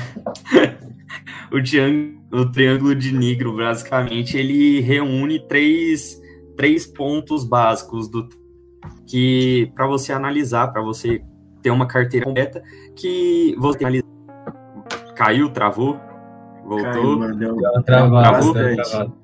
o, 1.52 1.62
triângulo, 1.62 2.18
o 2.32 2.52
triângulo 2.52 2.96
de 2.96 3.12
Nigro, 3.14 3.56
basicamente, 3.58 4.38
ele 4.38 4.80
reúne 4.82 5.40
três, 5.48 6.20
três 6.58 6.86
pontos 6.88 7.44
básicos 7.44 8.10
do 8.10 8.28
que 9.08 9.72
para 9.76 9.86
você 9.88 10.14
analisar, 10.14 10.70
para 10.72 10.82
você 10.82 11.22
ter 11.62 11.70
uma 11.70 11.86
carteira 11.86 12.26
completa, 12.26 12.64
que 12.96 13.56
você 13.60 13.84
analisa. 13.84 14.06
Caiu, 15.16 15.50
travou, 15.52 16.00
voltou. 16.66 16.92
caiu, 16.92 17.20
mano. 17.20 17.36
Deu, 17.36 17.56
travada, 17.86 18.30
Travou? 18.30 18.54
bastante. 18.54 18.90
travada. 18.90 19.21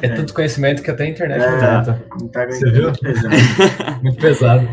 É, 0.00 0.06
É. 0.06 0.14
tanto 0.14 0.32
conhecimento 0.34 0.82
que 0.82 0.90
até 0.90 1.04
a 1.04 1.08
internet 1.08 1.42
É. 1.42 1.50
não. 1.50 2.20
Não 2.20 2.28
tá 2.28 2.46
Você 2.46 2.70
viu? 2.70 2.92
pesado. 2.92 3.34
Muito 4.02 4.18
pesado. 4.20 4.68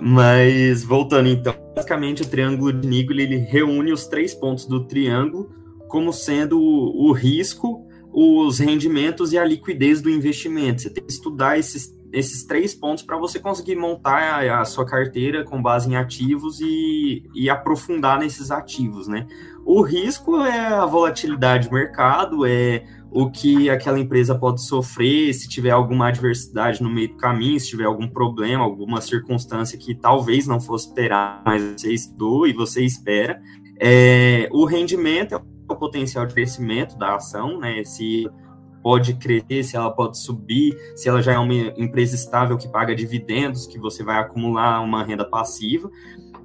Mas 0.00 0.84
voltando 0.84 1.28
então, 1.28 1.54
basicamente 1.74 2.22
o 2.22 2.26
triângulo 2.26 2.72
de 2.72 2.86
Nigro 2.86 3.18
ele 3.18 3.36
reúne 3.38 3.92
os 3.92 4.06
três 4.06 4.34
pontos 4.34 4.66
do 4.66 4.84
triângulo 4.86 5.50
como 5.88 6.12
sendo 6.12 6.58
o, 6.60 7.08
o 7.08 7.12
risco, 7.12 7.86
os 8.12 8.58
rendimentos 8.58 9.32
e 9.32 9.38
a 9.38 9.44
liquidez 9.44 10.02
do 10.02 10.10
investimento. 10.10 10.82
Você 10.82 10.90
tem 10.90 11.04
que 11.04 11.12
estudar 11.12 11.58
esses, 11.58 11.94
esses 12.12 12.44
três 12.44 12.74
pontos 12.74 13.04
para 13.04 13.16
você 13.16 13.38
conseguir 13.38 13.76
montar 13.76 14.44
a, 14.44 14.60
a, 14.60 14.64
sua 14.64 14.84
carteira 14.84 15.44
com 15.44 15.62
base 15.62 15.88
em 15.88 15.96
ativos 15.96 16.60
e, 16.60 17.22
e 17.34 17.48
aprofundar 17.48 18.18
nesses 18.18 18.50
ativos, 18.50 19.06
né? 19.06 19.26
O 19.64 19.82
risco 19.82 20.42
é 20.42 20.66
a 20.66 20.84
volatilidade 20.84 21.68
do 21.68 21.74
mercado, 21.74 22.44
é 22.46 22.84
o 23.10 23.30
que 23.30 23.70
aquela 23.70 23.98
empresa 23.98 24.34
pode 24.34 24.66
sofrer 24.66 25.32
se 25.32 25.48
tiver 25.48 25.70
alguma 25.70 26.08
adversidade 26.08 26.82
no 26.82 26.90
meio 26.90 27.08
do 27.08 27.16
caminho, 27.16 27.58
se 27.60 27.68
tiver 27.68 27.84
algum 27.84 28.08
problema, 28.08 28.64
alguma 28.64 29.00
circunstância 29.00 29.78
que 29.78 29.94
talvez 29.94 30.46
não 30.46 30.60
fosse 30.60 30.88
esperar, 30.88 31.42
mas 31.46 31.62
você 31.62 31.92
estudou 31.92 32.46
e 32.46 32.52
você 32.52 32.84
espera. 32.84 33.40
É, 33.80 34.48
o 34.52 34.64
rendimento 34.64 35.34
é 35.34 35.40
o 35.72 35.76
potencial 35.76 36.26
de 36.26 36.34
crescimento 36.34 36.98
da 36.98 37.14
ação, 37.14 37.58
né? 37.58 37.84
Se 37.84 38.28
pode 38.82 39.14
crescer, 39.14 39.62
se 39.62 39.76
ela 39.76 39.90
pode 39.90 40.18
subir, 40.18 40.76
se 40.94 41.08
ela 41.08 41.22
já 41.22 41.32
é 41.32 41.38
uma 41.38 41.54
empresa 41.54 42.14
estável 42.14 42.58
que 42.58 42.68
paga 42.68 42.94
dividendos, 42.94 43.66
que 43.66 43.78
você 43.78 44.04
vai 44.04 44.18
acumular 44.18 44.80
uma 44.82 45.02
renda 45.02 45.24
passiva. 45.24 45.90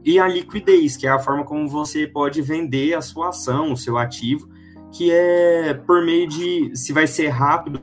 E 0.04 0.20
a 0.20 0.28
liquidez, 0.28 0.96
que 0.96 1.06
é 1.06 1.10
a 1.10 1.20
forma 1.20 1.44
como 1.44 1.68
você 1.68 2.08
pode 2.08 2.42
vender 2.42 2.94
a 2.94 3.02
sua 3.02 3.30
ação, 3.30 3.74
o 3.74 3.78
seu 3.78 3.98
ativo, 3.98 4.50
que 4.92 5.12
é 5.12 5.74
por 5.74 6.04
meio 6.04 6.28
de 6.28 6.76
se 6.76 6.92
vai 6.94 7.06
ser 7.06 7.28
rápido 7.28 7.82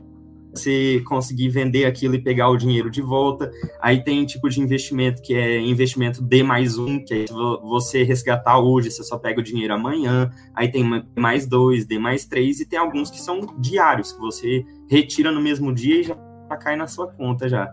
você 0.57 1.01
conseguir 1.05 1.49
vender 1.49 1.85
aquilo 1.85 2.15
e 2.15 2.21
pegar 2.21 2.49
o 2.49 2.57
dinheiro 2.57 2.89
de 2.89 3.01
volta. 3.01 3.51
Aí 3.79 4.03
tem 4.03 4.25
tipo 4.25 4.49
de 4.49 4.59
investimento 4.59 5.21
que 5.21 5.35
é 5.35 5.59
investimento 5.59 6.21
D 6.21 6.41
mais 6.43 6.77
um, 6.77 7.03
que 7.03 7.13
é 7.13 7.25
você 7.61 8.03
resgatar 8.03 8.59
hoje, 8.59 8.91
você 8.91 9.03
só 9.03 9.17
pega 9.17 9.39
o 9.39 9.43
dinheiro 9.43 9.73
amanhã. 9.73 10.31
Aí 10.53 10.69
tem 10.69 10.83
D 10.89 11.05
mais 11.15 11.45
dois, 11.45 11.85
D 11.85 11.99
mais 11.99 12.25
três, 12.25 12.59
e 12.59 12.65
tem 12.65 12.79
alguns 12.79 13.11
que 13.11 13.21
são 13.21 13.41
diários, 13.59 14.11
que 14.11 14.19
você 14.19 14.65
retira 14.89 15.31
no 15.31 15.41
mesmo 15.41 15.73
dia 15.73 16.01
e 16.01 16.03
já 16.03 16.15
cai 16.59 16.75
na 16.75 16.87
sua 16.87 17.07
conta 17.07 17.47
já. 17.47 17.71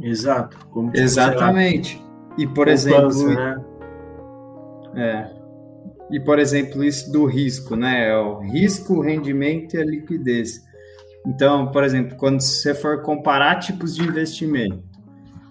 Exato. 0.00 0.56
Exatamente. 0.94 2.02
E 2.36 2.46
por 2.46 2.68
exemplo. 2.68 3.28
Né? 3.28 3.64
É. 4.96 5.36
E, 6.10 6.20
por 6.20 6.38
exemplo, 6.38 6.84
isso 6.84 7.10
do 7.10 7.26
risco, 7.26 7.74
né? 7.74 8.10
É 8.10 8.16
o 8.16 8.38
risco, 8.38 8.94
o 8.94 9.00
rendimento 9.00 9.74
e 9.74 9.80
a 9.80 9.84
liquidez. 9.84 10.62
Então, 11.26 11.70
por 11.72 11.82
exemplo, 11.82 12.16
quando 12.16 12.40
você 12.40 12.74
for 12.74 13.02
comparar 13.02 13.58
tipos 13.58 13.96
de 13.96 14.02
investimento, 14.02 14.84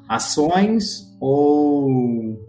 ações 0.08 1.14
ou 1.20 2.40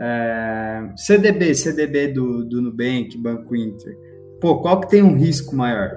é, 0.00 0.90
CDB, 0.96 1.54
CDB 1.54 2.08
do, 2.08 2.44
do 2.44 2.60
Nubank, 2.60 3.16
Banco 3.16 3.54
Inter, 3.54 3.96
pô, 4.40 4.58
qual 4.58 4.80
que 4.80 4.90
tem 4.90 5.02
um 5.02 5.14
risco 5.14 5.54
maior? 5.54 5.92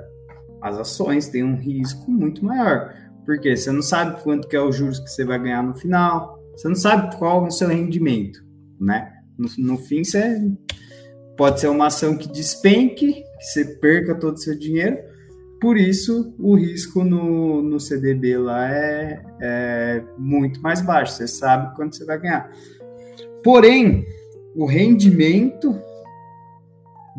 As 0.61 0.77
ações 0.77 1.27
têm 1.27 1.43
um 1.43 1.55
risco 1.55 2.09
muito 2.11 2.45
maior, 2.45 2.93
porque 3.25 3.55
você 3.55 3.71
não 3.71 3.81
sabe 3.81 4.21
quanto 4.21 4.47
que 4.47 4.55
é 4.55 4.61
os 4.61 4.75
juros 4.75 4.99
que 4.99 5.09
você 5.09 5.25
vai 5.25 5.39
ganhar 5.39 5.63
no 5.63 5.73
final, 5.73 6.36
você 6.57 6.67
não 6.67 6.75
sabe 6.75 7.15
qual 7.17 7.45
é 7.45 7.47
o 7.47 7.51
seu 7.51 7.67
rendimento, 7.67 8.43
né? 8.79 9.13
No, 9.37 9.47
no 9.57 9.77
fim, 9.77 10.03
você 10.03 10.41
Pode 11.37 11.59
ser 11.59 11.67
uma 11.67 11.85
ação 11.85 12.17
que 12.17 12.27
despenque, 12.27 13.13
que 13.13 13.23
você 13.39 13.63
perca 13.63 14.15
todo 14.15 14.33
o 14.33 14.39
seu 14.39 14.57
dinheiro. 14.57 14.97
Por 15.61 15.77
isso, 15.77 16.33
o 16.39 16.55
risco 16.55 17.03
no, 17.03 17.61
no 17.61 17.79
CDB 17.79 18.39
lá 18.39 18.67
é, 18.71 19.21
é 19.39 20.03
muito 20.17 20.59
mais 20.63 20.81
baixo. 20.81 21.13
Você 21.13 21.27
sabe 21.27 21.75
quanto 21.75 21.95
você 21.95 22.05
vai 22.05 22.19
ganhar. 22.19 22.51
Porém, 23.43 24.03
o 24.55 24.65
rendimento 24.65 25.79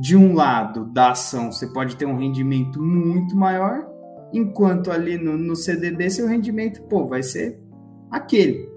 de 0.00 0.16
um 0.16 0.34
lado 0.34 0.84
da 0.86 1.12
ação, 1.12 1.52
você 1.52 1.68
pode 1.68 1.96
ter 1.96 2.06
um 2.06 2.16
rendimento 2.16 2.82
muito 2.82 3.36
maior, 3.36 3.88
enquanto 4.32 4.90
ali 4.90 5.16
no, 5.16 5.38
no 5.38 5.54
CDB 5.54 6.10
seu 6.10 6.26
rendimento 6.26 6.82
pô, 6.82 7.06
vai 7.06 7.22
ser 7.22 7.60
aquele, 8.10 8.67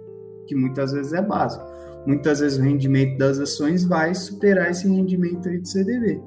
que 0.53 0.55
muitas 0.55 0.91
vezes 0.91 1.13
é 1.13 1.21
básico 1.21 1.71
muitas 2.05 2.39
vezes 2.39 2.57
o 2.57 2.61
rendimento 2.61 3.17
das 3.17 3.39
ações 3.39 3.83
vai 3.83 4.13
superar 4.13 4.71
esse 4.71 4.87
rendimento 4.87 5.47
aí 5.47 5.59
do 5.59 5.67
CDB. 5.67 6.21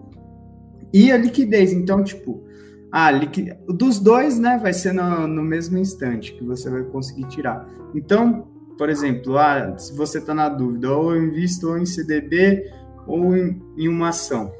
E 0.93 1.11
a 1.11 1.16
liquidez, 1.16 1.72
então, 1.72 2.05
tipo, 2.05 2.45
a 2.91 3.11
liqui... 3.11 3.53
dos 3.68 3.99
dois, 3.99 4.39
né, 4.39 4.59
vai 4.62 4.72
ser 4.72 4.93
no, 4.93 5.27
no 5.27 5.43
mesmo 5.43 5.77
instante 5.79 6.33
que 6.35 6.45
você 6.45 6.70
vai 6.70 6.85
conseguir 6.85 7.27
tirar. 7.27 7.68
Então, 7.95 8.49
por 8.79 8.89
exemplo, 8.89 9.37
ah, 9.37 9.77
se 9.77 9.95
você 9.97 10.18
está 10.18 10.35
na 10.35 10.49
dúvida, 10.49 10.93
ou 10.93 11.14
eu 11.14 11.25
invisto 11.25 11.68
ou 11.68 11.79
em 11.79 11.87
CDB 11.87 12.64
ou 13.07 13.37
em, 13.37 13.61
em 13.77 13.89
uma 13.89 14.11
ação, 14.11 14.51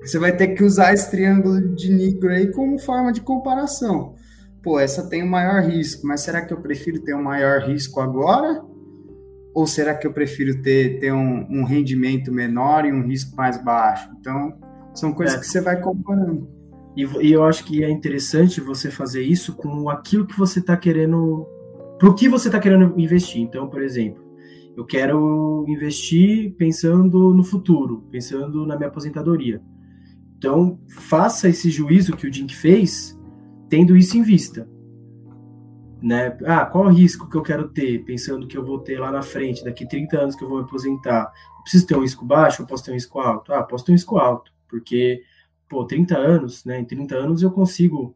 você 0.00 0.18
vai 0.18 0.34
ter 0.34 0.48
que 0.48 0.62
usar 0.62 0.94
esse 0.94 1.10
triângulo 1.10 1.74
de 1.74 1.92
Nigro 1.92 2.30
aí 2.30 2.52
como 2.52 2.78
forma 2.78 3.12
de 3.12 3.20
comparação. 3.20 4.14
Pô, 4.62 4.78
essa 4.78 5.08
tem 5.08 5.22
o 5.22 5.26
maior 5.26 5.62
risco, 5.62 6.06
mas 6.06 6.20
será 6.20 6.42
que 6.42 6.52
eu 6.52 6.60
prefiro 6.60 7.00
ter 7.00 7.14
o 7.14 7.18
um 7.18 7.22
maior 7.22 7.60
risco 7.62 8.00
agora 8.00 8.62
ou 9.54 9.66
será 9.66 9.94
que 9.94 10.06
eu 10.06 10.12
prefiro 10.12 10.60
ter, 10.62 10.98
ter 11.00 11.12
um, 11.12 11.46
um 11.50 11.64
rendimento 11.64 12.32
menor 12.32 12.84
e 12.84 12.92
um 12.92 13.02
risco 13.02 13.36
mais 13.36 13.62
baixo? 13.62 14.08
Então, 14.20 14.54
são 14.94 15.12
coisas 15.12 15.36
é. 15.36 15.40
que 15.40 15.46
você 15.46 15.60
vai 15.60 15.80
comparando. 15.80 16.48
E, 16.96 17.04
e, 17.26 17.32
eu 17.32 17.44
acho 17.44 17.64
que 17.64 17.84
é 17.84 17.90
interessante 17.90 18.60
você 18.60 18.90
fazer 18.90 19.22
isso 19.22 19.54
com 19.54 19.88
aquilo 19.88 20.26
que 20.26 20.36
você 20.36 20.58
está 20.58 20.76
querendo. 20.76 21.46
Para 21.98 22.08
o 22.08 22.14
que 22.14 22.28
você 22.28 22.48
está 22.48 22.60
querendo 22.60 22.94
investir. 22.98 23.40
Então, 23.40 23.68
por 23.68 23.82
exemplo, 23.82 24.22
eu 24.76 24.84
quero 24.84 25.64
investir 25.66 26.54
pensando 26.56 27.34
no 27.34 27.42
futuro, 27.42 28.04
pensando 28.10 28.66
na 28.66 28.76
minha 28.76 28.88
aposentadoria. 28.88 29.60
Então, 30.36 30.78
faça 30.88 31.48
esse 31.48 31.68
juízo 31.68 32.16
que 32.16 32.26
o 32.26 32.30
Dink 32.30 32.54
fez, 32.54 33.18
tendo 33.68 33.96
isso 33.96 34.16
em 34.16 34.22
vista 34.22 34.68
né? 36.02 36.36
Ah, 36.44 36.64
qual 36.64 36.84
o 36.84 36.88
risco 36.88 37.28
que 37.28 37.36
eu 37.36 37.42
quero 37.42 37.68
ter, 37.68 38.04
pensando 38.04 38.46
que 38.46 38.56
eu 38.56 38.64
vou 38.64 38.78
ter 38.78 38.98
lá 38.98 39.10
na 39.10 39.22
frente, 39.22 39.64
daqui 39.64 39.86
30 39.86 40.18
anos 40.18 40.36
que 40.36 40.44
eu 40.44 40.48
vou 40.48 40.58
me 40.58 40.64
aposentar? 40.64 41.32
Eu 41.56 41.62
preciso 41.62 41.86
ter 41.86 41.96
um 41.96 42.02
risco 42.02 42.24
baixo 42.24 42.62
ou 42.62 42.68
posso 42.68 42.84
ter 42.84 42.90
um 42.92 42.94
risco 42.94 43.18
alto? 43.18 43.52
Ah, 43.52 43.62
posso 43.62 43.84
ter 43.84 43.92
um 43.92 43.94
risco 43.94 44.18
alto, 44.18 44.52
porque, 44.68 45.22
pô, 45.68 45.84
30 45.84 46.16
anos, 46.16 46.64
né? 46.64 46.80
Em 46.80 46.84
30 46.84 47.16
anos 47.16 47.42
eu 47.42 47.50
consigo 47.50 48.14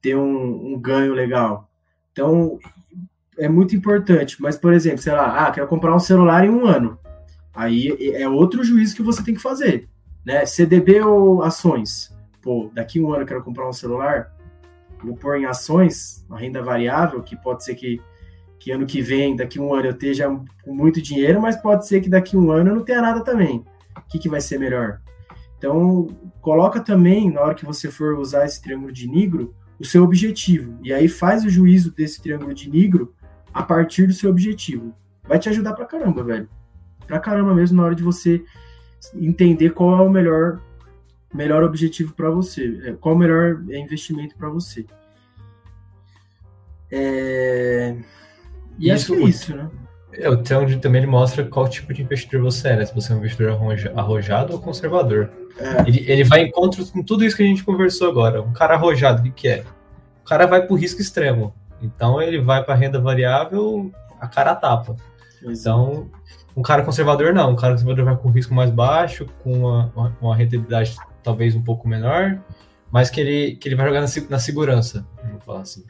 ter 0.00 0.16
um, 0.16 0.74
um 0.74 0.80
ganho 0.80 1.14
legal. 1.14 1.70
Então, 2.12 2.58
é 3.38 3.48
muito 3.48 3.74
importante. 3.74 4.40
Mas, 4.40 4.56
por 4.56 4.72
exemplo, 4.72 4.98
sei 4.98 5.12
lá, 5.12 5.46
ah, 5.46 5.50
quero 5.50 5.66
comprar 5.66 5.94
um 5.94 5.98
celular 5.98 6.44
em 6.44 6.50
um 6.50 6.66
ano. 6.66 6.98
Aí 7.54 7.96
é 8.14 8.28
outro 8.28 8.62
juízo 8.62 8.94
que 8.94 9.02
você 9.02 9.22
tem 9.22 9.34
que 9.34 9.40
fazer, 9.40 9.88
né? 10.24 10.46
CDB 10.46 11.00
ou 11.00 11.42
ações? 11.42 12.14
Pô, 12.40 12.70
daqui 12.72 13.00
um 13.00 13.12
ano 13.12 13.22
eu 13.22 13.26
quero 13.26 13.42
comprar 13.42 13.68
um 13.68 13.72
celular, 13.72 14.32
vou 15.02 15.16
pôr 15.16 15.36
em 15.36 15.46
ações, 15.46 16.24
uma 16.28 16.38
renda 16.38 16.62
variável, 16.62 17.22
que 17.22 17.36
pode 17.36 17.64
ser 17.64 17.74
que, 17.74 18.00
que 18.58 18.70
ano 18.70 18.86
que 18.86 19.00
vem, 19.00 19.36
daqui 19.36 19.58
um 19.58 19.74
ano 19.74 19.86
eu 19.86 19.92
esteja 19.92 20.28
com 20.64 20.74
muito 20.74 21.00
dinheiro, 21.00 21.40
mas 21.40 21.56
pode 21.56 21.86
ser 21.86 22.00
que 22.00 22.08
daqui 22.08 22.36
um 22.36 22.50
ano 22.50 22.70
eu 22.70 22.76
não 22.76 22.84
tenha 22.84 23.00
nada 23.00 23.22
também. 23.22 23.64
O 23.96 24.08
que, 24.08 24.18
que 24.18 24.28
vai 24.28 24.40
ser 24.40 24.58
melhor? 24.58 25.00
Então, 25.58 26.08
coloca 26.40 26.80
também, 26.80 27.30
na 27.30 27.42
hora 27.42 27.54
que 27.54 27.66
você 27.66 27.90
for 27.90 28.18
usar 28.18 28.46
esse 28.46 28.62
triângulo 28.62 28.92
de 28.92 29.06
Nigro, 29.06 29.54
o 29.78 29.84
seu 29.84 30.02
objetivo. 30.02 30.78
E 30.82 30.92
aí 30.92 31.08
faz 31.08 31.44
o 31.44 31.50
juízo 31.50 31.94
desse 31.94 32.20
triângulo 32.20 32.54
de 32.54 32.70
Nigro 32.70 33.14
a 33.52 33.62
partir 33.62 34.06
do 34.06 34.12
seu 34.12 34.30
objetivo. 34.30 34.94
Vai 35.26 35.38
te 35.38 35.48
ajudar 35.48 35.74
pra 35.74 35.86
caramba, 35.86 36.22
velho. 36.22 36.48
Pra 37.06 37.18
caramba 37.18 37.54
mesmo 37.54 37.76
na 37.76 37.84
hora 37.84 37.94
de 37.94 38.02
você 38.02 38.42
entender 39.14 39.70
qual 39.70 39.98
é 39.98 40.02
o 40.02 40.10
melhor 40.10 40.60
melhor 41.32 41.62
objetivo 41.62 42.12
para 42.14 42.30
você, 42.30 42.80
é, 42.84 42.92
qual 42.92 43.14
o 43.14 43.18
melhor 43.18 43.62
investimento 43.68 44.36
para 44.36 44.48
você. 44.48 44.84
É... 46.90 47.96
E 48.78 48.90
isso, 48.90 49.12
acho 49.12 49.22
que 49.22 49.26
é 49.26 49.28
isso, 49.28 49.56
né? 49.56 49.70
É, 50.12 50.28
o 50.28 50.36
Theon 50.36 50.78
também 50.80 51.02
ele 51.02 51.10
mostra 51.10 51.44
qual 51.44 51.68
tipo 51.68 51.94
de 51.94 52.02
investidor 52.02 52.42
você 52.42 52.68
é, 52.68 52.76
né? 52.76 52.84
Se 52.84 52.94
você 52.94 53.12
é 53.12 53.14
um 53.14 53.18
investidor 53.18 53.56
arrojado 53.94 54.52
ou 54.52 54.60
conservador. 54.60 55.30
É. 55.56 55.88
Ele, 55.88 56.04
ele 56.10 56.24
vai 56.24 56.42
em 56.42 56.48
encontro 56.48 56.84
com 56.86 57.02
tudo 57.02 57.24
isso 57.24 57.36
que 57.36 57.42
a 57.42 57.46
gente 57.46 57.62
conversou 57.62 58.08
agora. 58.08 58.42
Um 58.42 58.52
cara 58.52 58.74
arrojado, 58.74 59.20
o 59.20 59.24
que, 59.24 59.30
que 59.30 59.48
é? 59.48 59.64
O 60.22 60.24
cara 60.24 60.46
vai 60.46 60.62
para 60.62 60.72
o 60.72 60.76
risco 60.76 61.00
extremo. 61.00 61.54
Então 61.80 62.20
ele 62.20 62.40
vai 62.40 62.62
para 62.64 62.74
renda 62.74 63.00
variável, 63.00 63.90
a 64.20 64.26
cara 64.26 64.54
tapa. 64.54 64.96
Então, 65.42 66.10
um 66.56 66.62
cara 66.62 66.82
conservador 66.82 67.32
não. 67.32 67.52
Um 67.52 67.56
cara 67.56 67.74
conservador 67.74 68.04
vai 68.04 68.16
com 68.16 68.30
risco 68.30 68.52
mais 68.52 68.70
baixo, 68.70 69.26
com 69.42 69.52
uma, 69.52 69.92
uma, 69.94 70.16
uma 70.20 70.36
rentabilidade 70.36 70.96
talvez 71.22 71.54
um 71.54 71.62
pouco 71.62 71.88
menor, 71.88 72.40
mas 72.90 73.10
que 73.10 73.20
ele, 73.20 73.56
que 73.56 73.68
ele 73.68 73.76
vai 73.76 73.86
jogar 73.86 74.00
na, 74.00 74.08
na 74.28 74.38
segurança, 74.38 75.06
vamos 75.22 75.44
falar 75.44 75.60
assim. 75.60 75.84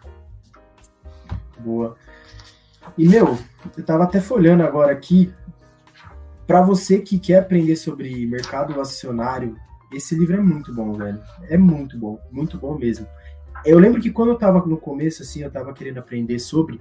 Boa. 1.59 1.97
E, 2.97 3.09
meu, 3.09 3.39
eu 3.77 3.85
tava 3.85 4.05
até 4.05 4.21
folhando 4.21 4.63
agora 4.63 4.93
aqui. 4.93 5.33
Para 6.47 6.63
você 6.63 6.99
que 6.99 7.19
quer 7.19 7.39
aprender 7.39 7.77
sobre 7.77 8.27
mercado 8.27 8.81
acionário, 8.81 9.57
esse 9.93 10.15
livro 10.15 10.37
é 10.37 10.41
muito 10.41 10.75
bom, 10.75 10.93
velho. 10.95 11.21
É 11.49 11.57
muito 11.57 11.97
bom, 11.99 12.19
muito 12.31 12.59
bom 12.59 12.77
mesmo. 12.77 13.07
Eu 13.65 13.79
lembro 13.79 14.01
que 14.01 14.11
quando 14.11 14.31
eu 14.31 14.39
tava 14.39 14.65
no 14.67 14.77
começo, 14.77 15.23
assim, 15.23 15.43
eu 15.43 15.51
tava 15.51 15.73
querendo 15.73 15.99
aprender 15.99 16.39
sobre. 16.39 16.81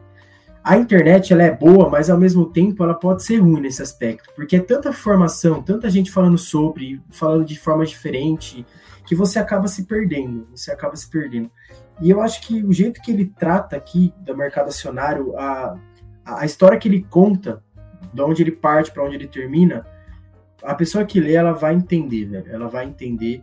A 0.70 0.78
internet 0.78 1.34
ela 1.34 1.42
é 1.42 1.50
boa, 1.50 1.90
mas 1.90 2.12
ao 2.12 2.18
mesmo 2.20 2.46
tempo 2.46 2.84
ela 2.84 2.94
pode 2.94 3.24
ser 3.24 3.38
ruim 3.38 3.60
nesse 3.60 3.82
aspecto, 3.82 4.32
porque 4.36 4.58
é 4.58 4.60
tanta 4.60 4.90
informação, 4.90 5.64
tanta 5.64 5.90
gente 5.90 6.12
falando 6.12 6.38
sobre, 6.38 7.02
falando 7.10 7.44
de 7.44 7.58
forma 7.58 7.84
diferente, 7.84 8.64
que 9.08 9.16
você 9.16 9.40
acaba 9.40 9.68
se 9.68 9.86
perdendo, 9.86 10.48
você 10.54 10.72
acaba 10.72 10.96
se 10.96 11.10
perdendo. 11.10 11.50
E 12.00 12.12
eu 12.12 12.22
acho 12.22 12.42
que 12.42 12.64
o 12.64 12.72
jeito 12.72 13.02
que 13.02 13.12
ele 13.12 13.26
trata 13.26 13.76
aqui 13.76 14.14
do 14.20 14.38
mercado 14.38 14.68
acionário, 14.68 15.36
a, 15.36 15.76
a 16.24 16.46
história 16.46 16.78
que 16.78 16.88
ele 16.88 17.02
conta, 17.02 17.64
de 18.14 18.22
onde 18.22 18.44
ele 18.44 18.52
parte 18.52 18.92
para 18.92 19.04
onde 19.04 19.16
ele 19.16 19.28
termina, 19.28 19.88
a 20.62 20.76
pessoa 20.76 21.04
que 21.04 21.20
lê, 21.20 21.34
ela 21.34 21.52
vai 21.52 21.74
entender, 21.74 22.26
velho, 22.26 22.54
ela 22.54 22.68
vai 22.68 22.86
entender. 22.86 23.42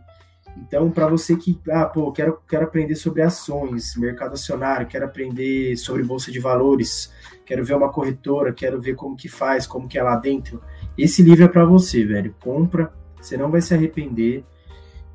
Então, 0.65 0.89
para 0.89 1.07
você 1.07 1.35
que, 1.35 1.59
ah, 1.69 1.85
pô, 1.85 2.11
quero, 2.11 2.39
quero 2.47 2.65
aprender 2.65 2.95
sobre 2.95 3.21
ações, 3.21 3.95
mercado 3.95 4.33
acionário, 4.33 4.87
quero 4.87 5.05
aprender 5.05 5.77
sobre 5.77 6.03
bolsa 6.03 6.31
de 6.31 6.39
valores, 6.39 7.13
quero 7.45 7.63
ver 7.63 7.75
uma 7.75 7.91
corretora, 7.91 8.53
quero 8.53 8.81
ver 8.81 8.95
como 8.95 9.15
que 9.15 9.29
faz, 9.29 9.65
como 9.65 9.87
que 9.87 9.97
é 9.97 10.03
lá 10.03 10.15
dentro, 10.15 10.61
esse 10.97 11.21
livro 11.21 11.45
é 11.45 11.47
para 11.47 11.63
você, 11.63 12.03
velho. 12.03 12.35
Compra, 12.39 12.91
você 13.19 13.37
não 13.37 13.51
vai 13.51 13.61
se 13.61 13.73
arrepender, 13.73 14.43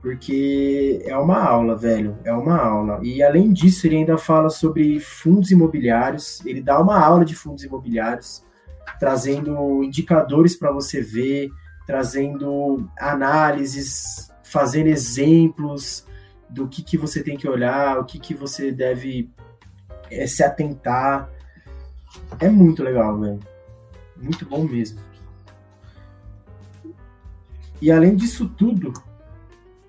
porque 0.00 1.02
é 1.04 1.16
uma 1.16 1.42
aula, 1.42 1.76
velho, 1.76 2.16
é 2.24 2.32
uma 2.32 2.56
aula. 2.56 3.00
E 3.02 3.22
além 3.22 3.52
disso, 3.52 3.86
ele 3.86 3.96
ainda 3.96 4.16
fala 4.16 4.48
sobre 4.48 5.00
fundos 5.00 5.50
imobiliários, 5.50 6.44
ele 6.46 6.62
dá 6.62 6.80
uma 6.80 6.98
aula 6.98 7.24
de 7.24 7.34
fundos 7.34 7.64
imobiliários, 7.64 8.44
trazendo 8.98 9.82
indicadores 9.82 10.56
para 10.56 10.72
você 10.72 11.00
ver, 11.00 11.50
trazendo 11.86 12.88
análises 12.98 14.31
fazendo 14.52 14.88
exemplos 14.88 16.06
do 16.50 16.68
que, 16.68 16.82
que 16.82 16.98
você 16.98 17.22
tem 17.22 17.38
que 17.38 17.48
olhar, 17.48 17.98
o 17.98 18.04
que, 18.04 18.18
que 18.18 18.34
você 18.34 18.70
deve 18.70 19.30
é, 20.10 20.26
se 20.26 20.44
atentar. 20.44 21.30
É 22.38 22.50
muito 22.50 22.82
legal, 22.82 23.18
velho. 23.18 23.40
Muito 24.14 24.44
bom 24.44 24.64
mesmo. 24.64 25.00
E 27.80 27.90
além 27.90 28.14
disso 28.14 28.46
tudo, 28.46 28.92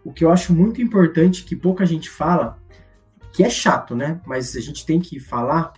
o 0.04 0.14
que 0.14 0.24
eu 0.24 0.32
acho 0.32 0.54
muito 0.54 0.82
importante, 0.82 1.44
que 1.44 1.56
pouca 1.58 1.86
gente 1.86 2.10
fala, 2.10 2.58
que 3.34 3.44
é 3.44 3.50
chato, 3.50 3.96
né? 3.96 4.22
Mas 4.26 4.56
a 4.56 4.62
gente 4.62 4.86
tem 4.86 5.02
que 5.02 5.20
falar, 5.20 5.74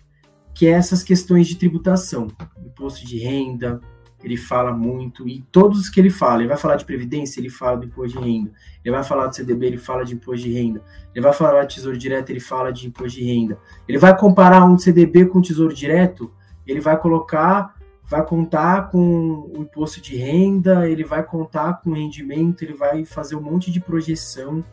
que 0.53 0.67
é 0.67 0.71
essas 0.71 1.01
questões 1.01 1.47
de 1.47 1.55
tributação, 1.55 2.27
imposto 2.63 3.05
de 3.05 3.17
renda, 3.17 3.81
ele 4.23 4.37
fala 4.37 4.71
muito, 4.71 5.27
e 5.27 5.41
todos 5.51 5.79
os 5.79 5.89
que 5.89 5.99
ele 5.99 6.09
fala, 6.09 6.41
ele 6.41 6.47
vai 6.47 6.57
falar 6.57 6.77
de 6.77 6.85
previdência, 6.85 7.39
ele 7.39 7.49
fala 7.49 7.77
do 7.77 7.85
imposto 7.85 8.19
de 8.19 8.25
renda, 8.25 8.51
ele 8.83 8.95
vai 8.95 9.03
falar 9.03 9.27
do 9.27 9.35
CDB, 9.35 9.67
ele 9.67 9.77
fala 9.77 10.03
de 10.03 10.15
imposto 10.15 10.47
de 10.47 10.53
renda, 10.53 10.81
ele 11.13 11.23
vai 11.23 11.33
falar 11.33 11.65
de 11.65 11.75
tesouro 11.75 11.97
direto, 11.97 12.29
ele 12.29 12.39
fala 12.39 12.71
de 12.71 12.87
imposto 12.87 13.19
de 13.19 13.25
renda, 13.25 13.59
ele 13.87 13.97
vai 13.97 14.17
comparar 14.17 14.65
um 14.65 14.77
CDB 14.77 15.27
com 15.27 15.41
tesouro 15.41 15.73
direto, 15.73 16.31
ele 16.65 16.79
vai 16.79 16.97
colocar, 16.97 17.75
vai 18.03 18.25
contar 18.25 18.89
com 18.89 19.51
o 19.55 19.61
imposto 19.61 20.01
de 20.01 20.15
renda, 20.15 20.89
ele 20.89 21.03
vai 21.03 21.23
contar 21.23 21.81
com 21.81 21.91
o 21.91 21.93
rendimento, 21.93 22.63
ele 22.63 22.73
vai 22.73 23.05
fazer 23.05 23.35
um 23.35 23.41
monte 23.41 23.71
de 23.71 23.79
projeção, 23.79 24.63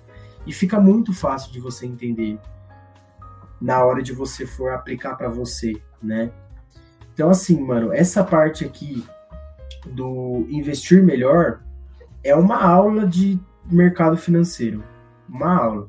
e 0.47 0.53
fica 0.53 0.80
muito 0.80 1.12
fácil 1.12 1.53
de 1.53 1.61
você 1.61 1.86
entender 1.86 2.38
na 3.61 3.84
hora 3.84 4.03
de 4.03 4.12
você 4.12 4.45
for 4.45 4.72
aplicar 4.72 5.14
para 5.14 5.28
você, 5.28 5.80
né? 6.03 6.32
Então, 7.14 7.30
assim, 7.30 7.61
mano, 7.61 7.93
essa 7.93 8.24
parte 8.24 8.64
aqui 8.64 9.05
do 9.87 10.47
Investir 10.49 11.03
Melhor 11.03 11.61
é 12.24 12.35
uma 12.35 12.62
aula 12.62 13.07
de 13.07 13.39
mercado 13.70 14.16
financeiro. 14.16 14.83
Uma 15.28 15.57
aula. 15.57 15.89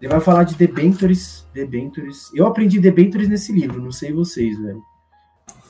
Ele 0.00 0.10
vai 0.10 0.20
falar 0.20 0.44
de 0.44 0.56
debentures, 0.56 1.46
debentures. 1.54 2.30
Eu 2.34 2.46
aprendi 2.46 2.80
debentures 2.80 3.28
nesse 3.28 3.52
livro, 3.52 3.80
não 3.80 3.92
sei 3.92 4.12
vocês, 4.12 4.60
velho. 4.60 4.82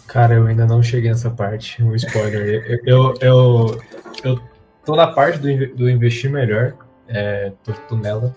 Cara, 0.07 0.34
eu 0.34 0.47
ainda 0.47 0.66
não 0.66 0.82
cheguei 0.82 1.11
nessa 1.11 1.30
parte, 1.30 1.82
um 1.82 1.95
spoiler. 1.95 2.80
eu, 2.84 2.86
eu, 2.86 3.14
eu, 3.20 3.80
eu 4.24 4.40
tô 4.84 4.97
na 4.97 5.07
parte 5.07 5.38
do, 5.38 5.74
do 5.74 5.90
investir 5.90 6.30
melhor, 6.30 6.74
é, 7.09 7.53
tô, 7.62 7.72
tô 7.72 7.97
nela. 7.97 8.34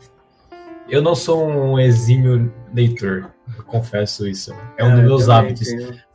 Eu 0.88 1.02
não 1.02 1.16
sou 1.16 1.48
um 1.48 1.80
exímio 1.80 2.54
leitor, 2.74 3.32
confesso 3.66 4.28
isso. 4.28 4.54
É 4.78 4.84
um 4.84 4.92
ah, 4.92 4.96
dos 4.96 5.04
meus 5.04 5.30
hábitos. 5.30 5.68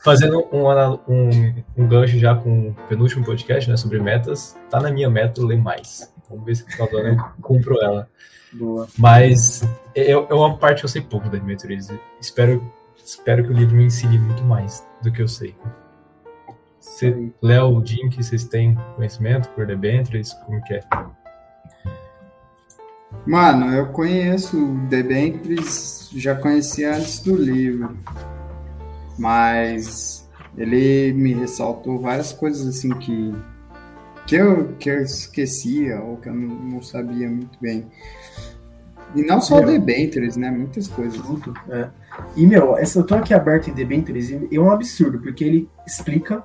Fazendo 0.03 0.47
um, 0.53 0.69
um, 1.09 1.55
um, 1.77 1.89
gancho 1.89 2.19
já 2.19 2.35
com 2.35 2.69
o 2.69 2.75
penúltimo 2.89 3.25
podcast, 3.25 3.69
né, 3.69 3.77
sobre 3.77 4.01
metas, 4.01 4.57
tá 4.71 4.81
na 4.81 4.91
minha 4.91 5.11
meta 5.11 5.45
ler 5.45 5.59
mais. 5.59 6.13
Vamos 6.29 6.45
ver 6.45 6.55
se 6.55 6.65
no 6.65 6.71
final 6.71 6.89
do 6.89 6.99
ano 6.99 7.09
eu 7.09 7.43
cumpro 7.43 7.83
ela. 7.83 8.09
Boa. 8.53 8.89
Mas 8.97 9.63
é, 9.95 10.13
é 10.13 10.17
uma 10.17 10.57
parte 10.57 10.81
que 10.81 10.85
eu 10.85 10.89
sei 10.89 11.03
pouco 11.03 11.29
da 11.29 11.39
mentoria. 11.41 11.79
Espero, 12.21 12.73
espero 13.05 13.45
que 13.45 13.51
o 13.51 13.53
livro 13.53 13.77
me 13.77 13.85
ensine 13.85 14.19
muito 14.19 14.45
mais 14.45 14.87
do 15.03 15.13
que 15.13 15.21
eu 15.21 15.29
sei. 15.29 15.55
Léo, 17.43 17.83
Jim, 17.85 18.09
que 18.09 18.23
vocês 18.23 18.45
têm 18.45 18.75
conhecimento 18.97 19.49
por 19.51 19.67
debentures, 19.67 20.33
como 20.47 20.63
que 20.63 20.75
é? 20.75 20.81
Mano, 23.27 23.73
eu 23.75 23.87
conheço 23.87 24.57
Debentures, 24.89 26.11
já 26.15 26.35
conhecia 26.35 26.97
antes 26.97 27.21
do 27.21 27.37
livro, 27.37 27.97
mas 29.19 30.29
ele 30.57 31.13
me 31.13 31.35
ressaltou 31.35 32.01
várias 32.01 32.33
coisas 32.33 32.67
assim 32.67 32.91
que, 32.91 33.35
que, 34.27 34.37
eu, 34.37 34.69
que 34.79 34.91
eu 34.91 35.03
esquecia 35.03 36.01
ou 36.01 36.17
que 36.17 36.29
eu 36.29 36.35
não, 36.35 36.55
não 36.55 36.83
sabia 36.83 37.29
muito 37.29 37.59
bem. 37.61 37.87
E 39.15 39.23
não 39.23 39.41
só 39.41 39.57
meu, 39.57 39.67
Debentures, 39.67 40.37
né? 40.37 40.51
Muitas 40.51 40.89
coisas. 40.89 41.21
Muito, 41.21 41.53
é. 41.69 41.89
E, 42.37 42.47
meu, 42.47 42.77
essa, 42.77 43.01
eu 43.01 43.05
tô 43.05 43.15
aqui 43.15 43.35
aberto 43.35 43.69
em 43.69 43.75
Debentures 43.75 44.31
e 44.31 44.49
é 44.53 44.61
um 44.61 44.71
absurdo, 44.71 45.19
porque 45.21 45.45
ele 45.45 45.69
explica, 45.87 46.45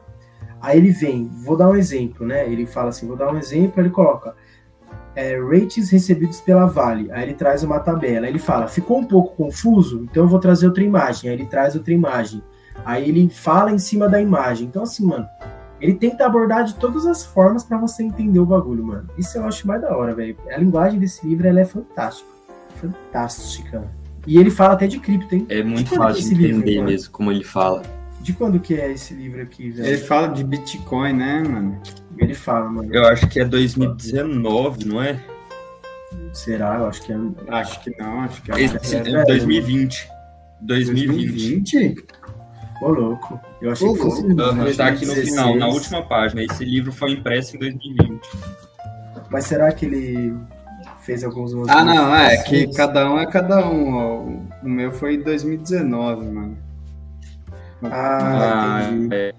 aí 0.59 0.78
ele 0.78 0.91
vem, 0.91 1.30
vou 1.43 1.55
dar 1.55 1.69
um 1.69 1.76
exemplo, 1.76 2.26
né? 2.26 2.49
Ele 2.51 2.65
fala 2.65 2.89
assim, 2.89 3.07
vou 3.07 3.15
dar 3.15 3.32
um 3.32 3.38
exemplo, 3.38 3.82
ele 3.82 3.89
coloca 3.89 4.36
é, 5.16 5.39
rates 5.39 5.89
recebidos 5.89 6.41
pela 6.41 6.66
Vale. 6.66 7.11
Aí 7.11 7.24
ele 7.24 7.34
traz 7.34 7.63
uma 7.63 7.80
tabela. 7.80 8.28
Ele 8.28 8.39
fala, 8.39 8.68
ficou 8.68 8.99
um 8.99 9.05
pouco 9.05 9.36
confuso? 9.36 10.03
Então 10.03 10.24
eu 10.24 10.30
vou 10.30 10.39
trazer 10.39 10.68
outra 10.68 10.84
imagem. 10.84 11.30
Aí 11.30 11.36
ele 11.36 11.45
traz 11.45 11.76
outra 11.76 11.93
imagem. 11.93 12.43
Aí 12.84 13.07
ele 13.07 13.30
fala 13.30 13.72
em 13.72 13.78
cima 13.78 14.09
da 14.09 14.22
imagem. 14.22 14.68
Então, 14.68 14.84
assim, 14.84 15.05
mano, 15.05 15.26
ele 15.80 15.93
tenta 15.93 16.26
abordar 16.26 16.63
de 16.66 16.76
todas 16.76 17.05
as 17.05 17.26
formas 17.26 17.63
para 17.63 17.78
você 17.78 18.03
entender 18.03 18.39
o 18.39 18.45
bagulho, 18.45 18.84
mano. 18.84 19.09
Isso 19.18 19.38
eu 19.38 19.45
acho 19.45 19.68
mais 19.68 19.82
da 19.82 19.95
hora, 19.95 20.13
velho. 20.13 20.36
A 20.51 20.57
linguagem 20.57 20.99
desse 20.99 21.26
livro 21.26 21.47
ela 21.47 21.61
é 21.61 21.66
fantástica. 21.66 22.30
Fantástica. 22.76 23.84
E 24.28 24.38
ele 24.38 24.49
fala 24.49 24.74
até 24.74 24.88
de 24.88 24.99
cripto, 24.99 25.36
hein? 25.36 25.45
É 25.49 25.63
muito 25.63 25.89
de 25.89 25.95
fácil 25.95 26.36
de 26.36 26.47
entender 26.47 26.72
livro, 26.72 26.86
mesmo 26.86 27.11
como 27.11 27.32
ele 27.32 27.43
fala. 27.43 27.84
De 28.26 28.34
quando 28.34 28.59
que 28.59 28.73
é 28.73 28.91
esse 28.91 29.13
livro 29.13 29.39
aqui, 29.39 29.69
velho? 29.69 29.88
Ele 29.88 29.97
fala 29.99 30.30
de 30.30 30.43
Bitcoin, 30.43 31.13
né, 31.13 31.43
mano? 31.43 31.80
Ele 32.17 32.34
fala, 32.34 32.67
mano. 32.71 32.91
Eu 32.91 33.05
acho 33.05 33.28
que 33.28 33.39
é 33.39 33.45
2019, 33.45 34.84
não 34.86 34.99
é? 34.99 35.23
Será? 36.34 36.73
Eu 36.80 36.88
acho 36.88 37.03
que 37.03 37.13
é. 37.13 37.17
Acho 37.49 37.80
que 37.82 37.95
não, 37.99 38.21
acho 38.21 38.41
que 38.41 38.51
é. 38.51 38.61
Esse, 38.61 38.95
é, 38.95 38.99
é 38.99 39.26
2020. 39.26 40.09
2020. 40.59 41.65
2020? 41.69 41.95
Ô, 42.82 42.89
louco. 42.89 43.39
Eu 43.61 43.71
achei 43.71 43.93
que 43.93 43.99
fosse. 43.99 44.23
Uh, 44.23 44.76
tá 44.76 44.88
aqui 44.88 45.05
no 45.05 45.13
final, 45.13 45.55
na 45.55 45.67
última 45.67 46.01
página. 46.01 46.41
Esse 46.41 46.65
livro 46.65 46.91
foi 46.91 47.11
impresso 47.11 47.55
em 47.57 47.59
2020. 47.59 48.21
Mas 49.30 49.45
será 49.45 49.71
que 49.71 49.86
ele 49.86 50.36
fez 51.01 51.23
alguns. 51.23 51.53
Ah, 51.69 51.86
não, 51.86 52.15
é 52.15 52.38
que 52.38 52.73
cada 52.73 53.07
um 53.07 53.19
é 53.19 53.28
cada 53.28 53.69
um. 53.69 53.93
Ó. 53.93 54.65
O 54.65 54.67
meu 54.67 54.91
foi 54.91 55.13
em 55.13 55.21
2019, 55.21 56.26
mano. 56.26 56.64
Ah, 57.84 58.80
ah 58.80 58.89
entendi. 58.91 59.15
É. 59.15 59.34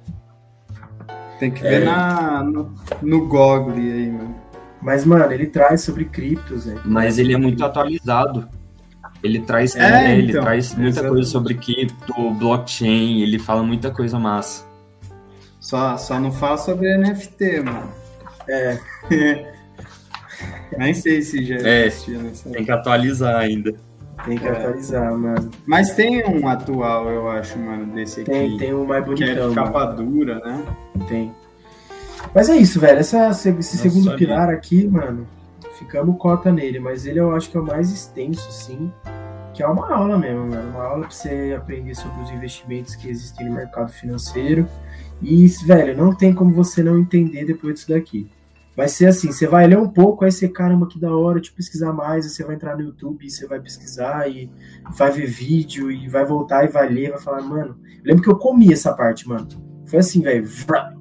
Tem 1.39 1.51
que 1.51 1.63
ver 1.63 1.83
é. 1.83 1.85
na, 1.85 2.43
no, 2.43 2.73
no 3.03 3.21
Google 3.21 3.73
aí, 3.73 4.11
mano. 4.11 4.37
Mas, 4.81 5.05
mano, 5.05 5.31
ele 5.33 5.47
traz 5.47 5.83
sobre 5.83 6.05
criptos, 6.05 6.67
né? 6.67 6.81
Mas 6.85 7.19
ele 7.19 7.35
é 7.35 7.37
muito 7.37 7.65
atualizado. 7.65 8.49
Ele 9.23 9.41
traz, 9.41 9.75
é, 9.75 10.17
ele, 10.17 10.31
então, 10.31 10.43
traz 10.43 10.75
muita 10.75 10.89
exatamente. 10.91 11.15
coisa 11.15 11.31
sobre 11.31 11.55
cripto, 11.55 12.31
blockchain, 12.35 13.23
ele 13.23 13.39
fala 13.39 13.63
muita 13.63 13.91
coisa 13.91 14.19
massa. 14.19 14.65
Só, 15.59 15.97
só 15.97 16.21
não 16.21 16.31
fala 16.31 16.59
sobre 16.59 16.97
NFT, 16.97 17.63
mano. 17.63 17.91
É. 18.49 18.79
Nem 20.79 20.95
sei 20.95 21.23
se 21.23 21.45
já 21.45 21.57
é, 21.57 21.89
Tem 22.53 22.65
que 22.65 22.71
atualizar 22.71 23.37
ainda. 23.37 23.75
Tem 24.25 24.39
que 24.39 24.47
é. 24.47 24.51
atualizar, 24.51 25.17
mano. 25.17 25.51
Mas 25.67 25.95
tem 25.95 26.25
um 26.27 26.49
atual, 26.49 27.09
eu 27.11 27.29
acho, 27.29 27.59
mano, 27.59 27.87
desse 27.95 28.23
aqui. 28.23 28.31
Tem, 28.31 28.57
tem 28.57 28.75
um 28.75 28.87
mais 28.87 29.05
bonitão. 29.05 29.35
Que 29.35 29.41
é 29.41 29.49
de 29.49 29.55
capa 29.55 29.87
mano. 29.87 29.97
dura, 29.97 30.39
né? 30.41 30.65
Tem. 31.09 31.33
Mas 32.35 32.49
é 32.49 32.57
isso, 32.57 32.81
velho. 32.81 32.99
Essa, 32.99 33.29
esse 33.29 33.51
Nossa, 33.51 33.77
segundo 33.77 34.05
sabia. 34.05 34.19
pilar 34.19 34.51
aqui, 34.51 34.87
mano, 34.89 35.27
ficamos 35.79 36.17
cota 36.19 36.51
nele. 36.51 36.79
Mas 36.79 37.07
ele 37.07 37.21
eu 37.21 37.35
acho 37.35 37.51
que 37.51 37.57
é 37.57 37.61
o 37.61 37.67
mais 37.67 37.93
extenso, 37.93 38.51
sim. 38.51 38.91
Que 39.55 39.63
é 39.63 39.67
uma 39.67 39.91
aula 39.95 40.19
mesmo, 40.19 40.49
mano. 40.49 40.71
Uma 40.71 40.85
aula 40.85 41.01
pra 41.07 41.11
você 41.11 41.55
aprender 41.57 41.95
sobre 41.95 42.23
os 42.23 42.31
investimentos 42.31 42.95
que 42.95 43.09
existem 43.09 43.49
no 43.49 43.55
mercado 43.55 43.93
financeiro. 43.93 44.69
E, 45.23 45.47
velho, 45.65 45.97
não 45.97 46.15
tem 46.15 46.35
como 46.35 46.53
você 46.53 46.83
não 46.83 46.99
entender 46.99 47.45
depois 47.45 47.75
disso 47.75 47.89
daqui. 47.91 48.29
Vai 48.77 48.89
ser 48.89 49.07
assim, 49.07 49.33
você 49.33 49.47
vai 49.47 49.67
ler 49.67 49.79
um 49.79 49.89
pouco, 49.89 50.23
aí 50.23 50.31
você, 50.31 50.49
caramba, 50.49 50.87
que 50.87 51.01
da 51.01 51.11
hora, 51.17 51.39
eu 51.39 51.43
pesquisar 51.57 51.95
mais, 51.95 52.27
aí 52.27 52.31
você 52.31 52.45
vai 52.45 52.57
entrar 52.57 52.77
no 52.77 52.83
YouTube 52.83 53.29
você 53.29 53.47
vai 53.47 53.59
pesquisar 53.59 54.29
e 54.29 54.51
vai 54.99 55.11
ver 55.11 55.27
vídeo 55.27 55.91
e 55.91 56.07
vai 56.09 56.27
voltar 56.27 56.65
e 56.65 56.69
vai 56.69 56.87
ler, 56.87 57.11
vai 57.11 57.21
falar, 57.21 57.41
mano. 57.41 57.79
Eu 57.99 58.05
lembro 58.05 58.23
que 58.23 58.29
eu 58.29 58.37
comi 58.37 58.71
essa 58.71 58.93
parte, 58.93 59.27
mano. 59.27 59.49
Foi 59.87 60.01
assim, 60.01 60.21
velho. 60.21 60.47
A 60.71 60.93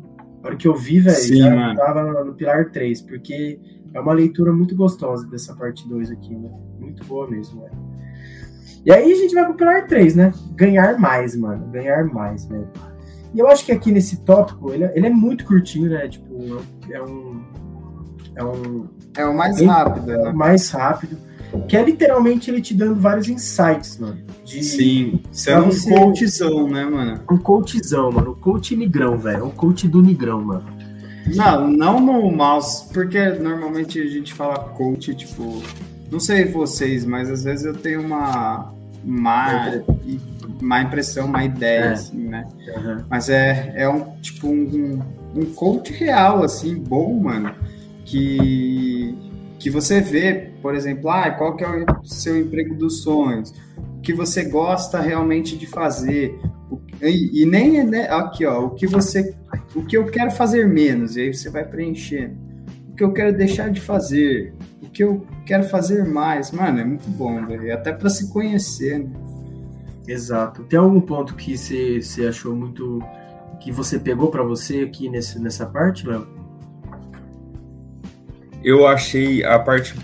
hora 0.41 0.55
que 0.55 0.67
eu 0.67 0.75
vi, 0.75 1.01
velho, 1.01 1.35
já 1.35 1.53
mano. 1.53 1.75
tava 1.75 2.23
no 2.23 2.33
Pilar 2.33 2.71
3, 2.71 3.01
porque 3.01 3.59
é 3.93 3.99
uma 3.99 4.13
leitura 4.13 4.53
muito 4.53 4.73
gostosa 4.73 5.27
dessa 5.27 5.53
parte 5.53 5.87
2 5.89 6.11
aqui, 6.11 6.33
né? 6.33 6.49
Muito 6.79 7.03
boa 7.05 7.29
mesmo, 7.29 7.61
velho. 7.61 7.75
E 8.85 8.91
aí 8.91 9.11
a 9.11 9.15
gente 9.15 9.33
vai 9.33 9.43
pro 9.43 9.55
Pilar 9.55 9.85
3, 9.85 10.15
né? 10.15 10.31
Ganhar 10.55 10.97
mais, 10.97 11.35
mano. 11.35 11.67
Ganhar 11.71 12.05
mais, 12.05 12.45
velho. 12.45 12.69
E 13.33 13.39
eu 13.39 13.49
acho 13.49 13.65
que 13.65 13.71
aqui 13.73 13.91
nesse 13.91 14.23
tópico, 14.23 14.71
ele, 14.71 14.85
é, 14.85 14.93
ele 14.95 15.07
é 15.07 15.09
muito 15.09 15.43
curtinho, 15.43 15.89
né? 15.89 16.07
Tipo, 16.07 16.61
é 16.89 17.01
um 17.01 17.44
é 18.35 18.43
um. 18.43 18.87
É 19.17 19.25
o 19.25 19.35
mais 19.35 19.61
rápido, 19.61 20.07
né? 20.07 20.13
É 20.15 20.29
o 20.29 20.35
mais 20.35 20.69
rápido. 20.69 21.17
Que 21.67 21.77
é 21.77 21.83
literalmente 21.83 22.51
ele 22.51 22.61
te 22.61 22.73
dando 22.73 22.95
vários 22.95 23.29
insights, 23.29 23.97
mano. 23.97 24.17
De, 24.43 24.61
Sim, 24.61 25.21
você 25.31 25.51
é 25.51 25.59
um 25.59 25.71
você... 25.71 25.89
coachzão, 25.89 26.67
né, 26.67 26.83
mano? 26.83 27.21
Um 27.31 27.37
coachzão, 27.37 28.11
mano. 28.11 28.31
Um 28.31 28.35
coach 28.35 28.75
nigrão, 28.75 29.17
velho. 29.17 29.45
Um 29.45 29.51
coach 29.51 29.87
do 29.87 30.01
nigrão, 30.01 30.43
mano. 30.43 30.65
Não, 31.33 31.67
não 31.71 31.99
no 31.99 32.29
mouse, 32.29 32.87
porque 32.93 33.29
normalmente 33.29 33.99
a 33.99 34.05
gente 34.05 34.33
fala 34.33 34.59
coach, 34.59 35.15
tipo, 35.15 35.63
não 36.11 36.19
sei 36.19 36.45
vocês, 36.45 37.03
mas 37.03 37.31
às 37.31 37.45
vezes 37.45 37.65
eu 37.65 37.73
tenho 37.73 38.01
uma 38.01 38.71
má, 39.03 39.81
má 40.61 40.81
impressão, 40.81 41.27
má 41.27 41.43
ideia, 41.43 41.85
é. 41.85 41.93
assim, 41.93 42.27
né? 42.27 42.47
Uhum. 42.75 43.05
Mas 43.09 43.29
é, 43.29 43.73
é 43.75 43.89
um 43.89 44.03
tipo 44.21 44.47
um, 44.47 45.01
um 45.35 45.45
coach 45.55 45.91
real, 45.93 46.43
assim, 46.43 46.75
bom, 46.75 47.11
mano 47.19 47.55
que, 48.05 49.17
que 49.59 49.69
você 49.69 49.99
vê, 49.99 50.51
por 50.61 50.75
exemplo, 50.75 51.09
ah, 51.09 51.29
qual 51.31 51.55
que 51.55 51.63
é 51.63 51.67
o 51.67 52.05
seu 52.05 52.39
emprego 52.39 52.75
dos 52.75 53.01
sonhos, 53.01 53.53
o 53.97 54.01
que 54.01 54.13
você 54.13 54.45
gosta 54.45 55.01
realmente 55.01 55.57
de 55.57 55.65
fazer, 55.65 56.39
e, 57.01 57.41
e 57.41 57.45
nem 57.45 57.83
né, 57.83 58.07
aqui, 58.09 58.45
ó, 58.45 58.65
o 58.65 58.69
que 58.71 58.87
você, 58.87 59.35
o 59.75 59.83
que 59.83 59.97
eu 59.97 60.05
quero 60.05 60.31
fazer 60.31 60.67
menos, 60.67 61.17
e 61.17 61.21
aí 61.21 61.33
você 61.33 61.49
vai 61.49 61.65
preenchendo, 61.65 62.37
o 62.91 62.95
que 62.95 63.03
eu 63.03 63.11
quero 63.11 63.35
deixar 63.35 63.69
de 63.69 63.81
fazer, 63.81 64.53
o 64.81 64.89
que 64.89 65.03
eu 65.03 65.25
quero 65.45 65.63
fazer 65.63 66.05
mais, 66.05 66.51
mano, 66.51 66.79
é 66.79 66.85
muito 66.85 67.09
bom, 67.09 67.45
velho, 67.45 67.73
até 67.73 67.91
para 67.91 68.09
se 68.09 68.31
conhecer, 68.31 68.99
né? 68.99 69.09
Exato. 70.07 70.63
Tem 70.63 70.77
algum 70.77 71.01
ponto 71.01 71.35
que 71.35 71.57
você, 71.57 72.27
achou 72.27 72.55
muito 72.55 73.01
que 73.59 73.71
você 73.71 73.97
pegou 73.97 74.29
para 74.29 74.43
você 74.43 74.81
aqui 74.81 75.09
nesse, 75.09 75.39
nessa 75.39 75.65
parte, 75.65 76.07
Léo? 76.07 76.27
Eu 78.65 78.87
achei 78.87 79.43
a 79.43 79.59
parte. 79.59 79.95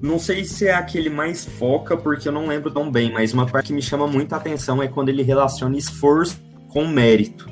Não 0.00 0.18
sei 0.18 0.44
se 0.44 0.66
é 0.66 0.74
aquele 0.74 1.10
mais 1.10 1.44
foca, 1.44 1.94
porque 1.94 2.28
eu 2.28 2.32
não 2.32 2.46
lembro 2.46 2.70
tão 2.70 2.90
bem, 2.90 3.12
mas 3.12 3.34
uma 3.34 3.46
parte 3.46 3.66
que 3.66 3.72
me 3.74 3.82
chama 3.82 4.06
muita 4.06 4.36
atenção 4.36 4.82
é 4.82 4.88
quando 4.88 5.10
ele 5.10 5.22
relaciona 5.22 5.76
esforço 5.76 6.40
com 6.68 6.86
mérito. 6.86 7.46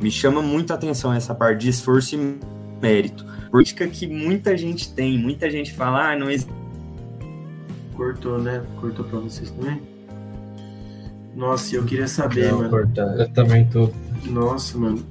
Me 0.00 0.10
chama 0.10 0.40
muita 0.40 0.74
atenção 0.74 1.12
essa 1.12 1.34
parte 1.34 1.62
de 1.62 1.70
esforço 1.70 2.14
e 2.14 2.38
mérito. 2.80 3.26
Política 3.50 3.88
que 3.88 4.06
muita 4.06 4.56
gente 4.56 4.94
tem, 4.94 5.18
muita 5.18 5.50
gente 5.50 5.74
fala, 5.74 6.12
ah, 6.12 6.16
não 6.16 6.30
existe. 6.30 6.52
Cortou, 7.94 8.38
né? 8.38 8.62
Cortou 8.80 9.04
pra 9.04 9.18
vocês 9.18 9.50
também? 9.50 9.82
Nossa, 11.34 11.74
eu 11.74 11.84
queria 11.84 12.06
saber, 12.06 12.50
não, 12.50 12.58
mano. 12.58 12.70
Cortar. 12.70 13.18
Eu 13.18 13.28
também 13.32 13.66
tô. 13.68 13.90
Nossa, 14.26 14.78
mano. 14.78 15.04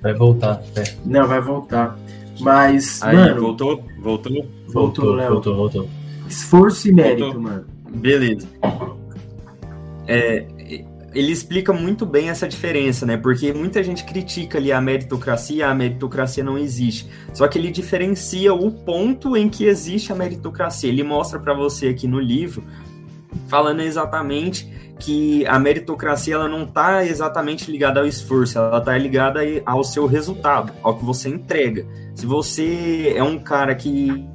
Vai 0.00 0.14
voltar, 0.14 0.62
é. 0.76 0.82
Não, 1.04 1.26
vai 1.26 1.40
voltar. 1.40 1.98
Mas, 2.40 3.02
Aí, 3.02 3.16
mano. 3.16 3.40
Voltou? 3.40 3.84
Voltou? 3.98 4.46
Voltou, 4.68 5.14
Léo. 5.14 5.32
Voltou, 5.32 5.56
voltou. 5.56 5.88
Esforço 6.28 6.88
e 6.88 6.92
mérito, 6.92 7.24
voltou. 7.24 7.42
mano. 7.42 7.64
Beleza. 7.94 8.48
É, 10.06 10.46
ele 11.14 11.30
explica 11.30 11.72
muito 11.72 12.04
bem 12.04 12.28
essa 12.28 12.48
diferença, 12.48 13.06
né? 13.06 13.16
Porque 13.16 13.52
muita 13.52 13.82
gente 13.82 14.04
critica 14.04 14.58
ali 14.58 14.72
a 14.72 14.80
meritocracia, 14.80 15.68
a 15.68 15.74
meritocracia 15.74 16.42
não 16.42 16.58
existe. 16.58 17.08
Só 17.32 17.46
que 17.46 17.56
ele 17.56 17.70
diferencia 17.70 18.52
o 18.52 18.70
ponto 18.70 19.36
em 19.36 19.48
que 19.48 19.64
existe 19.64 20.12
a 20.12 20.16
meritocracia. 20.16 20.88
Ele 20.90 21.04
mostra 21.04 21.38
para 21.38 21.54
você 21.54 21.88
aqui 21.88 22.08
no 22.08 22.18
livro, 22.18 22.64
falando 23.46 23.80
exatamente 23.80 24.73
que 24.98 25.46
a 25.46 25.58
meritocracia 25.58 26.34
ela 26.34 26.48
não 26.48 26.64
está 26.64 27.04
exatamente 27.04 27.70
ligada 27.70 28.00
ao 28.00 28.06
esforço, 28.06 28.58
ela 28.58 28.78
está 28.78 28.96
ligada 28.96 29.40
ao 29.66 29.82
seu 29.84 30.06
resultado, 30.06 30.72
ao 30.82 30.96
que 30.96 31.04
você 31.04 31.28
entrega. 31.28 31.86
Se 32.14 32.26
você 32.26 33.12
é 33.14 33.22
um 33.22 33.38
cara 33.38 33.74
que 33.74 34.26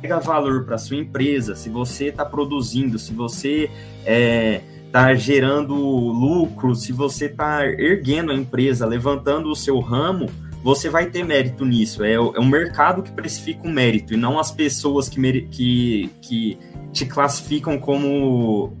pega 0.00 0.18
valor 0.20 0.64
para 0.64 0.78
sua 0.78 0.96
empresa, 0.96 1.54
se 1.54 1.68
você 1.68 2.06
está 2.06 2.24
produzindo, 2.24 2.98
se 2.98 3.12
você 3.14 3.70
está 4.00 5.10
é, 5.10 5.16
gerando 5.16 5.74
lucro, 5.74 6.74
se 6.74 6.92
você 6.92 7.26
está 7.26 7.66
erguendo 7.66 8.32
a 8.32 8.34
empresa, 8.34 8.86
levantando 8.86 9.50
o 9.50 9.56
seu 9.56 9.80
ramo, 9.80 10.28
você 10.64 10.88
vai 10.88 11.10
ter 11.10 11.22
mérito 11.22 11.62
nisso. 11.62 12.02
É, 12.02 12.14
é 12.14 12.18
o 12.18 12.44
mercado 12.44 13.02
que 13.02 13.12
precifica 13.12 13.68
o 13.68 13.70
mérito 13.70 14.14
e 14.14 14.16
não 14.16 14.38
as 14.38 14.50
pessoas 14.50 15.10
que, 15.10 15.42
que, 15.42 16.10
que 16.22 16.58
te 16.90 17.04
classificam 17.04 17.78
como 17.78 18.72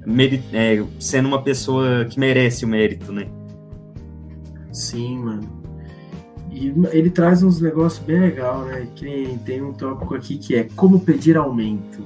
é, 0.50 0.82
sendo 0.98 1.28
uma 1.28 1.42
pessoa 1.42 2.06
que 2.06 2.18
merece 2.18 2.64
o 2.64 2.68
mérito, 2.68 3.12
né? 3.12 3.28
Sim, 4.72 5.18
mano. 5.18 5.62
E 6.50 6.72
ele 6.90 7.10
traz 7.10 7.42
uns 7.42 7.60
negócios 7.60 8.02
bem 8.02 8.18
legal, 8.18 8.64
né? 8.64 8.88
Que 8.96 9.38
tem 9.44 9.60
um 9.60 9.74
tópico 9.74 10.14
aqui 10.14 10.38
que 10.38 10.54
é 10.54 10.64
como 10.74 11.00
pedir 11.00 11.36
aumento. 11.36 12.02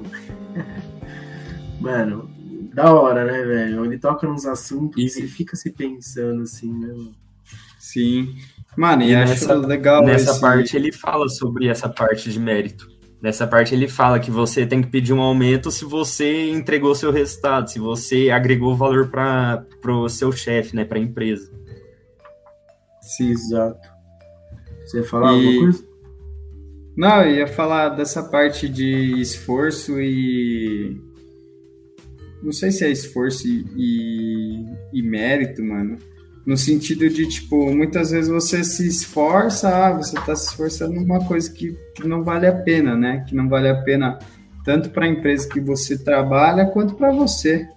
mano, 1.78 2.28
da 2.74 2.92
hora, 2.92 3.24
né, 3.24 3.44
velho? 3.44 3.84
Ele 3.84 3.96
toca 3.96 4.26
nos 4.26 4.44
assuntos 4.44 5.00
e 5.00 5.08
você 5.08 5.28
fica 5.28 5.54
se 5.54 5.70
pensando 5.70 6.42
assim, 6.42 6.72
né? 6.72 6.88
Mano? 6.88 7.14
Sim. 7.78 8.34
Mano, 8.78 9.02
e, 9.02 9.10
e 9.10 9.14
nessa, 9.16 9.54
legal. 9.54 10.04
Nessa 10.04 10.30
esse... 10.30 10.40
parte 10.40 10.76
ele 10.76 10.92
fala 10.92 11.28
sobre 11.28 11.66
essa 11.66 11.88
parte 11.88 12.30
de 12.30 12.38
mérito. 12.38 12.88
Nessa 13.20 13.44
parte 13.44 13.74
ele 13.74 13.88
fala 13.88 14.20
que 14.20 14.30
você 14.30 14.64
tem 14.64 14.80
que 14.80 14.88
pedir 14.88 15.12
um 15.12 15.20
aumento 15.20 15.68
se 15.72 15.84
você 15.84 16.48
entregou 16.48 16.94
seu 16.94 17.10
resultado, 17.10 17.68
se 17.68 17.80
você 17.80 18.30
agregou 18.30 18.76
valor 18.76 19.08
para 19.08 19.66
o 19.88 20.08
seu 20.08 20.30
chefe, 20.30 20.76
né, 20.76 20.84
para 20.84 20.96
a 20.96 21.02
empresa. 21.02 21.50
Sim, 23.00 23.32
exato. 23.32 23.80
Você 24.86 24.98
ia 24.98 25.04
falar 25.04 25.32
e... 25.32 25.34
alguma 25.34 25.60
coisa? 25.64 25.88
Não, 26.96 27.22
eu 27.22 27.34
ia 27.34 27.46
falar 27.48 27.88
dessa 27.88 28.22
parte 28.22 28.68
de 28.68 29.20
esforço 29.20 30.00
e. 30.00 30.96
Não 32.40 32.52
sei 32.52 32.70
se 32.70 32.84
é 32.84 32.90
esforço 32.92 33.48
e, 33.48 33.66
e, 33.76 34.66
e 34.92 35.02
mérito, 35.02 35.64
mano 35.64 35.98
no 36.48 36.56
sentido 36.56 37.10
de, 37.10 37.28
tipo, 37.28 37.70
muitas 37.74 38.10
vezes 38.10 38.30
você 38.30 38.64
se 38.64 38.88
esforça, 38.88 39.68
ah, 39.68 39.92
você 39.92 40.18
está 40.18 40.34
se 40.34 40.46
esforçando 40.46 40.94
numa 40.94 41.22
coisa 41.26 41.52
que, 41.52 41.76
que 41.94 42.08
não 42.08 42.24
vale 42.24 42.46
a 42.46 42.54
pena, 42.54 42.96
né? 42.96 43.22
Que 43.28 43.34
não 43.34 43.50
vale 43.50 43.68
a 43.68 43.82
pena 43.82 44.18
tanto 44.64 44.88
para 44.88 45.04
a 45.04 45.08
empresa 45.08 45.46
que 45.46 45.60
você 45.60 46.02
trabalha 46.02 46.64
quanto 46.64 46.94
para 46.94 47.12
você. 47.12 47.68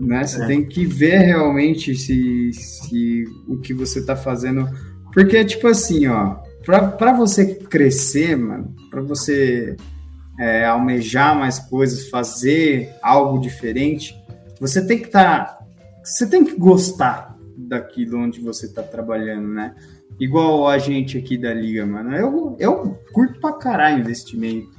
Né? 0.00 0.26
Você 0.26 0.42
é. 0.42 0.46
tem 0.48 0.64
que 0.66 0.84
ver 0.84 1.18
realmente 1.18 1.94
se, 1.94 2.50
se 2.52 3.24
o 3.46 3.56
que 3.58 3.72
você 3.72 4.00
está 4.00 4.16
fazendo. 4.16 4.68
Porque, 5.12 5.44
tipo 5.44 5.68
assim, 5.68 6.08
ó, 6.08 6.38
para 6.64 7.12
você 7.12 7.54
crescer, 7.54 8.36
mano, 8.36 8.74
para 8.90 9.00
você 9.00 9.76
é, 10.40 10.64
almejar 10.64 11.38
mais 11.38 11.60
coisas, 11.60 12.08
fazer 12.08 12.92
algo 13.00 13.38
diferente, 13.38 14.12
você 14.60 14.84
tem 14.84 14.98
que 14.98 15.06
estar 15.06 15.44
tá 15.44 15.55
você 16.06 16.26
tem 16.28 16.44
que 16.44 16.56
gostar 16.56 17.36
daquilo 17.56 18.18
onde 18.18 18.40
você 18.40 18.66
está 18.66 18.82
trabalhando, 18.82 19.48
né? 19.48 19.74
Igual 20.20 20.68
a 20.68 20.78
gente 20.78 21.18
aqui 21.18 21.36
da 21.36 21.52
Liga, 21.52 21.84
mano. 21.84 22.14
Eu, 22.14 22.56
eu 22.58 22.98
curto 23.12 23.40
pra 23.40 23.54
caralho 23.54 24.00
investimento. 24.00 24.70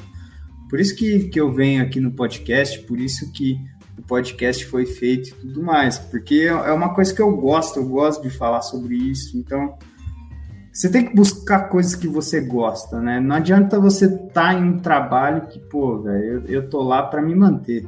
Por 0.70 0.80
isso 0.80 0.96
que, 0.96 1.28
que 1.28 1.40
eu 1.40 1.52
venho 1.52 1.84
aqui 1.84 2.00
no 2.00 2.12
podcast, 2.12 2.80
por 2.84 3.00
isso 3.00 3.32
que 3.32 3.60
o 3.98 4.02
podcast 4.02 4.66
foi 4.66 4.86
feito 4.86 5.30
e 5.30 5.34
tudo 5.34 5.62
mais. 5.62 6.00
Porque 6.00 6.48
é 6.50 6.72
uma 6.72 6.94
coisa 6.94 7.14
que 7.14 7.22
eu 7.22 7.36
gosto, 7.36 7.80
eu 7.80 7.88
gosto 7.88 8.22
de 8.24 8.30
falar 8.30 8.62
sobre 8.62 8.96
isso. 8.96 9.38
Então, 9.38 9.78
você 10.72 10.90
tem 10.90 11.06
que 11.06 11.16
buscar 11.16 11.70
coisas 11.70 11.94
que 11.94 12.08
você 12.08 12.40
gosta, 12.40 13.02
né? 13.02 13.20
Não 13.20 13.36
adianta 13.36 13.80
você 13.80 14.06
estar 14.06 14.30
tá 14.34 14.54
em 14.54 14.64
um 14.64 14.80
trabalho 14.80 15.48
que, 15.48 15.60
pô, 15.60 16.00
velho, 16.00 16.44
eu, 16.48 16.62
eu 16.62 16.70
tô 16.70 16.82
lá 16.82 17.04
para 17.04 17.22
me 17.22 17.36
manter. 17.36 17.88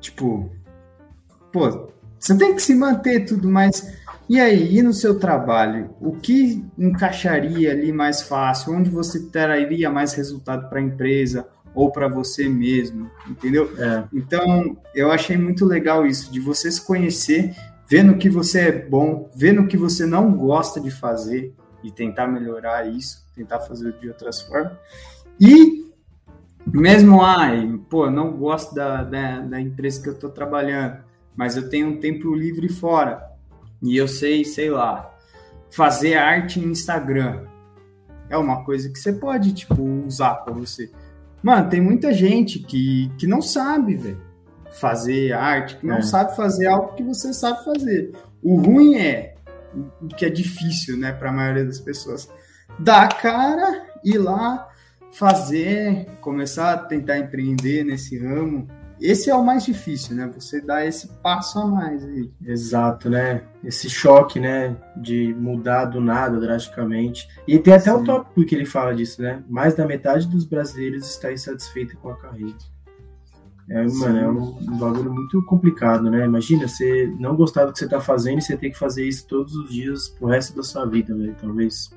Tipo, 0.00 0.50
pô, 1.52 1.93
você 2.24 2.38
tem 2.38 2.54
que 2.54 2.62
se 2.62 2.74
manter 2.74 3.26
tudo 3.26 3.50
mais. 3.50 3.92
E 4.26 4.40
aí, 4.40 4.78
e 4.78 4.82
no 4.82 4.94
seu 4.94 5.18
trabalho, 5.18 5.94
o 6.00 6.16
que 6.16 6.64
encaixaria 6.78 7.70
ali 7.70 7.92
mais 7.92 8.22
fácil? 8.22 8.72
Onde 8.72 8.88
você 8.88 9.26
traria 9.26 9.90
mais 9.90 10.14
resultado 10.14 10.70
para 10.70 10.78
a 10.78 10.82
empresa 10.82 11.46
ou 11.74 11.92
para 11.92 12.08
você 12.08 12.48
mesmo? 12.48 13.10
Entendeu? 13.28 13.70
É. 13.78 14.04
Então, 14.10 14.74
eu 14.94 15.12
achei 15.12 15.36
muito 15.36 15.66
legal 15.66 16.06
isso, 16.06 16.32
de 16.32 16.40
você 16.40 16.70
se 16.70 16.80
conhecer, 16.80 17.54
ver 17.86 18.02
no 18.02 18.16
que 18.16 18.30
você 18.30 18.60
é 18.60 18.72
bom, 18.72 19.30
ver 19.36 19.52
no 19.52 19.66
que 19.66 19.76
você 19.76 20.06
não 20.06 20.32
gosta 20.32 20.80
de 20.80 20.90
fazer, 20.90 21.52
e 21.82 21.90
tentar 21.90 22.26
melhorar 22.26 22.88
isso, 22.88 23.22
tentar 23.34 23.60
fazer 23.60 23.92
de 24.00 24.08
outras 24.08 24.40
formas. 24.40 24.72
E 25.38 25.84
mesmo, 26.66 27.20
ai, 27.20 27.78
pô, 27.90 28.10
não 28.10 28.32
gosto 28.32 28.74
da, 28.74 29.04
da, 29.04 29.40
da 29.40 29.60
empresa 29.60 30.02
que 30.02 30.08
eu 30.08 30.14
estou 30.14 30.30
trabalhando, 30.30 31.04
mas 31.36 31.56
eu 31.56 31.68
tenho 31.68 31.88
um 31.88 32.00
tempo 32.00 32.34
livre 32.34 32.68
fora 32.68 33.22
e 33.82 33.96
eu 33.96 34.08
sei, 34.08 34.44
sei 34.44 34.70
lá, 34.70 35.12
fazer 35.70 36.14
arte 36.16 36.60
em 36.60 36.70
Instagram. 36.70 37.44
É 38.30 38.36
uma 38.36 38.64
coisa 38.64 38.88
que 38.88 38.98
você 38.98 39.12
pode, 39.12 39.52
tipo, 39.52 39.82
usar 40.06 40.34
para 40.36 40.54
você. 40.54 40.90
Mano, 41.42 41.68
tem 41.68 41.80
muita 41.80 42.12
gente 42.12 42.58
que, 42.58 43.12
que 43.18 43.26
não 43.26 43.42
sabe, 43.42 43.96
velho, 43.96 44.22
fazer 44.72 45.32
arte, 45.32 45.76
que 45.76 45.86
não 45.86 45.96
é. 45.96 46.02
sabe 46.02 46.34
fazer 46.34 46.66
algo 46.66 46.94
que 46.94 47.02
você 47.02 47.34
sabe 47.34 47.64
fazer. 47.64 48.12
O 48.42 48.56
ruim 48.56 48.96
é, 48.96 49.34
o 50.00 50.08
que 50.08 50.24
é 50.24 50.30
difícil, 50.30 50.96
né, 50.96 51.12
para 51.12 51.30
a 51.30 51.32
maioria 51.32 51.64
das 51.64 51.80
pessoas, 51.80 52.30
dar 52.78 53.04
a 53.04 53.08
cara, 53.08 53.86
ir 54.04 54.18
lá, 54.18 54.68
fazer, 55.12 56.06
começar 56.20 56.72
a 56.72 56.78
tentar 56.78 57.18
empreender 57.18 57.84
nesse 57.84 58.18
ramo. 58.18 58.68
Esse 59.00 59.28
é 59.28 59.34
o 59.34 59.44
mais 59.44 59.64
difícil, 59.64 60.16
né? 60.16 60.30
Você 60.38 60.60
dá 60.60 60.84
esse 60.86 61.08
passo 61.22 61.58
a 61.58 61.66
mais 61.66 62.04
aí. 62.04 62.30
Exato, 62.44 63.10
né? 63.10 63.42
Esse 63.62 63.90
choque, 63.90 64.38
né? 64.38 64.76
De 64.96 65.34
mudar 65.34 65.86
do 65.86 66.00
nada 66.00 66.38
drasticamente. 66.38 67.28
E 67.46 67.58
tem 67.58 67.74
até 67.74 67.90
Sim. 67.90 67.98
o 67.98 68.04
tópico 68.04 68.44
que 68.44 68.54
ele 68.54 68.64
fala 68.64 68.94
disso, 68.94 69.20
né? 69.20 69.42
Mais 69.48 69.74
da 69.74 69.86
metade 69.86 70.28
dos 70.28 70.44
brasileiros 70.44 71.08
está 71.08 71.32
insatisfeita 71.32 71.96
com 71.96 72.10
a 72.10 72.16
carreira. 72.16 72.54
É, 73.68 73.82
mano, 73.82 74.18
é 74.18 74.28
um, 74.28 74.58
um 74.74 74.78
bagulho 74.78 75.12
muito 75.12 75.42
complicado, 75.44 76.10
né? 76.10 76.24
Imagina 76.24 76.68
você 76.68 77.12
não 77.18 77.34
gostar 77.34 77.64
do 77.64 77.72
que 77.72 77.78
você 77.78 77.88
tá 77.88 78.00
fazendo 78.00 78.38
e 78.38 78.42
você 78.42 78.56
ter 78.56 78.70
que 78.70 78.78
fazer 78.78 79.08
isso 79.08 79.26
todos 79.26 79.54
os 79.56 79.70
dias 79.70 80.08
pro 80.08 80.28
resto 80.28 80.54
da 80.54 80.62
sua 80.62 80.84
vida, 80.84 81.14
velho. 81.14 81.34
Talvez 81.40 81.90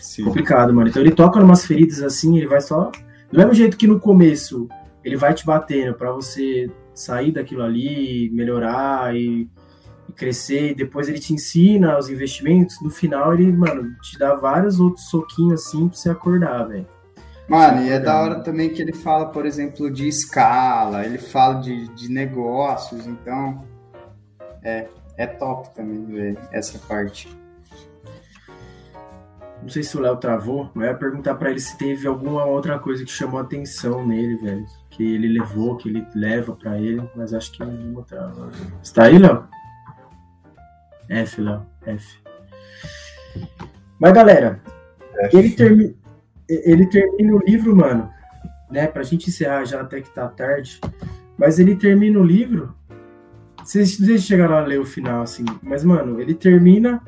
Sim. 0.00 0.24
complicado, 0.24 0.72
mano. 0.72 0.88
Então 0.88 1.02
ele 1.02 1.12
toca 1.12 1.38
umas 1.38 1.66
feridas 1.66 2.02
assim, 2.02 2.36
ele 2.38 2.46
vai 2.46 2.60
só. 2.60 2.90
Do 3.30 3.38
mesmo 3.38 3.54
jeito 3.54 3.76
que 3.76 3.86
no 3.86 4.00
começo 4.00 4.68
ele 5.04 5.16
vai 5.16 5.34
te 5.34 5.44
batendo 5.44 5.94
para 5.94 6.12
você 6.12 6.70
sair 6.94 7.32
daquilo 7.32 7.62
ali, 7.62 8.30
melhorar 8.32 9.14
e, 9.14 9.48
e, 10.08 10.12
crescer, 10.12 10.72
e 10.72 10.74
depois 10.74 11.08
ele 11.08 11.18
te 11.18 11.32
ensina 11.32 11.98
os 11.98 12.10
investimentos, 12.10 12.80
no 12.82 12.90
final 12.90 13.32
ele, 13.32 13.50
mano, 13.52 13.94
te 14.02 14.18
dá 14.18 14.34
vários 14.34 14.78
outros 14.78 15.08
soquinhos 15.08 15.62
assim 15.62 15.88
pra 15.88 15.96
você 15.96 16.10
acordar, 16.10 16.64
velho. 16.64 16.86
Mano, 17.48 17.82
e 17.82 17.90
é 17.90 17.98
da 17.98 18.20
hora 18.20 18.40
também 18.40 18.70
que 18.70 18.80
ele 18.80 18.92
fala, 18.92 19.26
por 19.26 19.44
exemplo, 19.44 19.90
de 19.90 20.06
escala, 20.06 21.04
ele 21.04 21.18
fala 21.18 21.54
de, 21.54 21.88
de 21.94 22.08
negócios, 22.08 23.06
então 23.06 23.64
é, 24.62 24.86
é 25.16 25.26
top 25.26 25.74
também 25.74 26.04
ver 26.04 26.38
essa 26.52 26.78
parte. 26.78 27.28
Não 29.62 29.68
sei 29.68 29.82
se 29.82 29.96
o 29.96 30.00
Léo 30.00 30.16
travou, 30.16 30.70
mas 30.74 30.86
eu 30.86 30.92
ia 30.92 30.98
perguntar 30.98 31.34
para 31.34 31.50
ele 31.50 31.60
se 31.60 31.76
teve 31.76 32.06
alguma 32.06 32.44
outra 32.44 32.78
coisa 32.78 33.04
que 33.04 33.10
chamou 33.10 33.38
atenção 33.38 34.06
nele, 34.06 34.36
velho. 34.36 34.64
Que 34.88 35.14
ele 35.14 35.28
levou, 35.28 35.76
que 35.76 35.88
ele 35.88 36.06
leva 36.14 36.54
para 36.54 36.78
ele, 36.78 37.02
mas 37.14 37.34
acho 37.34 37.52
que 37.52 37.64
não 37.64 38.02
trava. 38.02 38.50
Está 38.82 39.04
aí, 39.04 39.18
Léo? 39.18 39.46
F, 41.08 41.40
Léo. 41.40 41.66
F. 41.84 42.18
Mas, 43.98 44.12
galera, 44.12 44.60
F. 45.24 45.36
ele, 45.36 45.50
termi... 45.50 45.96
ele 46.48 46.86
termina 46.86 47.34
o 47.34 47.40
livro, 47.40 47.76
mano, 47.76 48.10
né? 48.70 48.86
Pra 48.86 49.02
gente 49.02 49.28
encerrar 49.28 49.64
já 49.64 49.82
até 49.82 50.00
que 50.00 50.10
tá 50.10 50.26
tarde. 50.28 50.80
Mas 51.36 51.58
ele 51.58 51.76
termina 51.76 52.18
o 52.18 52.24
livro. 52.24 52.74
Vocês, 53.62 53.98
chegaram 54.24 54.56
a 54.56 54.60
ler 54.60 54.80
o 54.80 54.86
final, 54.86 55.22
assim. 55.22 55.44
Mas, 55.62 55.84
mano, 55.84 56.20
ele 56.20 56.34
termina 56.34 57.02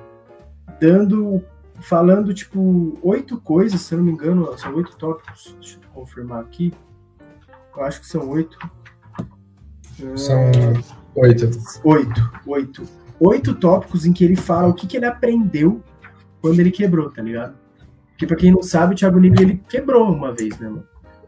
dando 0.80 1.42
falando, 1.82 2.32
tipo, 2.32 2.98
oito 3.02 3.40
coisas, 3.40 3.80
se 3.80 3.94
eu 3.94 3.98
não 3.98 4.04
me 4.04 4.12
engano, 4.12 4.56
são 4.56 4.74
oito 4.74 4.96
tópicos. 4.96 5.54
Deixa 5.60 5.76
eu 5.76 5.90
confirmar 5.92 6.40
aqui. 6.40 6.72
Eu 7.76 7.82
acho 7.84 8.00
que 8.00 8.06
são 8.06 8.28
oito. 8.30 8.58
São 10.16 10.38
oito. 11.16 11.48
Oito, 11.84 12.30
oito. 12.46 12.82
Oito 13.20 13.54
tópicos 13.54 14.06
em 14.06 14.12
que 14.12 14.24
ele 14.24 14.36
fala 14.36 14.68
o 14.68 14.74
que, 14.74 14.86
que 14.86 14.96
ele 14.96 15.06
aprendeu 15.06 15.82
quando 16.40 16.58
ele 16.58 16.70
quebrou, 16.70 17.10
tá 17.10 17.22
ligado? 17.22 17.54
Porque 18.10 18.26
pra 18.26 18.36
quem 18.36 18.50
não 18.50 18.62
sabe, 18.62 18.94
o 18.94 18.96
Thiago 18.96 19.18
Nigro, 19.18 19.42
ele 19.42 19.62
quebrou 19.68 20.10
uma 20.10 20.32
vez, 20.32 20.58
né, 20.58 20.68
mano? 20.68 20.86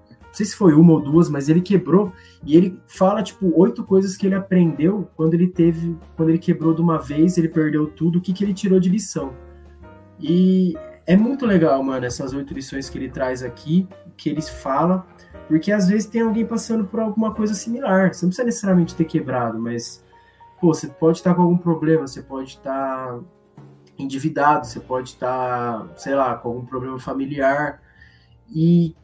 Não 0.09 0.34
sei 0.36 0.46
se 0.46 0.57
foi 0.57 0.74
uma 0.74 0.94
ou 0.94 1.00
duas, 1.00 1.28
mas 1.28 1.48
ele 1.48 1.61
quebrou 1.61 2.12
e 2.44 2.57
ele 2.57 2.80
fala, 2.88 3.22
tipo, 3.22 3.52
oito 3.57 3.84
coisas 3.84 4.16
que 4.16 4.26
ele 4.26 4.34
aprendeu 4.34 5.09
quando 5.14 5.34
ele 5.34 5.46
teve, 5.46 5.96
quando 6.16 6.30
ele 6.30 6.38
quebrou 6.38 6.74
de 6.74 6.80
uma 6.80 6.98
vez, 6.98 7.38
ele 7.38 7.48
perdeu 7.48 7.86
tudo, 7.86 8.18
o 8.18 8.20
que, 8.20 8.32
que 8.32 8.42
ele 8.42 8.52
tirou 8.52 8.80
de 8.80 8.88
lição. 8.88 9.32
E 10.18 10.74
é 11.06 11.16
muito 11.16 11.44
legal, 11.44 11.82
mano, 11.82 12.06
essas 12.06 12.32
oito 12.32 12.54
lições 12.54 12.88
que 12.88 12.98
ele 12.98 13.10
traz 13.10 13.42
aqui, 13.42 13.86
que 14.16 14.28
ele 14.28 14.40
fala, 14.40 15.06
porque 15.48 15.70
às 15.70 15.88
vezes 15.88 16.06
tem 16.06 16.22
alguém 16.22 16.46
passando 16.46 16.84
por 16.84 17.00
alguma 17.00 17.34
coisa 17.34 17.54
similar. 17.54 18.14
Você 18.14 18.24
não 18.24 18.30
precisa 18.30 18.46
necessariamente 18.46 18.94
ter 18.94 19.04
quebrado, 19.04 19.58
mas 19.58 20.02
pô, 20.60 20.72
você 20.72 20.88
pode 20.88 21.18
estar 21.18 21.34
com 21.34 21.42
algum 21.42 21.58
problema, 21.58 22.06
você 22.06 22.22
pode 22.22 22.50
estar 22.50 23.20
endividado, 23.98 24.66
você 24.66 24.80
pode 24.80 25.10
estar, 25.10 25.86
sei 25.96 26.14
lá, 26.14 26.34
com 26.36 26.48
algum 26.48 26.64
problema 26.64 26.98
familiar. 26.98 27.82
E 28.48 28.96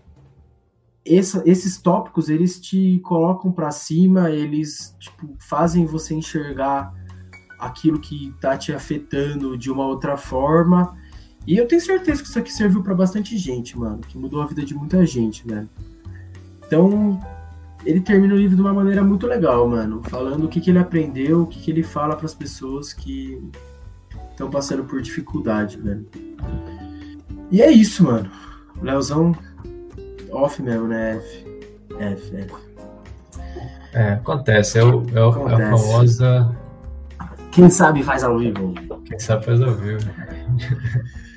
essa, 1.06 1.42
esses 1.46 1.78
tópicos, 1.80 2.28
eles 2.28 2.58
te 2.60 2.98
colocam 3.00 3.52
para 3.52 3.70
cima, 3.70 4.30
eles 4.30 4.96
tipo, 4.98 5.34
fazem 5.38 5.84
você 5.84 6.14
enxergar 6.14 6.94
aquilo 7.58 8.00
que 8.00 8.30
está 8.30 8.56
te 8.56 8.72
afetando 8.72 9.56
de 9.56 9.70
uma 9.70 9.86
outra 9.86 10.16
forma 10.16 10.96
e 11.46 11.56
eu 11.56 11.66
tenho 11.66 11.80
certeza 11.80 12.22
que 12.22 12.28
isso 12.28 12.38
aqui 12.38 12.52
serviu 12.52 12.82
para 12.82 12.94
bastante 12.94 13.36
gente, 13.36 13.78
mano, 13.78 13.98
que 13.98 14.18
mudou 14.18 14.42
a 14.42 14.46
vida 14.46 14.64
de 14.64 14.74
muita 14.74 15.04
gente, 15.06 15.46
né? 15.46 15.66
Então, 16.66 17.20
ele 17.84 18.00
termina 18.00 18.34
o 18.34 18.36
livro 18.36 18.56
de 18.56 18.62
uma 18.62 18.74
maneira 18.74 19.02
muito 19.02 19.26
legal, 19.26 19.66
mano, 19.66 20.02
falando 20.04 20.44
o 20.44 20.48
que, 20.48 20.60
que 20.60 20.70
ele 20.70 20.78
aprendeu, 20.78 21.42
o 21.42 21.46
que, 21.46 21.60
que 21.60 21.70
ele 21.70 21.82
fala 21.82 22.14
para 22.14 22.26
as 22.26 22.34
pessoas 22.34 22.92
que 22.92 23.42
estão 24.30 24.50
passando 24.50 24.84
por 24.84 25.00
dificuldade, 25.00 25.78
velho. 25.78 26.06
E 27.50 27.60
é 27.62 27.70
isso, 27.70 28.04
mano. 28.04 28.30
O 28.80 28.84
Leozão 28.84 29.34
off 30.30 30.62
mesmo, 30.62 30.86
né? 30.86 31.16
F. 31.16 31.46
F, 31.98 32.36
F. 32.36 32.54
É, 33.92 34.12
acontece. 34.12 34.78
É, 34.78 34.84
o, 34.84 35.04
é, 35.12 35.20
o, 35.20 35.30
acontece. 35.30 35.62
é 35.62 35.64
a 35.64 35.76
famosa. 35.76 36.56
Quem 37.50 37.68
sabe 37.68 38.02
faz 38.02 38.22
ao 38.22 38.38
vivo. 38.38 38.74
Quem 39.04 39.18
sabe 39.18 39.44
faz 39.44 39.60
ao 39.60 39.74
vivo. 39.74 40.08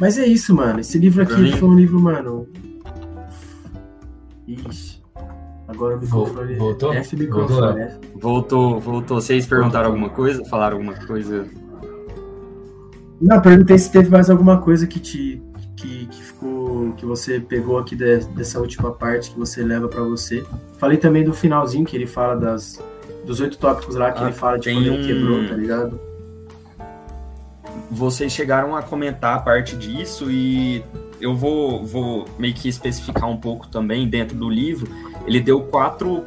Mas 0.00 0.18
é 0.18 0.26
isso, 0.26 0.54
mano. 0.54 0.80
Esse 0.80 0.98
livro 0.98 1.22
aqui 1.22 1.52
foi 1.52 1.68
um 1.68 1.74
livro, 1.74 2.00
mano. 2.00 2.48
Ixi. 4.46 5.02
Agora 5.68 5.96
o 5.96 6.00
microfone. 6.00 6.54
Voltou? 6.56 6.92
F 6.92 7.16
microfone. 7.16 7.80
F. 7.80 7.98
Voltou, 8.14 8.80
voltou. 8.80 9.20
Vocês 9.20 9.46
perguntaram 9.46 9.86
alguma 9.86 10.10
coisa? 10.10 10.44
Falaram 10.44 10.76
alguma 10.76 10.94
coisa? 10.94 11.46
Não, 13.20 13.40
perguntei 13.40 13.78
se 13.78 13.90
teve 13.90 14.10
mais 14.10 14.28
alguma 14.28 14.60
coisa 14.60 14.86
que 14.86 15.00
te. 15.00 15.42
que, 15.76 16.06
que 16.06 16.22
ficou. 16.22 16.92
que 16.92 17.06
você 17.06 17.40
pegou 17.40 17.78
aqui 17.78 17.96
de, 17.96 18.18
dessa 18.26 18.60
última 18.60 18.92
parte 18.92 19.30
que 19.30 19.38
você 19.38 19.62
leva 19.62 19.88
para 19.88 20.02
você. 20.02 20.44
Falei 20.78 20.98
também 20.98 21.24
do 21.24 21.32
finalzinho 21.32 21.84
que 21.84 21.96
ele 21.96 22.06
fala 22.06 22.36
das. 22.36 22.82
dos 23.24 23.40
oito 23.40 23.56
tópicos 23.56 23.96
lá 23.96 24.12
que 24.12 24.22
ah, 24.22 24.26
ele 24.26 24.32
fala 24.32 24.58
de 24.58 24.72
quando 24.72 24.90
um... 24.90 24.94
ele 24.94 25.06
quebrou, 25.06 25.48
tá 25.48 25.54
ligado? 25.54 26.13
Vocês 27.94 28.32
chegaram 28.32 28.74
a 28.74 28.82
comentar 28.82 29.36
a 29.36 29.40
parte 29.40 29.76
disso 29.76 30.30
e 30.30 30.84
eu 31.20 31.34
vou, 31.34 31.84
vou 31.84 32.26
meio 32.38 32.52
que 32.52 32.68
especificar 32.68 33.30
um 33.30 33.36
pouco 33.36 33.68
também 33.68 34.08
dentro 34.08 34.36
do 34.36 34.48
livro. 34.48 34.90
Ele 35.26 35.40
deu 35.40 35.62
quatro, 35.62 36.24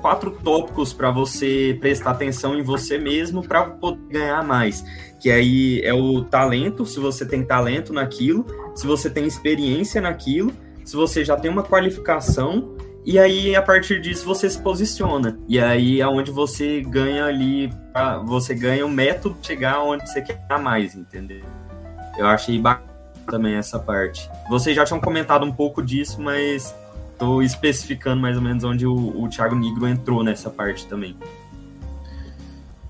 quatro 0.00 0.30
tópicos 0.30 0.92
para 0.92 1.10
você 1.10 1.76
prestar 1.80 2.10
atenção 2.10 2.56
em 2.56 2.62
você 2.62 2.98
mesmo 2.98 3.42
para 3.42 3.64
poder 3.64 4.00
ganhar 4.08 4.44
mais. 4.44 4.84
Que 5.18 5.30
aí 5.30 5.80
é 5.82 5.94
o 5.94 6.22
talento, 6.22 6.84
se 6.84 7.00
você 7.00 7.26
tem 7.26 7.42
talento 7.42 7.92
naquilo, 7.92 8.44
se 8.74 8.86
você 8.86 9.08
tem 9.08 9.24
experiência 9.26 10.00
naquilo, 10.00 10.52
se 10.84 10.94
você 10.94 11.24
já 11.24 11.36
tem 11.36 11.50
uma 11.50 11.62
qualificação 11.62 12.76
e 13.06 13.20
aí, 13.20 13.54
a 13.54 13.62
partir 13.62 14.00
disso, 14.00 14.26
você 14.26 14.50
se 14.50 14.60
posiciona. 14.60 15.38
E 15.46 15.60
aí 15.60 16.00
é 16.00 16.08
onde 16.08 16.32
você 16.32 16.80
ganha 16.82 17.24
ali, 17.24 17.72
você 18.24 18.52
ganha 18.52 18.84
o 18.84 18.90
método 18.90 19.36
de 19.40 19.46
chegar 19.46 19.80
onde 19.80 20.10
você 20.10 20.20
quer 20.20 20.58
mais, 20.60 20.96
entendeu? 20.96 21.44
Eu 22.18 22.26
achei 22.26 22.58
bacana 22.58 22.96
também 23.30 23.54
essa 23.54 23.78
parte. 23.78 24.28
Vocês 24.48 24.74
já 24.74 24.84
tinham 24.84 25.00
comentado 25.00 25.44
um 25.44 25.52
pouco 25.52 25.82
disso, 25.82 26.20
mas 26.20 26.74
tô 27.16 27.42
especificando 27.42 28.20
mais 28.20 28.36
ou 28.36 28.42
menos 28.42 28.64
onde 28.64 28.84
o, 28.84 29.22
o 29.22 29.28
Thiago 29.28 29.54
Negro 29.54 29.86
entrou 29.86 30.24
nessa 30.24 30.50
parte 30.50 30.86
também. 30.86 31.16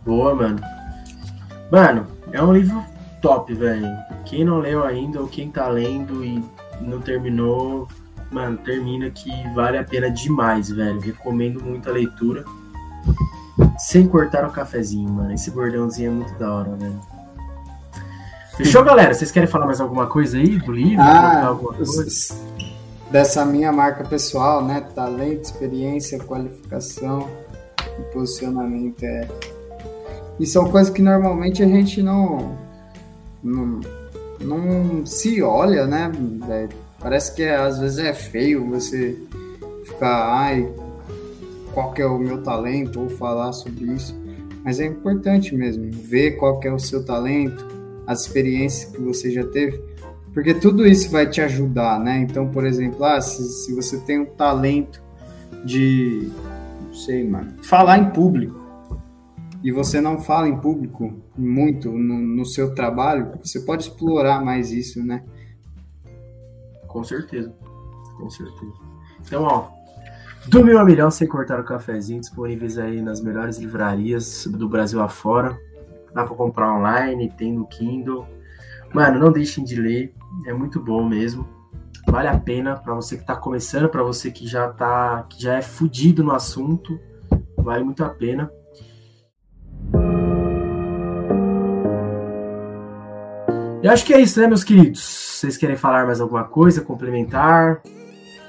Boa, 0.03 0.35
mano. 0.35 0.61
Mano, 1.71 2.07
é 2.33 2.43
um 2.43 2.55
livro 2.55 2.83
top, 3.21 3.53
velho. 3.53 3.87
Quem 4.25 4.45
não 4.45 4.61
leu 4.61 4.85
ainda 4.85 5.21
ou 5.21 5.29
quem 5.29 5.51
tá 5.51 5.69
lendo 5.69 6.25
e 6.25 6.43
não 6.81 7.01
terminou, 7.01 7.87
mano, 8.31 8.59
termina 8.59 9.11
que 9.11 9.31
vale 9.55 9.79
a 9.79 9.85
pena 9.85 10.11
demais, 10.11 10.69
velho. 10.71 11.01
Recomendo 11.01 11.63
muito 11.63 11.89
a 11.89 11.93
leitura. 11.93 12.45
Sem 13.79 14.07
cortar 14.07 14.47
o 14.47 14.51
cafezinho, 14.51 15.09
mano. 15.11 15.33
Esse 15.33 15.51
bordãozinho 15.51 16.11
é 16.11 16.15
muito 16.15 16.35
da 16.39 16.53
hora, 16.53 16.77
velho. 16.77 17.01
Fechou, 18.57 18.83
galera? 18.83 19.13
Vocês 19.13 19.31
querem 19.31 19.49
falar 19.49 19.67
mais 19.67 19.81
alguma 19.81 20.07
coisa 20.07 20.39
aí 20.39 20.59
do 20.59 20.73
livro? 20.73 21.03
Ah, 21.03 21.55
dessa 23.11 23.45
minha 23.45 23.71
marca 23.71 24.03
pessoal, 24.03 24.65
né? 24.65 24.81
Talento, 24.95 25.45
experiência, 25.45 26.19
qualificação 26.19 27.29
e 27.99 28.03
posicionamento. 28.15 29.03
É... 29.03 29.29
E 30.41 30.47
são 30.47 30.71
coisas 30.71 30.93
que 30.93 31.03
normalmente 31.03 31.63
a 31.63 31.67
gente 31.67 32.03
não, 32.03 32.57
não, 33.43 33.81
não 34.41 35.05
se 35.05 35.43
olha, 35.43 35.87
né? 35.87 36.11
É, 36.49 36.69
parece 36.99 37.35
que 37.35 37.43
é, 37.43 37.57
às 37.57 37.79
vezes 37.79 37.99
é 37.99 38.13
feio 38.13 38.69
você 38.69 39.17
ficar, 39.85 40.35
ai, 40.35 40.69
qual 41.73 41.93
que 41.93 42.03
é 42.03 42.07
o 42.07 42.19
meu 42.19 42.43
talento 42.43 43.01
ou 43.01 43.09
falar 43.09 43.53
sobre 43.53 43.85
isso. 43.93 44.19
Mas 44.65 44.81
é 44.81 44.87
importante 44.87 45.55
mesmo 45.55 45.91
ver 45.93 46.33
qual 46.33 46.59
que 46.59 46.67
é 46.67 46.73
o 46.73 46.79
seu 46.79 47.05
talento, 47.05 47.67
as 48.07 48.23
experiências 48.23 48.91
que 48.91 49.01
você 49.01 49.31
já 49.31 49.45
teve, 49.47 49.81
porque 50.33 50.53
tudo 50.53 50.87
isso 50.87 51.11
vai 51.11 51.29
te 51.29 51.41
ajudar, 51.41 51.99
né? 51.99 52.19
Então, 52.19 52.49
por 52.49 52.67
exemplo, 52.67 53.05
ah, 53.05 53.21
se, 53.21 53.43
se 53.43 53.75
você 53.75 53.99
tem 54.01 54.21
um 54.21 54.27
talento 54.27 55.03
de, 55.65 56.31
não 56.87 56.95
sei, 56.95 57.25
mano, 57.25 57.55
falar 57.63 57.99
em 57.99 58.11
público, 58.11 58.67
e 59.63 59.73
você 59.73 60.01
não 60.01 60.19
fala 60.19 60.49
em 60.49 60.57
público 60.57 61.13
muito 61.37 61.91
no, 61.91 62.19
no 62.19 62.45
seu 62.45 62.75
trabalho, 62.75 63.33
você 63.43 63.61
pode 63.61 63.85
explorar 63.85 64.45
mais 64.45 64.71
isso, 64.71 65.05
né? 65.05 65.25
Com 66.97 67.05
certeza, 67.05 67.55
com 68.17 68.31
certeza. 68.31 68.73
Então, 69.21 69.43
ó, 69.43 69.69
do 70.47 70.65
meu 70.65 70.79
a 70.79 70.85
milhão 70.85 71.11
sem 71.11 71.29
cortar 71.29 71.61
o 71.61 71.63
cafezinho, 71.63 72.23
disponíveis 72.23 72.79
aí 72.79 73.03
nas 73.03 73.21
melhores 73.21 73.59
livrarias 73.59 74.47
do 74.47 74.67
Brasil 74.67 75.03
afora. 75.03 75.61
Dá 76.15 76.25
para 76.25 76.35
comprar 76.35 76.75
online, 76.75 77.31
tem 77.37 77.53
no 77.53 77.67
Kindle. 77.67 78.27
Mano, 78.95 79.21
não 79.21 79.31
deixem 79.31 79.63
de 79.63 79.79
ler, 79.79 80.15
é 80.47 80.55
muito 80.55 80.81
bom 80.81 81.07
mesmo. 81.07 81.47
Vale 82.09 82.29
a 82.29 82.39
pena 82.39 82.77
para 82.77 82.95
você 82.95 83.17
que 83.17 83.25
está 83.25 83.37
começando, 83.37 83.91
para 83.91 84.03
você 84.03 84.31
que 84.31 84.47
já 84.47 84.71
tá, 84.71 85.27
que 85.29 85.43
já 85.43 85.57
é 85.57 85.61
fudido 85.61 86.25
no 86.25 86.33
assunto, 86.33 86.99
vale 87.59 87.85
muito 87.85 88.03
a 88.03 88.09
pena. 88.09 88.51
Eu 93.87 93.93
acho 93.93 94.05
que 94.05 94.13
é 94.13 94.21
isso, 94.21 94.41
né, 94.41 94.49
meus 94.49 94.65
queridos? 94.65 95.01
Vocês 95.01 95.57
querem 95.57 95.77
falar 95.77 96.07
mais 96.07 96.21
alguma 96.21 96.43
coisa, 96.43 96.81
complementar? 96.81 97.81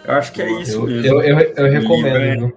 Eu 0.04 0.16
acho 0.16 0.32
que 0.32 0.42
é 0.42 0.52
isso 0.62 0.80
eu, 0.80 0.88
mesmo. 0.88 1.22
Eu, 1.22 1.22
eu, 1.22 1.54
eu 1.56 1.72
recomendo. 1.72 2.54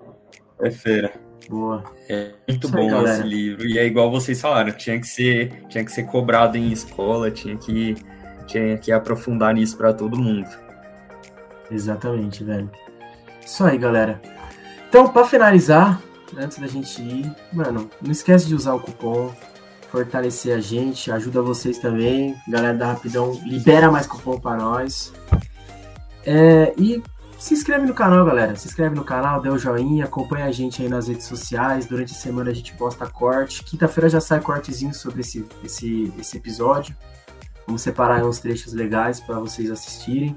É, 0.59 0.69
é 0.69 0.71
feira. 0.71 1.13
Boa. 1.47 1.85
É 2.09 2.31
muito 2.49 2.69
isso 2.69 2.73
bom 2.75 2.99
aí, 3.01 3.05
esse 3.05 3.23
livro. 3.23 3.67
E 3.67 3.79
é 3.79 3.85
igual 3.85 4.11
vocês 4.11 4.41
falaram, 4.41 4.73
tinha 4.73 4.99
que 4.99 5.07
ser, 5.07 5.53
tinha 5.69 5.85
que 5.85 5.93
ser 5.93 6.05
cobrado 6.05 6.57
em 6.57 6.73
escola, 6.73 7.31
tinha 7.31 7.55
que, 7.55 7.97
tinha 8.47 8.79
que 8.79 8.91
aprofundar 8.91 9.53
nisso 9.53 9.77
para 9.77 9.93
todo 9.93 10.19
mundo. 10.19 10.49
Exatamente, 11.71 12.43
velho. 12.43 12.71
Isso 13.45 13.63
aí, 13.63 13.77
galera. 13.77 14.23
Então, 14.89 15.07
para 15.07 15.27
finalizar, 15.27 16.01
antes 16.35 16.57
da 16.59 16.67
gente 16.67 17.03
ir, 17.03 17.31
mano, 17.53 17.91
não 18.01 18.11
esquece 18.11 18.47
de 18.47 18.55
usar 18.55 18.73
o 18.73 18.81
cupom 18.81 19.31
fortalecer 19.91 20.57
a 20.57 20.61
gente, 20.61 21.11
ajuda 21.11 21.43
vocês 21.43 21.79
também. 21.79 22.37
Galera 22.49 22.77
da 22.77 22.93
Rapidão, 22.93 23.33
libera 23.45 23.91
mais 23.91 24.07
cupom 24.07 24.39
para 24.39 24.57
nós. 24.57 25.13
É, 26.25 26.73
e 26.79 27.03
se 27.39 27.55
inscreve 27.55 27.87
no 27.87 27.95
canal, 27.95 28.25
galera. 28.25 28.55
Se 28.55 28.69
inscreve 28.69 28.95
no 28.95 29.03
canal, 29.03 29.41
dê 29.41 29.49
o 29.49 29.55
um 29.55 29.59
joinha, 29.59 30.05
acompanha 30.05 30.47
a 30.47 30.53
gente 30.53 30.83
aí 30.83 30.89
nas 30.89 31.09
redes 31.09 31.27
sociais. 31.27 31.87
Durante 31.87 32.13
a 32.13 32.17
semana 32.17 32.51
a 32.51 32.55
gente 32.55 32.75
posta 32.75 33.07
corte. 33.07 33.65
Quinta-feira 33.65 34.09
já 34.09 34.21
sai 34.21 34.41
cortezinho 34.41 34.95
sobre 34.95 35.23
esse, 35.23 35.45
esse, 35.65 36.13
esse 36.19 36.37
episódio. 36.37 36.95
Vamos 37.67 37.83
separar 37.83 38.25
uns 38.25 38.39
trechos 38.39 38.73
legais 38.73 39.21
para 39.21 39.41
vocês 39.41 39.71
assistirem. 39.71 40.37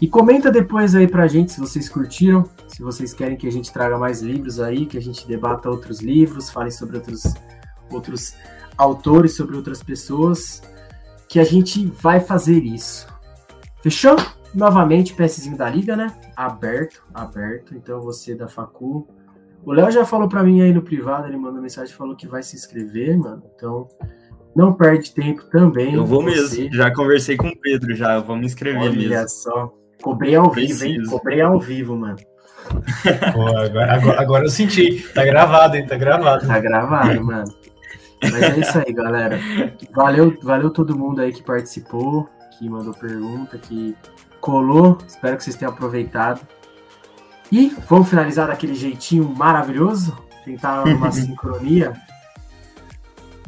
E 0.00 0.08
comenta 0.08 0.50
depois 0.50 0.94
aí 0.94 1.06
pra 1.06 1.26
gente 1.26 1.52
se 1.52 1.60
vocês 1.60 1.88
curtiram, 1.88 2.44
se 2.68 2.82
vocês 2.82 3.14
querem 3.14 3.36
que 3.36 3.46
a 3.46 3.52
gente 3.52 3.72
traga 3.72 3.96
mais 3.96 4.20
livros 4.20 4.60
aí, 4.60 4.84
que 4.84 4.98
a 4.98 5.00
gente 5.00 5.26
debata 5.26 5.70
outros 5.70 6.00
livros, 6.00 6.50
fale 6.50 6.70
sobre 6.70 6.96
outros, 6.96 7.34
outros 7.90 8.34
autores, 8.76 9.34
sobre 9.34 9.56
outras 9.56 9.82
pessoas, 9.82 10.62
que 11.28 11.38
a 11.40 11.44
gente 11.44 11.86
vai 11.86 12.20
fazer 12.20 12.62
isso. 12.62 13.06
Fechou? 13.82 14.16
Novamente, 14.54 15.14
PSzinho 15.14 15.56
da 15.56 15.68
Liga, 15.68 15.96
né? 15.96 16.12
Aberto, 16.34 17.02
aberto. 17.12 17.74
Então 17.74 18.00
você 18.00 18.34
da 18.34 18.48
Facu. 18.48 19.06
O 19.64 19.72
Léo 19.72 19.90
já 19.90 20.04
falou 20.04 20.28
para 20.28 20.42
mim 20.42 20.62
aí 20.62 20.72
no 20.72 20.80
privado, 20.80 21.26
ele 21.26 21.36
mandou 21.36 21.60
mensagem 21.60 21.94
falou 21.94 22.14
que 22.14 22.26
vai 22.26 22.42
se 22.42 22.56
inscrever, 22.56 23.18
mano. 23.18 23.42
Então, 23.54 23.88
não 24.54 24.72
perde 24.72 25.12
tempo 25.12 25.44
também. 25.50 25.94
Eu 25.94 26.06
vou 26.06 26.22
você. 26.22 26.62
mesmo. 26.62 26.74
Já 26.74 26.92
conversei 26.94 27.36
com 27.36 27.48
o 27.48 27.60
Pedro, 27.60 27.94
já. 27.94 28.14
Eu 28.14 28.24
vou 28.24 28.36
me 28.36 28.46
inscrever 28.46 28.80
Olha 28.82 28.92
mesmo. 28.92 29.14
Olha 29.14 29.28
só. 29.28 29.72
Cobrei 30.02 30.34
ao 30.34 30.50
Preciso. 30.50 30.84
vivo, 30.84 31.02
hein? 31.02 31.10
Cobrei 31.10 31.40
ao 31.40 31.60
vivo, 31.60 31.96
mano. 31.96 32.16
Pô, 33.34 33.46
agora, 33.56 33.94
agora, 33.94 34.20
agora, 34.20 34.44
eu 34.44 34.50
senti. 34.50 35.06
Tá 35.12 35.24
gravado, 35.24 35.76
hein? 35.76 35.86
Tá 35.86 35.96
gravado. 35.96 36.46
Tá 36.46 36.58
gravado, 36.58 37.24
mano. 37.24 37.54
Mas 38.22 38.34
é 38.34 38.60
isso 38.60 38.78
aí, 38.78 38.92
galera. 38.92 39.38
Valeu, 39.94 40.36
valeu 40.42 40.70
todo 40.70 40.96
mundo 40.96 41.20
aí 41.20 41.32
que 41.32 41.42
participou, 41.42 42.28
que 42.58 42.68
mandou 42.68 42.94
pergunta, 42.94 43.58
que 43.58 43.96
colou. 44.40 44.98
Espero 45.06 45.36
que 45.36 45.44
vocês 45.44 45.56
tenham 45.56 45.72
aproveitado. 45.72 46.40
E 47.50 47.74
vamos 47.88 48.08
finalizar 48.08 48.48
daquele 48.48 48.74
jeitinho 48.74 49.28
maravilhoso. 49.28 50.16
Tentar 50.44 50.84
uma 50.84 51.10
sincronia. 51.12 51.92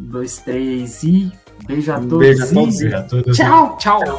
Um, 0.01 0.05
dois, 0.05 0.39
três 0.39 1.03
e. 1.03 1.32
Beijo 1.66 1.93
a 1.93 1.99
todos. 1.99 2.19
Beijo 2.19 2.45
a 2.45 2.47
todos. 2.47 2.81
E... 2.81 3.32
Tchau, 3.32 3.77
tchau. 3.78 4.05
tchau. 4.05 4.19